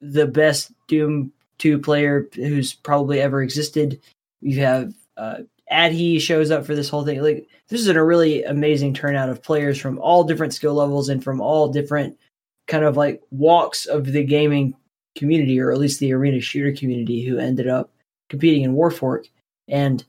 the 0.00 0.26
best 0.26 0.72
Doom 0.88 1.32
2 1.58 1.78
player 1.78 2.28
who's 2.34 2.74
probably 2.74 3.20
ever 3.20 3.42
existed. 3.42 4.00
You 4.40 4.60
have 4.60 4.92
uh, 5.16 5.38
Adhe 5.70 6.20
shows 6.20 6.50
up 6.50 6.66
for 6.66 6.74
this 6.74 6.88
whole 6.88 7.04
thing. 7.04 7.22
Like 7.22 7.48
this 7.68 7.80
is 7.80 7.86
a 7.86 8.02
really 8.02 8.42
amazing 8.42 8.92
turnout 8.92 9.28
of 9.28 9.42
players 9.42 9.78
from 9.78 10.00
all 10.00 10.24
different 10.24 10.52
skill 10.52 10.74
levels 10.74 11.08
and 11.08 11.22
from 11.22 11.40
all 11.40 11.68
different 11.68 12.18
kind 12.66 12.84
of 12.84 12.96
like 12.96 13.22
walks 13.30 13.86
of 13.86 14.06
the 14.06 14.24
gaming 14.24 14.74
community, 15.14 15.60
or 15.60 15.70
at 15.70 15.78
least 15.78 16.00
the 16.00 16.12
arena 16.12 16.40
shooter 16.40 16.76
community, 16.76 17.24
who 17.24 17.38
ended 17.38 17.68
up 17.68 17.90
competing 18.28 18.62
in 18.62 18.74
Warfork. 18.74 19.26
And 19.70 20.04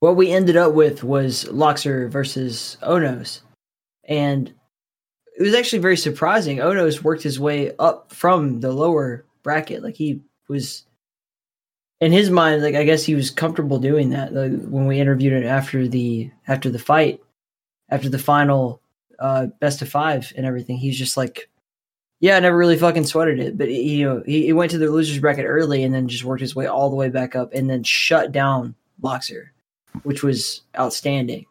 what 0.00 0.16
we 0.16 0.30
ended 0.30 0.56
up 0.56 0.74
with 0.74 1.02
was 1.02 1.44
Loxer 1.44 2.10
versus 2.10 2.76
Onos. 2.82 3.40
And 4.04 4.52
it 5.38 5.42
was 5.42 5.54
actually 5.54 5.78
very 5.78 5.96
surprising. 5.96 6.58
Onos 6.58 7.02
worked 7.02 7.22
his 7.22 7.40
way 7.40 7.74
up 7.78 8.12
from 8.12 8.60
the 8.60 8.72
lower 8.72 9.24
bracket. 9.42 9.82
Like 9.82 9.96
he 9.96 10.20
was 10.48 10.84
in 12.00 12.12
his 12.12 12.30
mind, 12.30 12.62
like 12.62 12.74
I 12.74 12.84
guess 12.84 13.04
he 13.04 13.14
was 13.14 13.30
comfortable 13.30 13.78
doing 13.78 14.10
that. 14.10 14.34
Like 14.34 14.50
when 14.50 14.86
we 14.86 15.00
interviewed 15.00 15.32
him 15.32 15.44
after 15.44 15.88
the 15.88 16.30
after 16.46 16.68
the 16.68 16.78
fight, 16.78 17.20
after 17.88 18.08
the 18.08 18.18
final 18.18 18.82
uh 19.18 19.46
best 19.60 19.82
of 19.82 19.88
five 19.88 20.32
and 20.36 20.44
everything, 20.44 20.76
he's 20.76 20.98
just 20.98 21.16
like 21.16 21.48
yeah, 22.22 22.36
I 22.36 22.40
never 22.40 22.56
really 22.56 22.78
fucking 22.78 23.04
sweated 23.04 23.40
it, 23.40 23.58
but 23.58 23.68
he, 23.68 23.96
you 23.96 24.08
know, 24.08 24.22
he, 24.24 24.44
he, 24.44 24.52
went 24.52 24.70
to 24.70 24.78
the 24.78 24.88
losers 24.88 25.18
bracket 25.18 25.44
early 25.44 25.82
and 25.82 25.92
then 25.92 26.06
just 26.06 26.22
worked 26.22 26.40
his 26.40 26.54
way 26.54 26.66
all 26.66 26.88
the 26.88 26.94
way 26.94 27.08
back 27.08 27.34
up 27.34 27.52
and 27.52 27.68
then 27.68 27.82
shut 27.82 28.30
down 28.30 28.76
Loxer, 29.02 29.46
which 30.04 30.22
was 30.22 30.62
outstanding. 30.78 31.46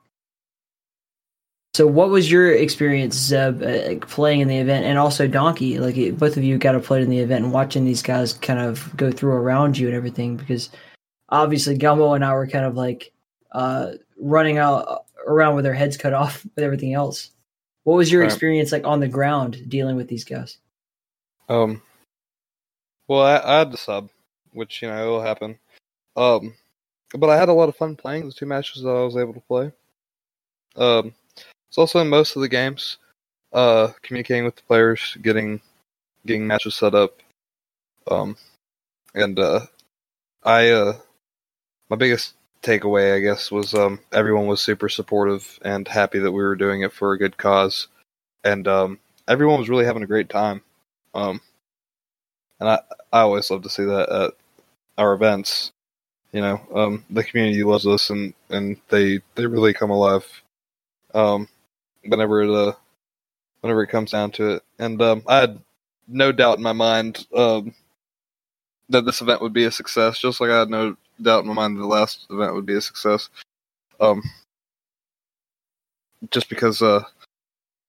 So, 1.74 1.86
what 1.86 2.10
was 2.10 2.32
your 2.32 2.54
experience, 2.54 3.18
Zeb, 3.18 3.62
uh, 3.62 4.06
playing 4.06 4.40
in 4.40 4.48
the 4.48 4.60
event, 4.60 4.86
and 4.86 4.98
also 4.98 5.28
Donkey? 5.28 5.78
Like, 5.78 6.18
both 6.18 6.38
of 6.38 6.44
you 6.44 6.58
got 6.58 6.72
to 6.72 6.80
play 6.80 7.02
in 7.02 7.10
the 7.10 7.20
event 7.20 7.44
and 7.44 7.54
watching 7.54 7.84
these 7.84 8.02
guys 8.02 8.32
kind 8.32 8.60
of 8.60 8.96
go 8.96 9.12
through 9.12 9.34
around 9.34 9.78
you 9.78 9.88
and 9.88 9.96
everything, 9.96 10.38
because 10.38 10.70
obviously 11.28 11.78
Gelmo 11.78 12.16
and 12.16 12.24
I 12.24 12.34
were 12.34 12.48
kind 12.48 12.66
of 12.66 12.76
like 12.76 13.12
uh, 13.52 13.92
running 14.18 14.58
out 14.58 14.88
uh, 14.88 14.98
around 15.28 15.56
with 15.56 15.66
their 15.66 15.74
heads 15.74 15.98
cut 15.98 16.14
off 16.14 16.46
with 16.56 16.64
everything 16.64 16.94
else. 16.94 17.32
What 17.84 17.96
was 17.96 18.12
your 18.12 18.24
experience 18.24 18.72
like 18.72 18.86
on 18.86 19.00
the 19.00 19.08
ground 19.08 19.70
dealing 19.70 19.96
with 19.96 20.08
these 20.08 20.24
guys? 20.24 20.58
Um, 21.50 21.82
well, 23.08 23.22
I, 23.22 23.38
I 23.40 23.60
had 23.60 23.72
to 23.72 23.78
sub, 23.78 24.10
which 24.54 24.82
you 24.82 24.88
know 24.88 25.10
will 25.10 25.22
happen. 25.22 25.58
Um, 26.16 26.54
but 27.14 27.30
I 27.30 27.38
had 27.38 27.50
a 27.50 27.54
lot 27.54 27.70
of 27.70 27.76
fun 27.76 27.96
playing 27.96 28.26
the 28.26 28.34
two 28.34 28.46
matches 28.46 28.84
that 28.84 28.90
I 28.90 29.04
was 29.04 29.18
able 29.18 29.34
to 29.34 29.42
play. 29.42 29.72
Um, 30.76 31.14
it's 31.70 31.78
also 31.78 32.00
in 32.00 32.10
most 32.10 32.36
of 32.36 32.42
the 32.42 32.48
games, 32.48 32.98
uh, 33.52 33.90
communicating 34.02 34.46
with 34.46 34.56
the 34.56 34.62
players, 34.64 35.18
getting 35.22 35.60
getting 36.26 36.46
matches 36.46 36.76
set 36.76 36.94
up. 36.94 37.20
Um, 38.10 38.38
and 39.16 39.40
uh, 39.40 39.62
I 40.44 40.70
uh, 40.70 40.94
my 41.90 41.96
biggest 41.96 42.36
takeaway, 42.62 43.16
I 43.16 43.20
guess, 43.20 43.52
was 43.52 43.74
um, 43.74 44.00
everyone 44.12 44.48
was 44.48 44.62
super 44.62 44.90
supportive 44.90 45.60
and 45.64 45.88
happy 45.88 46.20
that 46.20 46.32
we 46.32 46.44
were 46.44 46.56
doing 46.56 46.82
it 46.82 46.94
for 46.94 47.14
a 47.14 47.18
good 47.18 47.38
cause, 47.38 47.88
and 48.44 48.68
um, 48.68 49.00
everyone 49.28 49.60
was 49.60 49.70
really 49.70 49.86
having 49.86 50.04
a 50.04 50.08
great 50.08 50.30
time. 50.30 50.62
Um, 51.14 51.42
and 52.60 52.70
I, 52.70 52.80
I 53.12 53.22
always 53.22 53.50
love 53.50 53.64
to 53.64 53.70
see 53.70 53.84
that 53.86 54.10
at 54.10 54.32
our 54.98 55.14
events. 55.14 55.72
You 56.32 56.42
know, 56.42 56.62
um, 56.74 57.06
the 57.10 57.24
community 57.24 57.64
loves 57.64 57.86
us, 57.86 58.10
and, 58.10 58.34
and 58.50 58.78
they 58.90 59.20
they 59.36 59.46
really 59.46 59.74
come 59.74 59.90
alive. 59.90 60.26
Um, 61.14 61.50
whenever 62.06 62.42
it 62.42 62.50
uh, 62.50 62.74
whenever 63.62 63.84
it 63.84 63.88
comes 63.88 64.12
down 64.12 64.32
to 64.32 64.52
it, 64.56 64.64
and 64.80 65.02
um, 65.02 65.24
I 65.28 65.38
had 65.38 65.60
no 66.08 66.32
doubt 66.32 66.58
in 66.58 66.64
my 66.64 66.74
mind 66.74 67.26
um, 67.36 67.74
that 68.90 69.06
this 69.06 69.22
event 69.22 69.42
would 69.42 69.54
be 69.54 69.66
a 69.66 69.72
success, 69.72 70.20
just 70.20 70.40
like 70.40 70.52
I 70.52 70.60
had 70.60 70.70
no 70.70 70.96
doubt 71.22 71.44
in 71.44 71.48
my 71.48 71.54
mind 71.54 71.78
that 71.78 71.82
the 71.82 71.88
last 71.88 72.26
event 72.30 72.54
would 72.54 72.66
be 72.66 72.76
a 72.76 72.82
success. 72.82 73.30
Um, 74.00 74.24
just 76.30 76.50
because 76.50 76.82
uh, 76.82 77.04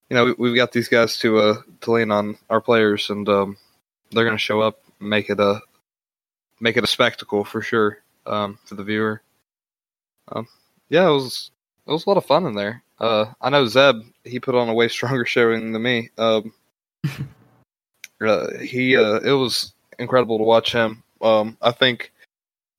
you 0.09 0.15
know 0.15 0.35
we, 0.37 0.49
have 0.49 0.55
got 0.55 0.71
these 0.71 0.87
guys 0.87 1.17
to 1.19 1.37
uh 1.39 1.55
to 1.81 1.91
lean 1.91 2.11
on 2.11 2.37
our 2.49 2.61
players, 2.61 3.09
and 3.09 3.27
um, 3.29 3.57
they're 4.11 4.25
going 4.25 4.37
to 4.37 4.41
show 4.41 4.61
up, 4.61 4.79
and 4.99 5.09
make 5.09 5.29
it 5.29 5.39
a 5.39 5.59
make 6.59 6.77
it 6.77 6.83
a 6.83 6.87
spectacle 6.87 7.43
for 7.43 7.61
sure 7.61 7.99
um, 8.25 8.57
for 8.65 8.75
the 8.75 8.83
viewer. 8.83 9.21
Um, 10.31 10.47
yeah, 10.89 11.07
it 11.07 11.11
was 11.11 11.51
it 11.87 11.91
was 11.91 12.05
a 12.05 12.09
lot 12.09 12.17
of 12.17 12.25
fun 12.25 12.45
in 12.45 12.55
there. 12.55 12.83
Uh, 12.99 13.25
I 13.41 13.49
know 13.49 13.67
Zeb 13.67 14.01
he 14.23 14.39
put 14.39 14.55
on 14.55 14.69
a 14.69 14.73
way 14.73 14.87
stronger 14.89 15.25
showing 15.25 15.73
than 15.73 15.81
me. 15.81 16.09
Um, 16.17 16.53
uh, 18.21 18.57
he 18.59 18.95
uh, 18.95 19.19
it 19.19 19.33
was 19.33 19.73
incredible 19.99 20.37
to 20.37 20.43
watch 20.43 20.71
him. 20.71 21.03
Um, 21.21 21.57
I 21.61 21.71
think 21.71 22.11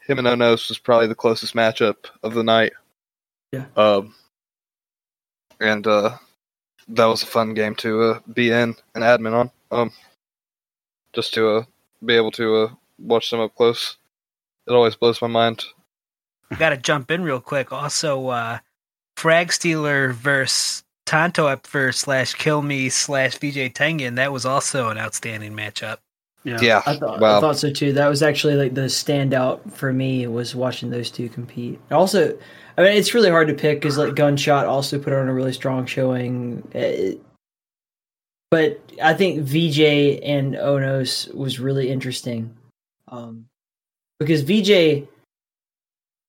him 0.06 0.18
and 0.18 0.26
Onos 0.26 0.68
was 0.68 0.78
probably 0.78 1.06
the 1.06 1.14
closest 1.14 1.54
matchup 1.54 1.96
of 2.22 2.34
the 2.34 2.44
night. 2.44 2.72
Yeah. 3.52 3.66
Um, 3.76 4.14
and 5.60 5.86
uh, 5.86 6.16
that 6.88 7.06
was 7.06 7.22
a 7.22 7.26
fun 7.26 7.54
game 7.54 7.74
to 7.76 8.02
uh, 8.02 8.20
be 8.32 8.50
in 8.50 8.74
and 8.94 9.04
admin 9.04 9.32
on. 9.32 9.50
Um, 9.70 9.92
just 11.12 11.34
to 11.34 11.48
uh, 11.48 11.64
be 12.04 12.14
able 12.14 12.32
to 12.32 12.56
uh, 12.56 12.72
watch 12.98 13.30
them 13.30 13.40
up 13.40 13.54
close. 13.54 13.96
It 14.66 14.72
always 14.72 14.96
blows 14.96 15.22
my 15.22 15.28
mind. 15.28 15.64
Got 16.58 16.70
to 16.70 16.76
jump 16.76 17.10
in 17.10 17.22
real 17.22 17.40
quick. 17.40 17.72
Also, 17.72 18.28
uh, 18.28 18.58
Frag 19.16 19.52
Stealer 19.52 20.12
versus 20.12 20.84
Tonto 21.06 21.46
up 21.46 21.66
first 21.66 22.00
slash 22.00 22.34
Kill 22.34 22.62
Me 22.62 22.88
slash 22.88 23.34
VJ 23.34 23.72
Tengen. 23.72 24.16
That 24.16 24.32
was 24.32 24.44
also 24.44 24.88
an 24.88 24.98
outstanding 24.98 25.52
matchup. 25.52 25.98
Yeah. 26.44 26.58
Yeah. 26.60 26.82
I 26.86 26.96
thought 26.96 27.20
Wow. 27.20 27.38
I 27.38 27.40
thought 27.40 27.58
so 27.58 27.70
too. 27.70 27.92
That 27.94 28.08
was 28.08 28.22
actually 28.22 28.54
like 28.54 28.74
the 28.74 28.82
standout 28.82 29.72
for 29.72 29.92
me 29.92 30.26
was 30.26 30.54
watching 30.54 30.90
those 30.90 31.10
two 31.10 31.28
compete. 31.28 31.80
Also, 31.90 32.38
I 32.76 32.82
mean, 32.82 32.92
it's 32.92 33.14
really 33.14 33.30
hard 33.30 33.48
to 33.48 33.54
pick 33.54 33.80
because 33.80 33.96
like 33.96 34.14
Gunshot 34.14 34.66
also 34.66 34.98
put 34.98 35.12
on 35.12 35.28
a 35.28 35.34
really 35.34 35.52
strong 35.52 35.86
showing. 35.86 36.62
Uh, 36.74 37.18
but 38.50 38.78
I 39.02 39.14
think 39.14 39.42
VJ 39.42 40.20
and 40.22 40.54
Onos 40.54 41.34
was 41.34 41.58
really 41.58 41.88
interesting, 41.90 42.54
um, 43.08 43.46
because 44.20 44.42
VJ, 44.42 45.08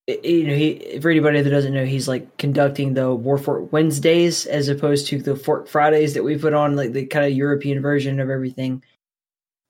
you 0.07 0.47
know, 0.47 0.55
he 0.55 0.97
for 1.01 1.11
anybody 1.11 1.41
that 1.41 1.49
doesn't 1.49 1.73
know, 1.73 1.85
he's 1.85 2.07
like 2.07 2.37
conducting 2.37 2.93
the 2.93 3.15
Warfork 3.15 3.71
Wednesdays 3.71 4.45
as 4.45 4.69
opposed 4.69 5.07
to 5.07 5.21
the 5.21 5.35
Fort 5.35 5.67
Fridays 5.67 6.13
that 6.13 6.23
we 6.23 6.37
put 6.37 6.53
on, 6.53 6.75
like 6.75 6.93
the 6.93 7.05
kind 7.05 7.25
of 7.25 7.33
European 7.33 7.81
version 7.81 8.19
of 8.19 8.29
everything 8.29 8.81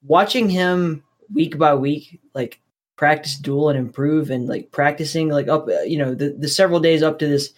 watching 0.06 0.48
him 0.48 1.02
week 1.32 1.58
by 1.58 1.74
week 1.74 2.20
like 2.34 2.60
practice 2.96 3.36
duel 3.36 3.68
and 3.68 3.78
improve 3.78 4.30
and 4.30 4.48
like 4.48 4.70
practicing 4.70 5.28
like 5.28 5.48
up 5.48 5.68
uh, 5.68 5.82
you 5.82 5.98
know 5.98 6.14
the, 6.14 6.30
the 6.30 6.48
several 6.48 6.80
days 6.80 7.02
up 7.02 7.18
to 7.18 7.26
this 7.26 7.52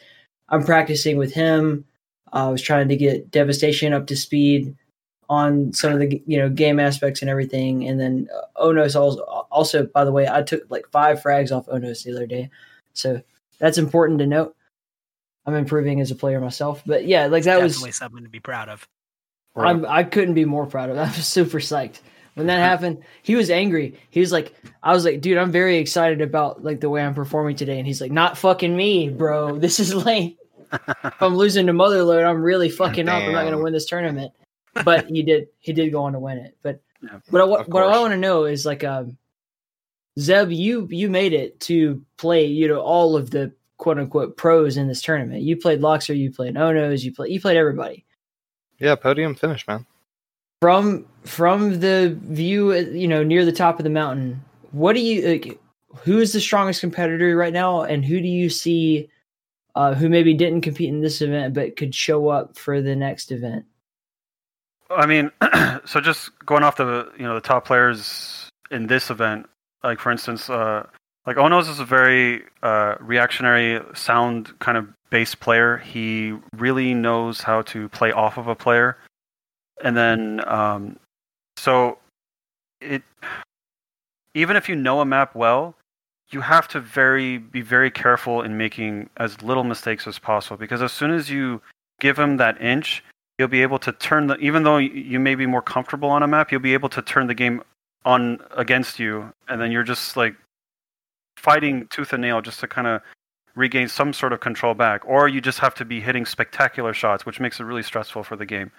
i'm 0.49 0.65
practicing 0.65 1.17
with 1.17 1.33
him 1.33 1.85
uh, 2.33 2.49
i 2.49 2.51
was 2.51 2.63
trying 2.63 2.89
to 2.89 2.97
get 2.97 3.31
devastation 3.31 3.93
up 3.93 4.07
to 4.07 4.17
speed 4.17 4.77
on 5.29 5.73
some 5.73 5.93
of 5.93 6.01
the 6.01 6.23
you 6.27 6.39
know 6.39 6.49
game 6.49 6.81
aspects 6.81 7.21
and 7.21 7.31
everything 7.31 7.87
and 7.87 8.01
then 8.01 8.29
uh, 8.35 8.65
onos 8.65 8.99
also, 8.99 9.21
also 9.51 9.87
by 9.87 10.05
the 10.05 10.13
way 10.13 10.27
i 10.27 10.43
took 10.43 10.63
like 10.71 10.89
five 10.91 11.23
frags 11.23 11.53
off 11.53 11.67
onos 11.67 12.05
the 12.05 12.13
other 12.13 12.27
day 12.27 12.51
so 12.95 13.21
that's 13.59 13.79
important 13.79 14.19
to 14.19 14.27
note 14.27 14.57
i'm 15.47 15.55
improving 15.55 16.01
as 16.01 16.11
a 16.11 16.17
player 16.17 16.41
myself 16.41 16.83
but 16.85 17.07
yeah 17.07 17.27
like 17.27 17.45
that 17.45 17.63
was 17.63 17.75
Definitely 17.75 17.93
something 17.93 18.25
to 18.25 18.31
be 18.31 18.41
proud 18.41 18.69
of. 18.69 18.89
I'm, 19.57 19.85
I 19.87 20.05
couldn't 20.05 20.35
be 20.35 20.45
more 20.45 20.67
proud 20.67 20.91
of. 20.91 20.97
It. 20.97 21.01
i'm 21.07 21.13
super 21.13 21.59
psyched 21.59 22.01
when 22.39 22.47
that 22.47 22.61
happened. 22.61 23.03
He 23.23 23.35
was 23.35 23.51
angry. 23.51 23.99
He 24.11 24.21
was 24.21 24.33
like, 24.33 24.55
I 24.83 24.93
was 24.93 25.05
like, 25.05 25.21
dude, 25.21 25.37
I'm 25.37 25.53
very 25.53 25.77
excited 25.77 26.21
about 26.21 26.65
like 26.65 26.81
the 26.81 26.89
way 26.89 27.03
I'm 27.03 27.15
performing 27.15 27.57
today. 27.57 27.79
And 27.79 27.87
he's 27.87 28.01
like, 28.01 28.13
not 28.13 28.39
fucking 28.39 28.75
me, 28.75 29.11
bro. 29.11 29.59
This 29.69 29.81
is 29.81 29.95
lame. 29.95 30.37
if 30.73 31.23
I'm 31.23 31.37
losing 31.37 31.67
to 31.67 31.73
Motherload, 31.73 32.25
I'm 32.25 32.43
really 32.43 32.71
fucking 32.71 33.09
up. 33.09 33.23
I'm 33.23 33.33
not 33.33 33.45
gonna 33.45 33.63
win 33.63 33.73
this 33.73 33.87
tournament. 33.87 34.33
But 34.85 35.07
he 35.09 35.23
did. 35.23 35.49
He 35.59 35.73
did 35.73 35.91
go 35.91 36.05
on 36.05 36.13
to 36.13 36.19
win 36.19 36.39
it. 36.39 36.57
But 36.63 36.81
Yeah, 37.03 37.19
what 37.31 37.43
I, 37.43 37.45
what, 37.45 37.69
what 37.69 37.83
I 37.83 37.99
want 37.99 38.13
to 38.13 38.19
know 38.19 38.45
is 38.45 38.65
like, 38.65 38.85
um, 38.85 39.19
Zeb, 40.19 40.51
you 40.51 40.87
you 40.91 41.11
made 41.11 41.33
it 41.33 41.59
to 41.61 42.05
play, 42.17 42.47
you 42.47 42.69
know, 42.69 42.81
all 42.81 43.17
of 43.17 43.31
the 43.31 43.53
quote 43.79 43.99
unquote 43.99 44.37
pros 44.37 44.77
in 44.77 44.89
this 44.89 45.03
tournament. 45.03 45.43
You 45.43 45.57
played 45.57 45.81
Loxer, 45.81 46.17
you 46.17 46.31
played 46.31 46.55
Onos, 46.55 47.03
you 47.03 47.13
played 47.13 47.33
you 47.33 47.41
played 47.41 47.57
everybody. 47.57 48.05
Yeah, 48.79 48.95
podium 48.95 49.35
finish, 49.35 49.67
man. 49.67 49.87
From 50.61 51.07
from 51.25 51.81
the 51.81 52.19
view 52.23 52.75
you 52.75 53.09
know 53.09 53.23
near 53.23 53.45
the 53.45 53.53
top 53.53 53.79
of 53.79 53.85
the 53.85 53.91
mountain 53.91 54.43
what 54.71 54.95
do 54.95 55.01
you 55.01 55.29
like, 55.29 55.61
who 56.05 56.19
is 56.19 56.33
the 56.33 56.41
strongest 56.41 56.81
competitor 56.81 57.37
right 57.37 57.53
now? 57.53 57.83
And 57.83 58.05
who 58.05 58.21
do 58.21 58.29
you 58.29 58.51
see 58.51 59.09
uh, 59.75 59.95
who 59.95 60.09
maybe 60.09 60.35
didn't 60.35 60.63
compete 60.63 60.89
in 60.89 61.01
this 61.01 61.21
event 61.23 61.55
but 61.55 61.77
could 61.77 61.95
show 61.95 62.29
up 62.29 62.57
for 62.57 62.81
the 62.81 62.97
next 62.97 63.31
event? 63.31 63.65
I 64.91 65.07
mean, 65.07 65.31
so 65.85 66.01
just 66.01 66.31
going 66.47 66.63
off 66.63 66.77
the 66.77 67.11
you 67.19 67.25
know 67.25 67.35
the 67.35 67.41
top 67.41 67.65
players 67.65 68.49
in 68.71 68.87
this 68.87 69.11
event, 69.11 69.47
like 69.83 70.01
for 70.01 70.11
instance, 70.11 70.49
uh, 70.51 70.87
like 71.27 71.37
Onos 71.37 71.69
is 71.69 71.81
a 71.81 71.85
very 71.85 72.43
uh, 72.63 72.95
reactionary 73.01 73.83
sound 73.95 74.59
kind 74.61 74.79
of 74.79 74.89
bass 75.11 75.35
player. 75.35 75.79
He 75.79 76.35
really 76.55 76.95
knows 76.95 77.41
how 77.41 77.63
to 77.63 77.89
play 77.91 78.13
off 78.13 78.39
of 78.39 78.47
a 78.47 78.55
player, 78.55 78.99
and 79.83 79.97
then 79.97 80.49
um, 80.49 80.99
so 81.57 81.99
it 82.81 83.03
even 84.35 84.57
if 84.57 84.69
you 84.69 84.77
know 84.77 85.01
a 85.01 85.05
map 85.05 85.35
well, 85.35 85.75
you 86.31 86.41
have 86.41 86.69
to 86.69 86.81
very 86.81 87.39
be 87.39 87.61
very 87.61 87.91
careful 87.91 88.43
in 88.43 88.57
making 88.57 89.11
as 89.17 89.43
little 89.43 89.65
mistakes 89.65 90.07
as 90.07 90.19
possible 90.19 90.57
because 90.57 90.83
as 90.83 90.93
soon 90.93 91.11
as 91.11 91.31
you 91.31 91.61
give 92.01 92.19
him 92.19 92.37
that 92.37 92.61
inch 92.61 93.03
you'll 93.39 93.49
be 93.49 93.63
able 93.63 93.79
to 93.79 93.93
turn 93.93 94.27
the 94.27 94.37
even 94.37 94.63
though 94.63 94.77
you 94.77 95.19
may 95.19 95.35
be 95.35 95.47
more 95.47 95.63
comfortable 95.63 96.09
on 96.11 96.23
a 96.23 96.27
map 96.27 96.53
you'll 96.53 96.61
be 96.61 96.75
able 96.75 96.89
to 96.89 97.01
turn 97.01 97.27
the 97.27 97.35
game 97.35 97.63
on 98.05 98.39
against 98.57 98.99
you 98.99 99.33
and 99.49 99.61
then 99.61 99.73
you're 99.73 99.83
just 99.83 100.17
like 100.17 100.35
fighting 101.37 101.87
tooth 101.89 102.13
and 102.13 102.23
nail 102.23 102.41
just 102.41 102.61
to 102.61 102.69
kind 102.69 102.87
of 102.87 103.01
regain 103.55 103.89
some 103.89 104.13
sort 104.13 104.33
of 104.33 104.39
control 104.39 104.75
back. 104.75 105.03
Or 105.05 105.27
you 105.27 105.41
just 105.41 105.59
have 105.59 105.75
to 105.77 105.85
be 105.85 106.01
hitting 106.01 106.27
spectacular 106.27 106.93
shots 106.93 107.25
which 107.25 107.41
makes 107.41 107.59
it 107.61 107.65
really 107.65 107.83
stressful 107.83 108.25
for 108.25 108.37
the 108.37 108.47
game 108.47 108.71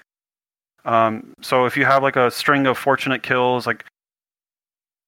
um, 0.85 1.33
so 1.41 1.65
if 1.65 1.77
you 1.77 1.85
have 1.85 2.03
like 2.03 2.15
a 2.15 2.31
string 2.31 2.65
of 2.67 2.77
fortunate 2.77 3.23
kills 3.23 3.67
like 3.67 3.85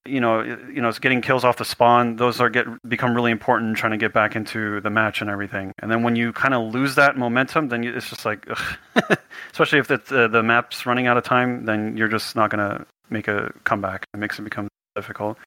you 0.06 0.20
know 0.20 0.42
you 0.42 0.82
know 0.82 0.90
it's 0.90 1.00
getting 1.00 1.22
kills 1.22 1.44
off 1.44 1.58
the 1.58 1.66
spawn 1.66 2.16
those 2.16 2.42
are 2.42 2.50
get 2.50 2.66
become 2.88 3.14
really 3.14 3.32
important 3.32 3.78
trying 3.78 3.92
to 3.92 3.98
get 3.98 4.14
back 4.14 4.36
into 4.36 4.82
the 4.82 4.90
match 4.90 5.22
and 5.22 5.30
everything. 5.30 5.72
And 5.80 5.92
then 5.92 6.02
when 6.02 6.16
you 6.16 6.34
kind 6.34 6.54
of 6.54 6.74
lose 6.74 6.96
that 6.96 7.18
momentum 7.18 7.70
then 7.70 7.84
you, 7.84 7.96
it's 7.96 8.10
just 8.10 8.26
like 8.26 8.48
especially 9.52 9.80
if 9.80 9.88
the, 9.88 10.02
the 10.08 10.28
the 10.28 10.44
map's 10.44 10.86
running 10.86 11.08
out 11.08 11.18
of 11.18 11.24
time 11.24 11.66
then 11.66 11.96
you're 11.98 12.08
just 12.08 12.36
not 12.36 12.50
to 12.52 12.86
make 13.10 13.28
a 13.28 13.54
comeback. 13.64 14.06
It 14.14 14.18
makes 14.18 14.40
it 14.40 14.44
become 14.44 14.68
difficult. 14.96 15.38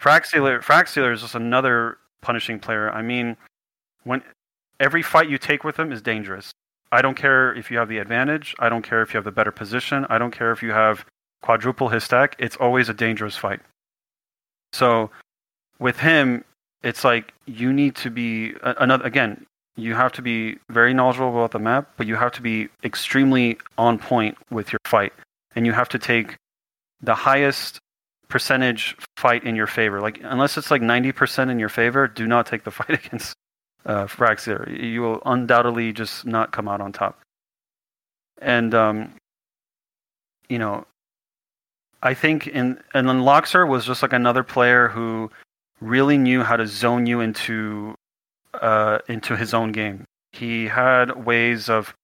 Fraxealer 0.00 0.60
Fraxealer 0.62 1.12
is 1.12 1.20
just 1.20 1.36
another 1.36 1.98
punishing 2.22 2.58
player. 2.58 2.90
I 2.90 3.02
mean 3.02 3.36
when 4.02 4.22
every 4.80 5.02
fight 5.02 5.30
you 5.30 5.38
take 5.38 5.62
with 5.62 5.78
him 5.78 5.92
is 5.92 6.02
dangerous 6.02 6.50
i 6.92 7.02
don't 7.02 7.16
care 7.16 7.54
if 7.54 7.70
you 7.70 7.78
have 7.78 7.88
the 7.88 7.98
advantage 7.98 8.54
i 8.58 8.68
don't 8.68 8.82
care 8.82 9.02
if 9.02 9.12
you 9.12 9.18
have 9.18 9.24
the 9.24 9.30
better 9.32 9.52
position 9.52 10.06
i 10.08 10.18
don't 10.18 10.32
care 10.32 10.52
if 10.52 10.62
you 10.62 10.72
have 10.72 11.04
quadruple 11.42 11.88
his 11.88 12.04
stack 12.04 12.34
it's 12.38 12.56
always 12.56 12.88
a 12.88 12.94
dangerous 12.94 13.36
fight 13.36 13.60
so 14.72 15.10
with 15.78 15.98
him, 15.98 16.44
it's 16.82 17.04
like 17.04 17.32
you 17.46 17.72
need 17.72 17.96
to 17.96 18.10
be 18.10 18.54
another 18.62 19.04
again. 19.04 19.46
You 19.76 19.94
have 19.94 20.12
to 20.12 20.22
be 20.22 20.58
very 20.70 20.94
knowledgeable 20.94 21.30
about 21.30 21.50
the 21.50 21.58
map, 21.58 21.90
but 21.96 22.06
you 22.06 22.16
have 22.16 22.32
to 22.32 22.42
be 22.42 22.68
extremely 22.82 23.58
on 23.76 23.98
point 23.98 24.38
with 24.50 24.72
your 24.72 24.80
fight, 24.86 25.12
and 25.54 25.66
you 25.66 25.72
have 25.72 25.88
to 25.90 25.98
take 25.98 26.36
the 27.02 27.14
highest 27.14 27.78
percentage 28.28 28.96
fight 29.16 29.44
in 29.44 29.54
your 29.54 29.66
favor. 29.66 30.00
Like 30.00 30.20
unless 30.22 30.56
it's 30.56 30.70
like 30.70 30.82
ninety 30.82 31.12
percent 31.12 31.50
in 31.50 31.58
your 31.58 31.68
favor, 31.68 32.08
do 32.08 32.26
not 32.26 32.46
take 32.46 32.64
the 32.64 32.70
fight 32.78 33.06
against 33.06 33.34
uh, 33.86 34.06
Fraxir. 34.06 34.80
You 34.82 35.00
will 35.02 35.22
undoubtedly 35.24 35.92
just 35.92 36.26
not 36.26 36.52
come 36.52 36.68
out 36.68 36.80
on 36.80 36.92
top. 36.92 37.18
And 38.42 38.74
um, 38.74 39.14
you 40.48 40.58
know, 40.58 40.86
I 42.02 42.14
think 42.14 42.46
in 42.46 42.80
and 42.92 43.08
then 43.08 43.20
Loxer 43.20 43.66
was 43.66 43.86
just 43.86 44.02
like 44.02 44.12
another 44.12 44.42
player 44.42 44.88
who 44.88 45.30
really 45.80 46.18
knew 46.18 46.42
how 46.42 46.56
to 46.56 46.66
zone 46.66 47.06
you 47.06 47.20
into 47.20 47.94
uh, 48.60 48.98
into 49.08 49.36
his 49.36 49.54
own 49.54 49.72
game. 49.72 50.04
He 50.32 50.66
had 50.66 51.24
ways 51.24 51.68
of, 51.70 51.94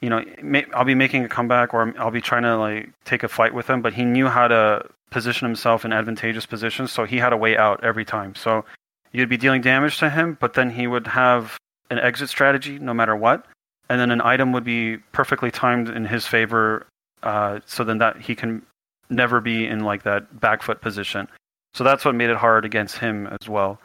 you 0.00 0.10
know, 0.10 0.22
may, 0.42 0.66
I'll 0.74 0.84
be 0.84 0.94
making 0.94 1.24
a 1.24 1.28
comeback 1.28 1.72
or 1.72 1.94
I'll 1.98 2.10
be 2.10 2.20
trying 2.20 2.42
to 2.42 2.56
like 2.58 2.90
take 3.04 3.22
a 3.22 3.28
fight 3.28 3.54
with 3.54 3.68
him, 3.68 3.80
but 3.80 3.94
he 3.94 4.04
knew 4.04 4.28
how 4.28 4.48
to 4.48 4.86
position 5.10 5.46
himself 5.46 5.84
in 5.84 5.92
advantageous 5.92 6.44
positions, 6.44 6.92
so 6.92 7.04
he 7.04 7.16
had 7.16 7.32
a 7.32 7.36
way 7.36 7.56
out 7.56 7.82
every 7.82 8.04
time. 8.04 8.34
So 8.34 8.64
you'd 9.12 9.28
be 9.28 9.36
dealing 9.36 9.62
damage 9.62 9.98
to 9.98 10.10
him, 10.10 10.36
but 10.40 10.54
then 10.54 10.70
he 10.70 10.86
would 10.86 11.06
have 11.06 11.56
an 11.90 11.98
exit 11.98 12.28
strategy 12.28 12.78
no 12.78 12.92
matter 12.92 13.16
what, 13.16 13.46
and 13.88 14.00
then 14.00 14.10
an 14.10 14.20
item 14.20 14.52
would 14.52 14.64
be 14.64 14.98
perfectly 15.12 15.50
timed 15.50 15.88
in 15.88 16.04
his 16.04 16.26
favor, 16.26 16.86
uh, 17.22 17.60
so 17.66 17.84
then 17.84 17.98
that 17.98 18.20
he 18.20 18.34
can 18.34 18.62
never 19.10 19.40
be 19.40 19.66
in 19.66 19.80
like 19.80 20.02
that 20.02 20.40
back 20.40 20.62
foot 20.62 20.80
position. 20.80 21.28
So 21.74 21.84
that's 21.84 22.04
what 22.04 22.14
made 22.14 22.30
it 22.30 22.36
hard 22.36 22.64
against 22.64 22.98
him 22.98 23.26
as 23.40 23.48
well. 23.48 23.80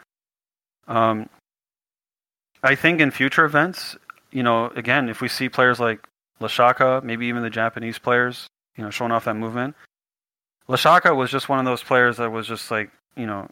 Um, 0.88 1.28
I 2.62 2.74
think 2.74 3.00
in 3.00 3.10
future 3.10 3.44
events, 3.44 3.96
you 4.30 4.42
know, 4.42 4.66
again, 4.70 5.08
if 5.08 5.20
we 5.20 5.28
see 5.28 5.48
players 5.48 5.80
like 5.80 6.06
Lashaka, 6.40 7.02
maybe 7.02 7.26
even 7.26 7.42
the 7.42 7.50
Japanese 7.50 7.98
players, 7.98 8.46
you 8.76 8.84
know, 8.84 8.90
showing 8.90 9.12
off 9.12 9.24
that 9.24 9.36
movement, 9.36 9.76
Lashaka 10.68 11.14
was 11.14 11.30
just 11.30 11.48
one 11.48 11.58
of 11.58 11.64
those 11.64 11.82
players 11.82 12.16
that 12.16 12.32
was 12.32 12.46
just 12.46 12.70
like, 12.70 12.90
you 13.16 13.26
know, 13.26 13.48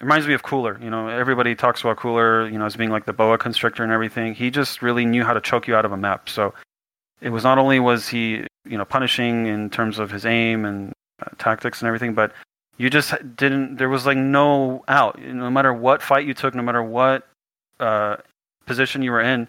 it 0.00 0.04
reminds 0.04 0.26
me 0.26 0.34
of 0.34 0.42
Cooller. 0.42 0.82
You 0.82 0.88
know, 0.88 1.08
everybody 1.08 1.54
talks 1.54 1.82
about 1.82 1.98
Cooller, 1.98 2.50
you 2.50 2.58
know, 2.58 2.64
as 2.64 2.74
being 2.74 2.90
like 2.90 3.04
the 3.04 3.12
boa 3.12 3.36
constrictor 3.36 3.82
and 3.84 3.92
everything. 3.92 4.34
He 4.34 4.50
just 4.50 4.80
really 4.80 5.04
knew 5.04 5.24
how 5.24 5.34
to 5.34 5.40
choke 5.40 5.68
you 5.68 5.76
out 5.76 5.84
of 5.84 5.92
a 5.92 5.96
map. 5.96 6.28
So 6.28 6.54
it 7.20 7.30
was 7.30 7.44
not 7.44 7.58
only 7.58 7.80
was 7.80 8.08
he, 8.08 8.46
you 8.64 8.78
know, 8.78 8.84
punishing 8.84 9.46
in 9.46 9.68
terms 9.68 9.98
of 9.98 10.10
his 10.10 10.24
aim 10.24 10.64
and 10.64 10.92
uh, 11.20 11.30
tactics 11.38 11.80
and 11.80 11.86
everything, 11.86 12.14
but 12.14 12.32
you 12.78 12.88
just 12.88 13.12
didn't. 13.36 13.76
There 13.76 13.90
was 13.90 14.06
like 14.06 14.16
no 14.16 14.82
out. 14.88 15.20
No 15.20 15.50
matter 15.50 15.74
what 15.74 16.00
fight 16.00 16.26
you 16.26 16.32
took, 16.32 16.54
no 16.54 16.62
matter 16.62 16.82
what 16.82 17.28
uh, 17.78 18.16
position 18.64 19.02
you 19.02 19.10
were 19.10 19.20
in, 19.20 19.48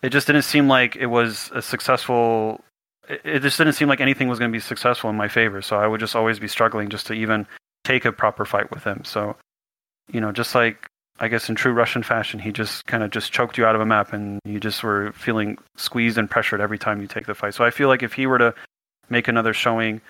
it 0.00 0.08
just 0.08 0.26
didn't 0.26 0.42
seem 0.42 0.68
like 0.68 0.96
it 0.96 1.06
was 1.06 1.50
a 1.54 1.60
successful. 1.60 2.62
It, 3.08 3.40
just 3.40 3.58
didn't 3.58 3.74
seem 3.74 3.88
like 3.88 4.00
anything 4.00 4.28
was 4.28 4.38
going 4.38 4.50
to 4.50 4.56
be 4.56 4.60
successful 4.60 5.10
in 5.10 5.16
my 5.16 5.28
favor. 5.28 5.60
So 5.60 5.76
I 5.76 5.86
would 5.86 6.00
just 6.00 6.16
always 6.16 6.38
be 6.38 6.48
struggling 6.48 6.88
just 6.88 7.06
to 7.08 7.12
even 7.12 7.46
take 7.84 8.06
a 8.06 8.10
proper 8.10 8.46
fight 8.46 8.70
with 8.70 8.84
him. 8.84 9.04
So, 9.04 9.36
you 10.12 10.20
know, 10.20 10.32
just 10.32 10.54
like 10.54 10.88
I 11.18 11.28
guess 11.28 11.48
in 11.48 11.54
true 11.54 11.72
Russian 11.72 12.02
fashion, 12.02 12.38
he 12.40 12.52
just 12.52 12.84
kind 12.86 13.02
of 13.02 13.10
just 13.10 13.32
choked 13.32 13.56
you 13.56 13.64
out 13.64 13.74
of 13.74 13.80
a 13.80 13.86
map, 13.86 14.12
and 14.12 14.40
you 14.44 14.60
just 14.60 14.82
were 14.82 15.12
feeling 15.12 15.58
squeezed 15.76 16.18
and 16.18 16.30
pressured 16.30 16.60
every 16.60 16.78
time 16.78 17.00
you 17.00 17.06
take 17.06 17.26
the 17.26 17.34
fight. 17.34 17.54
So 17.54 17.64
I 17.64 17.70
feel 17.70 17.88
like 17.88 18.02
if 18.02 18.12
he 18.12 18.26
were 18.26 18.38
to 18.38 18.54
make 19.08 19.28
another 19.28 19.54
showing, 19.54 20.00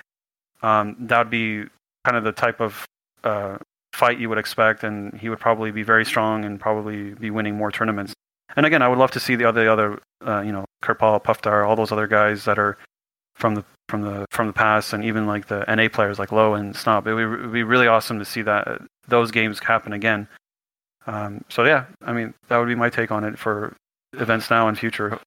um, 0.63 0.97
that 1.01 1.19
would 1.19 1.31
be 1.31 1.65
kind 2.05 2.17
of 2.17 2.25
the 2.25 2.33
type 2.33 2.61
of 2.61 2.85
uh, 3.25 3.59
fight 3.93 4.19
you 4.19 4.29
would 4.29 4.39
expect, 4.39 4.83
and 4.83 5.15
he 5.19 5.29
would 5.29 5.41
probably 5.41 5.71
be 5.71 5.83
very 5.83 6.05
strong 6.05 6.45
and 6.45 6.59
probably 6.59 7.15
be 7.15 7.31
winning 7.31 7.57
more 7.57 7.71
tournaments. 7.71 8.15
And 8.57 8.67
again, 8.67 8.83
I 8.83 8.89
would 8.89 8.99
love 8.99 9.11
to 9.13 9.21
see 9.21 9.37
the 9.37 9.45
other 9.45 9.69
other 9.71 10.01
uh, 10.27 10.41
you 10.41 10.53
know 10.53 10.65
Kirpal, 10.83 11.23
Puffdar, 11.23 11.67
all 11.67 11.77
those 11.77 11.93
other 11.93 12.07
guys 12.07 12.45
that 12.47 12.59
are 12.59 12.79
from 13.37 13.55
the 13.55 13.65
from 13.89 14.03
the 14.03 14.27
from 14.31 14.49
the 14.49 14.53
past, 14.53 14.93
and 14.93 15.05
even 15.05 15.27
like 15.27 15.47
the 15.47 15.65
NA 15.69 15.89
players 15.89 16.19
like 16.19 16.33
Low 16.33 16.55
and 16.55 16.75
Snob. 16.75 17.07
It 17.07 17.15
would, 17.15 17.53
be 17.53 17.63
really 17.63 17.87
awesome 17.87 18.19
to 18.19 18.25
see 18.25 18.43
that 18.43 18.83
those 19.07 19.31
games 19.31 19.61
happen 19.61 19.93
again. 19.93 20.27
Um, 21.07 21.45
so 21.49 21.65
yeah, 21.65 21.85
I 22.03 22.13
mean 22.13 22.35
that 22.49 22.59
would 22.59 22.69
be 22.69 22.75
my 22.75 22.91
take 22.91 23.13
on 23.13 23.23
it 23.23 23.39
for 23.39 23.77
events 24.15 24.51
now 24.51 24.67
and 24.69 24.77
future. 24.79 25.19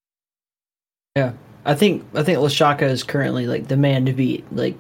Yeah, 1.16 1.34
I 1.66 1.76
think 1.76 2.05
I 2.14 2.24
think 2.24 2.39
Lashaka 2.39 2.84
is 2.84 3.03
currently 3.03 3.47
like 3.47 3.68
the 3.68 3.78
man 3.78 4.05
to 4.05 4.14
beat. 4.14 4.45
Like 4.51 4.78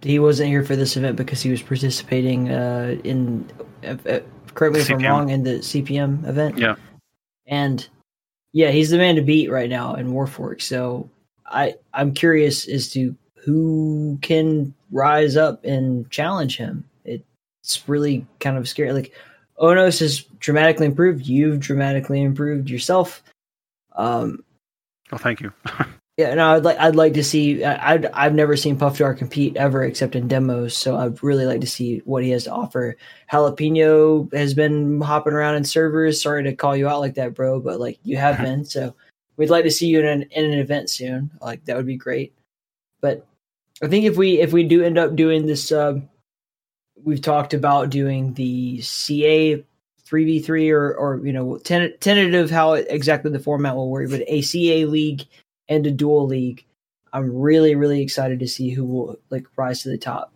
he 0.00 0.18
wasn't 0.18 0.48
here 0.48 0.64
for 0.64 0.76
this 0.76 0.96
event 0.96 1.16
because 1.16 1.42
he 1.42 1.50
was 1.50 1.60
participating 1.60 2.50
uh, 2.50 2.96
in. 3.04 3.50
Uh, 3.84 3.96
uh 4.08 4.20
correct 4.54 4.74
me 4.74 4.80
if 4.80 4.90
I'm 4.90 4.98
wrong. 5.02 5.28
In 5.28 5.42
the 5.42 5.58
CPM 5.58 6.26
event. 6.26 6.58
Yeah. 6.58 6.76
And 7.46 7.86
yeah, 8.52 8.70
he's 8.70 8.90
the 8.90 8.96
man 8.96 9.16
to 9.16 9.22
beat 9.22 9.50
right 9.50 9.68
now 9.68 9.94
in 9.94 10.12
Warfork. 10.12 10.62
So 10.62 11.08
I 11.50 11.74
I'm 11.94 12.14
curious 12.14 12.68
as 12.68 12.90
to 12.92 13.14
who 13.34 14.18
can 14.22 14.74
rise 14.90 15.36
up 15.36 15.64
and 15.64 16.08
challenge 16.10 16.56
him. 16.56 16.84
It's 17.04 17.88
really 17.88 18.26
kind 18.38 18.56
of 18.56 18.68
scary. 18.68 18.92
Like 18.92 19.12
Onos 19.58 20.00
has 20.00 20.22
dramatically 20.38 20.86
improved. 20.86 21.26
You've 21.26 21.60
dramatically 21.60 22.22
improved 22.22 22.70
yourself. 22.70 23.22
Um, 23.96 24.44
well, 25.10 25.18
thank 25.18 25.40
you. 25.40 25.52
Yeah, 26.20 26.34
no, 26.34 26.56
I'd 26.56 26.64
like 26.64 26.78
I'd 26.78 26.96
like 26.96 27.14
to 27.14 27.24
see. 27.24 27.64
I'd 27.64 28.04
I've 28.04 28.34
never 28.34 28.54
seen 28.54 28.76
Puffdar 28.76 29.16
compete 29.16 29.56
ever 29.56 29.82
except 29.82 30.14
in 30.14 30.28
demos, 30.28 30.76
so 30.76 30.96
I'd 30.96 31.22
really 31.22 31.46
like 31.46 31.62
to 31.62 31.66
see 31.66 32.02
what 32.04 32.22
he 32.22 32.28
has 32.28 32.44
to 32.44 32.52
offer. 32.52 32.98
Jalapeno 33.32 34.30
has 34.34 34.52
been 34.52 35.00
hopping 35.00 35.32
around 35.32 35.54
in 35.54 35.64
servers. 35.64 36.20
Sorry 36.20 36.42
to 36.42 36.54
call 36.54 36.76
you 36.76 36.88
out 36.88 37.00
like 37.00 37.14
that, 37.14 37.32
bro, 37.32 37.58
but 37.58 37.80
like 37.80 37.98
you 38.02 38.18
have 38.18 38.36
been. 38.42 38.66
So 38.66 38.94
we'd 39.36 39.50
like 39.50 39.64
to 39.64 39.70
see 39.70 39.86
you 39.86 40.00
in 40.00 40.06
an 40.06 40.22
in 40.30 40.44
an 40.44 40.58
event 40.58 40.90
soon. 40.90 41.30
Like 41.40 41.64
that 41.64 41.76
would 41.76 41.86
be 41.86 41.96
great. 41.96 42.34
But 43.00 43.26
I 43.82 43.88
think 43.88 44.04
if 44.04 44.16
we 44.16 44.40
if 44.40 44.52
we 44.52 44.62
do 44.64 44.84
end 44.84 44.98
up 44.98 45.16
doing 45.16 45.46
this, 45.46 45.72
uh, 45.72 46.00
we've 47.02 47.22
talked 47.22 47.54
about 47.54 47.90
doing 47.90 48.34
the 48.34 48.80
CA 48.82 49.64
three 50.04 50.24
v 50.24 50.40
three 50.40 50.70
or 50.70 50.94
or 50.94 51.24
you 51.24 51.32
know 51.32 51.58
ten, 51.58 51.92
tentative 52.00 52.50
how 52.50 52.74
exactly 52.74 53.30
the 53.30 53.38
format 53.38 53.76
will 53.76 53.90
work, 53.90 54.10
but 54.10 54.22
a 54.26 54.42
CA 54.42 54.84
league 54.84 55.24
and 55.68 55.86
a 55.86 55.90
duel 55.90 56.26
league. 56.26 56.64
I'm 57.12 57.34
really, 57.34 57.74
really 57.74 58.02
excited 58.02 58.38
to 58.40 58.48
see 58.48 58.70
who 58.70 58.84
will 58.84 59.16
like 59.30 59.46
rise 59.56 59.82
to 59.82 59.88
the 59.88 59.98
top 59.98 60.32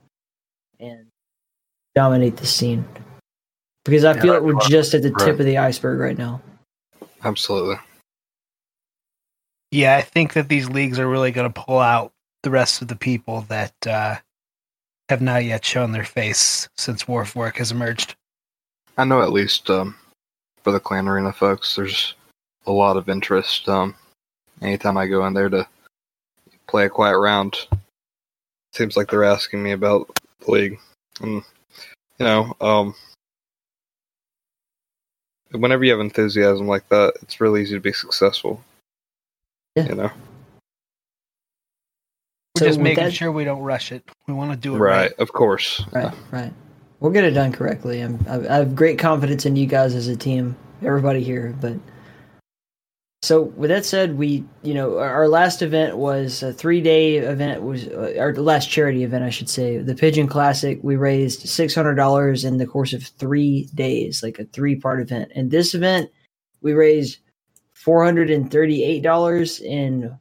and 0.81 1.07
dominate 1.95 2.37
the 2.37 2.47
scene. 2.47 2.85
Because 3.85 4.05
I 4.05 4.15
yeah, 4.15 4.23
feel 4.23 4.35
like 4.35 4.43
we're 4.43 4.69
just 4.69 4.95
at 4.95 5.03
the 5.03 5.13
right. 5.13 5.27
tip 5.27 5.39
of 5.39 5.47
the 5.47 5.59
iceberg 5.59 6.01
right 6.01 6.17
now. 6.17 6.41
Absolutely. 7.23 7.77
Yeah, 9.75 9.97
I 9.97 10.03
think 10.03 10.35
that 10.35 10.49
these 10.49 10.71
leagues 10.71 11.01
are 11.01 11.09
really 11.09 11.33
going 11.33 11.53
to 11.53 11.61
pull 11.61 11.81
out 11.81 12.13
the 12.45 12.51
rest 12.51 12.81
of 12.81 12.87
the 12.87 12.95
people 12.95 13.41
that 13.49 13.75
uh, 13.85 14.15
have 15.09 15.21
not 15.21 15.45
yet 15.45 15.65
shown 15.65 15.91
their 15.91 16.05
face 16.05 16.69
since 16.77 17.03
Warfork 17.03 17.57
has 17.57 17.73
emerged. 17.73 18.15
I 18.97 19.03
know 19.03 19.21
at 19.21 19.33
least 19.33 19.69
um, 19.71 19.97
for 20.63 20.71
the 20.71 20.79
Clan 20.79 21.09
Arena 21.09 21.33
folks, 21.33 21.75
there's 21.75 22.15
a 22.67 22.71
lot 22.71 22.97
of 22.97 23.09
interest. 23.09 23.69
Um, 23.69 23.97
anytime 24.63 24.97
I 24.97 25.09
go 25.09 25.27
in 25.27 25.35
there 25.35 25.49
to 25.49 25.67
play 26.69 26.85
a 26.85 26.89
quiet 26.89 27.19
round, 27.19 27.57
seems 28.75 28.97
like 28.97 29.11
they're 29.11 29.25
asking 29.25 29.61
me 29.61 29.73
about 29.73 30.09
the 30.47 30.53
league. 30.53 30.79
And 31.21 31.43
you 32.21 32.27
know, 32.27 32.57
um, 32.61 32.95
whenever 35.51 35.83
you 35.83 35.91
have 35.91 36.01
enthusiasm 36.01 36.69
like 36.69 36.89
that, 36.91 37.15
it's 37.23 37.41
really 37.41 37.63
easy 37.63 37.75
to 37.75 37.81
be 37.81 37.93
successful. 37.93 38.63
Yeah. 39.77 39.87
You 39.87 39.95
know. 39.95 40.11
We're 42.55 42.61
so 42.61 42.67
just 42.67 42.81
making 42.81 43.05
that, 43.05 43.13
sure 43.13 43.33
we 43.33 43.45
don't 43.45 43.63
rush 43.63 43.91
it. 43.91 44.09
We 44.29 44.35
want 44.35 44.53
to 44.53 44.57
do 44.57 44.77
it 44.77 44.79
right. 44.79 44.97
right. 44.97 45.13
Of 45.19 45.33
course. 45.33 45.85
Right. 45.93 46.15
Right. 46.31 46.53
We'll 47.01 47.11
get 47.11 47.25
it 47.25 47.33
done 47.33 47.53
correctly. 47.53 48.01
I'm, 48.01 48.25
I 48.29 48.57
have 48.57 48.77
great 48.77 48.99
confidence 48.99 49.45
in 49.45 49.57
you 49.57 49.67
guys 49.67 49.95
as 49.95 50.07
a 50.07 50.17
team, 50.17 50.57
everybody 50.83 51.23
here. 51.23 51.55
But 51.61 51.75
so 53.23 53.43
with 53.43 53.71
that 53.71 53.85
said, 53.85 54.17
we 54.17 54.45
you 54.63 54.73
know 54.75 54.99
our 54.99 55.27
last 55.29 55.63
event 55.63 55.97
was 55.97 56.43
a 56.45 56.53
three 56.53 56.81
day 56.81 57.17
event 57.17 57.63
was 57.63 57.89
uh, 57.89 58.15
our 58.19 58.33
last 58.35 58.71
charity 58.71 59.03
event 59.03 59.25
I 59.25 59.31
should 59.31 59.49
say 59.49 59.79
the 59.79 59.95
Pigeon 59.95 60.29
Classic. 60.29 60.79
We 60.83 60.95
raised 60.97 61.49
six 61.49 61.75
hundred 61.75 61.97
dollars 61.97 62.45
in 62.45 62.59
the 62.59 62.67
course 62.67 62.93
of 62.93 63.03
three 63.03 63.69
days, 63.75 64.23
like 64.23 64.39
a 64.39 64.45
three 64.45 64.77
part 64.77 65.01
event. 65.01 65.33
And 65.35 65.51
this 65.51 65.75
event, 65.75 66.11
we 66.63 66.73
raised 66.75 67.19
four 67.85 68.03
hundred 68.03 68.31
and 68.31 68.51
thirty 68.51 68.83
eight 68.83 69.03
dollars 69.03 69.61
in 69.61 70.19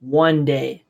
one 0.00 0.44
day. 0.46 0.82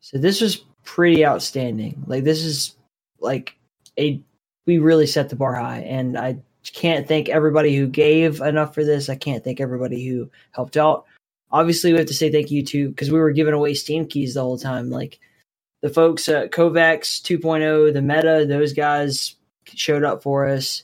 So 0.00 0.18
this 0.18 0.40
was 0.40 0.64
pretty 0.84 1.24
outstanding. 1.24 2.02
Like 2.06 2.24
this 2.24 2.42
is 2.42 2.74
like 3.20 3.56
a 3.98 4.20
we 4.66 4.78
really 4.78 5.06
set 5.06 5.28
the 5.28 5.36
bar 5.36 5.54
high, 5.54 5.80
and 5.80 6.18
I 6.18 6.38
can't 6.64 7.06
thank 7.06 7.28
everybody 7.28 7.76
who 7.76 7.86
gave 7.86 8.40
enough 8.40 8.74
for 8.74 8.82
this. 8.84 9.08
I 9.08 9.14
can't 9.14 9.44
thank 9.44 9.60
everybody 9.60 10.04
who 10.06 10.28
helped 10.50 10.76
out. 10.76 11.04
Obviously, 11.52 11.92
we 11.92 11.98
have 11.98 12.08
to 12.08 12.14
say 12.14 12.32
thank 12.32 12.50
you 12.50 12.64
to 12.64 12.88
because 12.88 13.12
we 13.12 13.20
were 13.20 13.30
giving 13.30 13.54
away 13.54 13.74
Steam 13.74 14.06
keys 14.06 14.34
the 14.34 14.42
whole 14.42 14.58
time. 14.58 14.90
Like 14.90 15.20
the 15.82 15.88
folks 15.88 16.28
at 16.28 16.50
KovaaK's 16.50 17.20
2.0, 17.22 17.92
the 17.92 18.02
Meta, 18.02 18.44
those 18.48 18.72
guys 18.72 19.36
showed 19.66 20.02
up 20.02 20.22
for 20.22 20.48
us. 20.48 20.82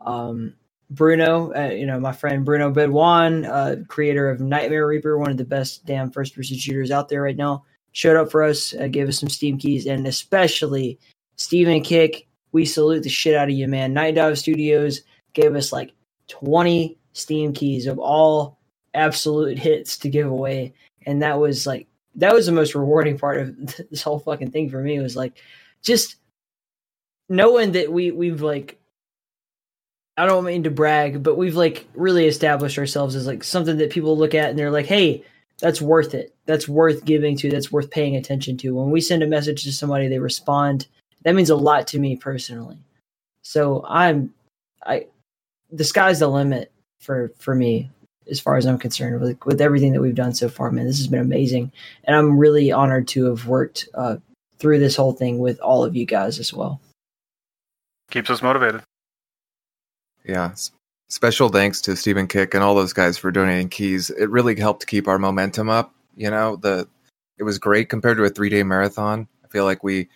Um, 0.00 0.54
Bruno, 0.90 1.52
uh, 1.54 1.70
you 1.70 1.86
know, 1.86 2.00
my 2.00 2.12
friend 2.12 2.44
Bruno 2.44 2.70
Bedouin, 2.70 3.44
uh, 3.44 3.76
creator 3.86 4.28
of 4.28 4.40
Nightmare 4.40 4.86
Reaper, 4.86 5.18
one 5.18 5.30
of 5.30 5.36
the 5.36 5.44
best 5.44 5.86
damn 5.86 6.10
first 6.10 6.34
person 6.34 6.56
shooters 6.56 6.90
out 6.90 7.08
there 7.08 7.22
right 7.22 7.36
now, 7.36 7.64
showed 7.92 8.16
up 8.16 8.30
for 8.30 8.42
us, 8.42 8.74
uh, 8.74 8.88
gave 8.88 9.08
us 9.08 9.18
some 9.18 9.28
Steam 9.28 9.56
keys, 9.56 9.86
and 9.86 10.06
especially 10.06 10.98
Stephen 11.36 11.82
Kick. 11.82 12.26
We 12.52 12.64
salute 12.64 13.04
the 13.04 13.08
shit 13.08 13.36
out 13.36 13.48
of 13.48 13.54
you, 13.54 13.68
man. 13.68 13.94
Nightdive 13.94 14.36
Studios 14.36 15.02
gave 15.32 15.54
us 15.54 15.72
like 15.72 15.92
20 16.26 16.98
Steam 17.12 17.52
keys 17.52 17.86
of 17.86 18.00
all 18.00 18.58
absolute 18.94 19.58
hits 19.58 19.96
to 19.98 20.08
give 20.08 20.26
away. 20.26 20.74
And 21.06 21.22
that 21.22 21.38
was 21.38 21.68
like, 21.68 21.86
that 22.16 22.34
was 22.34 22.46
the 22.46 22.52
most 22.52 22.74
rewarding 22.74 23.16
part 23.16 23.40
of 23.40 23.56
this 23.90 24.02
whole 24.02 24.18
fucking 24.18 24.50
thing 24.50 24.68
for 24.68 24.82
me 24.82 24.98
was 24.98 25.14
like 25.14 25.40
just 25.82 26.16
knowing 27.28 27.70
that 27.72 27.92
we, 27.92 28.10
we've 28.10 28.42
like, 28.42 28.79
I 30.16 30.26
don't 30.26 30.44
mean 30.44 30.64
to 30.64 30.70
brag, 30.70 31.22
but 31.22 31.36
we've 31.36 31.56
like 31.56 31.86
really 31.94 32.26
established 32.26 32.78
ourselves 32.78 33.14
as 33.14 33.26
like 33.26 33.42
something 33.42 33.78
that 33.78 33.90
people 33.90 34.18
look 34.18 34.34
at 34.34 34.50
and 34.50 34.58
they're 34.58 34.70
like, 34.70 34.86
hey, 34.86 35.24
that's 35.60 35.80
worth 35.80 36.14
it. 36.14 36.34
That's 36.46 36.68
worth 36.68 37.04
giving 37.04 37.36
to. 37.38 37.50
That's 37.50 37.72
worth 37.72 37.90
paying 37.90 38.16
attention 38.16 38.56
to. 38.58 38.74
When 38.74 38.90
we 38.90 39.00
send 39.00 39.22
a 39.22 39.26
message 39.26 39.62
to 39.64 39.72
somebody, 39.72 40.08
they 40.08 40.18
respond. 40.18 40.86
That 41.22 41.34
means 41.34 41.50
a 41.50 41.56
lot 41.56 41.86
to 41.88 41.98
me 41.98 42.16
personally. 42.16 42.78
So 43.42 43.84
I'm, 43.86 44.34
I, 44.84 45.06
the 45.70 45.84
sky's 45.84 46.18
the 46.18 46.28
limit 46.28 46.72
for 47.00 47.32
for 47.38 47.54
me 47.54 47.90
as 48.30 48.40
far 48.40 48.56
as 48.56 48.66
I'm 48.66 48.78
concerned 48.78 49.20
with 49.20 49.38
with 49.44 49.60
everything 49.60 49.92
that 49.92 50.00
we've 50.00 50.14
done 50.14 50.34
so 50.34 50.48
far. 50.48 50.70
Man, 50.70 50.86
this 50.86 50.98
has 50.98 51.08
been 51.08 51.20
amazing, 51.20 51.72
and 52.04 52.16
I'm 52.16 52.38
really 52.38 52.72
honored 52.72 53.08
to 53.08 53.26
have 53.26 53.46
worked 53.46 53.88
uh, 53.94 54.16
through 54.58 54.78
this 54.78 54.96
whole 54.96 55.12
thing 55.12 55.38
with 55.38 55.60
all 55.60 55.84
of 55.84 55.96
you 55.96 56.06
guys 56.06 56.38
as 56.38 56.52
well. 56.52 56.80
Keeps 58.10 58.30
us 58.30 58.42
motivated. 58.42 58.82
Yeah. 60.24 60.52
Special 61.08 61.48
thanks 61.48 61.80
to 61.82 61.96
Stephen 61.96 62.26
Kick 62.26 62.54
and 62.54 62.62
all 62.62 62.74
those 62.74 62.92
guys 62.92 63.18
for 63.18 63.30
donating 63.30 63.68
keys. 63.68 64.10
It 64.10 64.30
really 64.30 64.58
helped 64.58 64.86
keep 64.86 65.08
our 65.08 65.18
momentum 65.18 65.68
up. 65.68 65.94
You 66.16 66.30
know, 66.30 66.56
the 66.56 66.88
it 67.38 67.42
was 67.42 67.58
great 67.58 67.88
compared 67.88 68.16
to 68.18 68.24
a 68.24 68.28
three 68.28 68.48
day 68.48 68.62
marathon. 68.62 69.26
I 69.44 69.48
feel 69.48 69.64
like 69.64 69.82
we 69.82 70.08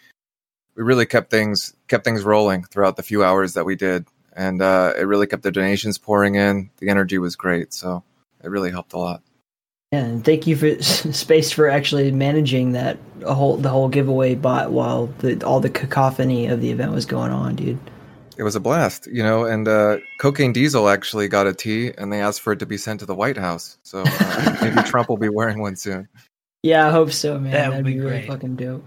we 0.77 0.83
really 0.85 1.07
kept 1.07 1.31
things 1.31 1.75
kept 1.89 2.05
things 2.05 2.23
rolling 2.23 2.65
throughout 2.65 2.97
the 2.97 3.03
few 3.03 3.25
hours 3.25 3.55
that 3.55 3.65
we 3.65 3.75
did 3.75 4.07
and 4.35 4.61
uh, 4.61 4.93
it 4.97 5.03
really 5.03 5.27
kept 5.27 5.43
the 5.43 5.51
donations 5.51 5.99
pouring 5.99 6.35
in. 6.35 6.71
The 6.79 6.89
energy 6.89 7.19
was 7.19 7.37
great, 7.37 7.73
so 7.73 8.03
it 8.43 8.49
really 8.49 8.71
helped 8.71 8.93
a 8.93 8.99
lot. 8.99 9.23
Yeah, 9.93 10.01
and 10.01 10.25
thank 10.25 10.47
you 10.47 10.57
for 10.57 10.83
space 10.83 11.51
for 11.51 11.69
actually 11.69 12.11
managing 12.11 12.73
that 12.73 12.99
whole 13.25 13.57
the 13.57 13.69
whole 13.69 13.89
giveaway 13.89 14.35
bot 14.35 14.73
while 14.73 15.07
the 15.19 15.45
all 15.45 15.61
the 15.61 15.71
cacophony 15.71 16.47
of 16.47 16.61
the 16.61 16.71
event 16.71 16.93
was 16.93 17.07
going 17.07 17.31
on, 17.31 17.57
dude. 17.57 17.79
It 18.37 18.43
was 18.43 18.57
a 18.57 18.61
blast, 18.61 19.07
you 19.07 19.22
know. 19.22 19.45
And 19.45 19.68
uh, 19.68 19.99
Cocaine 20.18 20.53
Diesel 20.53 20.89
actually 20.89 21.28
got 21.28 21.47
a 21.47 21.55
tee, 21.55 21.93
and 21.97 22.12
they 22.12 22.20
asked 22.20 22.41
for 22.41 22.53
it 22.53 22.59
to 22.61 22.66
be 22.66 22.76
sent 22.76 23.01
to 23.01 23.07
the 23.07 23.14
White 23.14 23.37
House. 23.37 23.78
So 23.82 24.03
uh, 24.07 24.57
maybe 24.61 24.82
Trump 24.89 25.09
will 25.09 25.16
be 25.16 25.28
wearing 25.28 25.61
one 25.61 25.76
soon. 25.76 26.09
Yeah, 26.62 26.89
I 26.89 26.91
hope 26.91 27.12
so, 27.12 27.39
man. 27.39 27.53
That 27.53 27.68
would 27.68 27.72
That'd 27.72 27.87
be 27.87 27.93
be, 27.95 28.01
really 28.01 28.26
fucking 28.26 28.57
dope. 28.57 28.85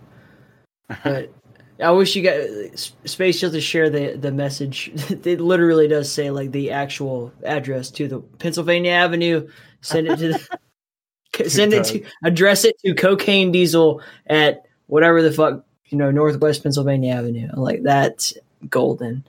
But 1.03 1.31
I 1.79 1.91
wish 1.91 2.15
you 2.15 2.23
guys 2.23 2.93
Space 3.05 3.39
just 3.39 3.53
to 3.53 3.61
share 3.61 3.89
the 3.89 4.17
the 4.17 4.31
message. 4.31 4.91
it 5.25 5.39
literally 5.39 5.87
does 5.87 6.11
say 6.11 6.31
like 6.31 6.51
the 6.51 6.71
actual 6.71 7.31
address 7.43 7.91
to 7.91 8.07
the 8.07 8.19
Pennsylvania 8.19 8.91
Avenue. 8.91 9.47
Send 9.81 10.07
it 10.07 10.17
to 10.17 10.27
the, 10.29 11.49
send 11.49 11.73
it 11.73 11.83
to 11.85 12.03
address 12.23 12.65
it 12.65 12.77
to 12.83 12.95
Cocaine 12.95 13.51
Diesel 13.51 14.01
at 14.25 14.65
whatever 14.87 15.21
the 15.21 15.31
fuck 15.31 15.63
you 15.87 15.97
know 15.97 16.09
Northwest 16.11 16.63
Pennsylvania 16.63 17.13
Avenue. 17.13 17.49
Like 17.53 17.83
that's 17.83 18.33
golden. 18.69 19.23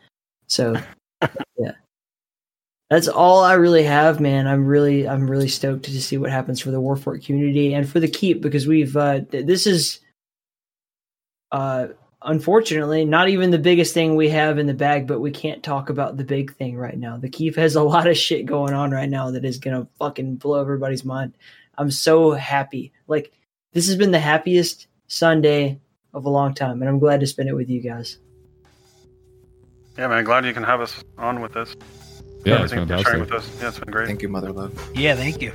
So 0.49 0.77
yeah. 1.59 1.73
That's 2.91 3.09
all 3.09 3.45
I 3.45 3.53
really 3.55 3.83
have, 3.83 4.19
man. 4.19 4.47
I'm 4.47 4.67
really, 4.67 5.07
I'm 5.07 5.31
really 5.31 5.49
stoked 5.49 5.85
to 5.85 6.03
see 6.03 6.17
what 6.17 6.31
happens 6.31 6.61
for 6.61 6.71
the 6.71 6.81
Warfork 6.81 7.25
community 7.25 7.75
and 7.75 7.89
for 7.89 8.01
the 8.01 8.09
keep 8.09 8.41
because 8.41 8.67
we've. 8.67 8.97
Uh, 8.97 9.21
th- 9.21 9.45
this 9.45 9.67
is, 9.67 10.01
uh, 11.53 11.89
unfortunately, 12.23 13.05
not 13.05 13.29
even 13.29 13.51
the 13.51 13.59
biggest 13.59 13.93
thing 13.93 14.17
we 14.17 14.31
have 14.31 14.59
in 14.59 14.67
the 14.67 14.73
bag, 14.73 15.07
but 15.07 15.21
we 15.21 15.31
can't 15.31 15.63
talk 15.63 15.91
about 15.91 16.17
the 16.17 16.25
big 16.25 16.55
thing 16.55 16.79
right 16.79 16.97
now. 16.97 17.19
The 17.19 17.29
keep 17.29 17.57
has 17.57 17.77
a 17.77 17.83
lot 17.83 18.07
of 18.07 18.17
shit 18.17 18.47
going 18.47 18.73
on 18.73 18.91
right 18.91 19.11
now 19.11 19.31
that 19.33 19.45
is 19.45 19.59
gonna 19.59 19.87
fucking 19.99 20.37
blow 20.37 20.59
everybody's 20.59 21.05
mind. 21.05 21.35
I'm 21.77 21.91
so 21.91 22.33
happy. 22.33 22.93
Like 23.07 23.33
this 23.75 23.87
has 23.87 23.97
been 23.97 24.13
the 24.13 24.19
happiest 24.19 24.87
Sunday 25.09 25.79
of 26.15 26.25
a 26.25 26.31
long 26.31 26.55
time, 26.55 26.81
and 26.81 26.89
I'm 26.89 26.99
glad 26.99 27.21
to 27.21 27.27
spend 27.27 27.51
it 27.51 27.55
with 27.55 27.69
you 27.69 27.83
guys. 27.83 28.19
Yeah, 29.99 30.07
man. 30.07 30.23
Glad 30.25 30.45
you 30.47 30.55
can 30.55 30.63
have 30.63 30.81
us 30.81 31.03
on 31.19 31.41
with 31.41 31.53
this. 31.53 31.75
Yeah, 32.45 32.63
it's 32.63 32.73
Everything 32.73 32.89
you're 32.89 32.99
sharing 32.99 33.05
fantastic. 33.05 33.21
with 33.21 33.33
us. 33.33 33.61
Yeah, 33.61 33.69
it's 33.69 33.79
been 33.81 33.91
great. 33.91 34.07
Thank 34.07 34.23
you, 34.23 34.29
Motherload. 34.29 34.73
Yeah, 34.95 35.17
thank 35.17 35.43
you. 35.43 35.51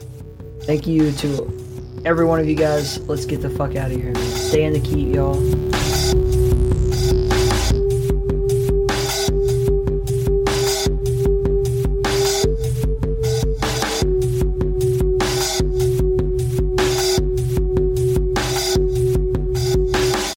Thank 0.63 0.85
you 0.85 1.11
to 1.13 2.01
every 2.05 2.25
one 2.25 2.41
of 2.41 2.47
you 2.47 2.55
guys. 2.55 2.99
Let's 3.07 3.25
get 3.25 3.41
the 3.41 3.49
fuck 3.49 3.75
out 3.77 3.91
of 3.91 3.97
here. 4.01 4.13
Stay 4.15 4.65
in 4.65 4.73
the 4.73 4.81
keep, 4.81 5.15
y'all. 5.15 5.35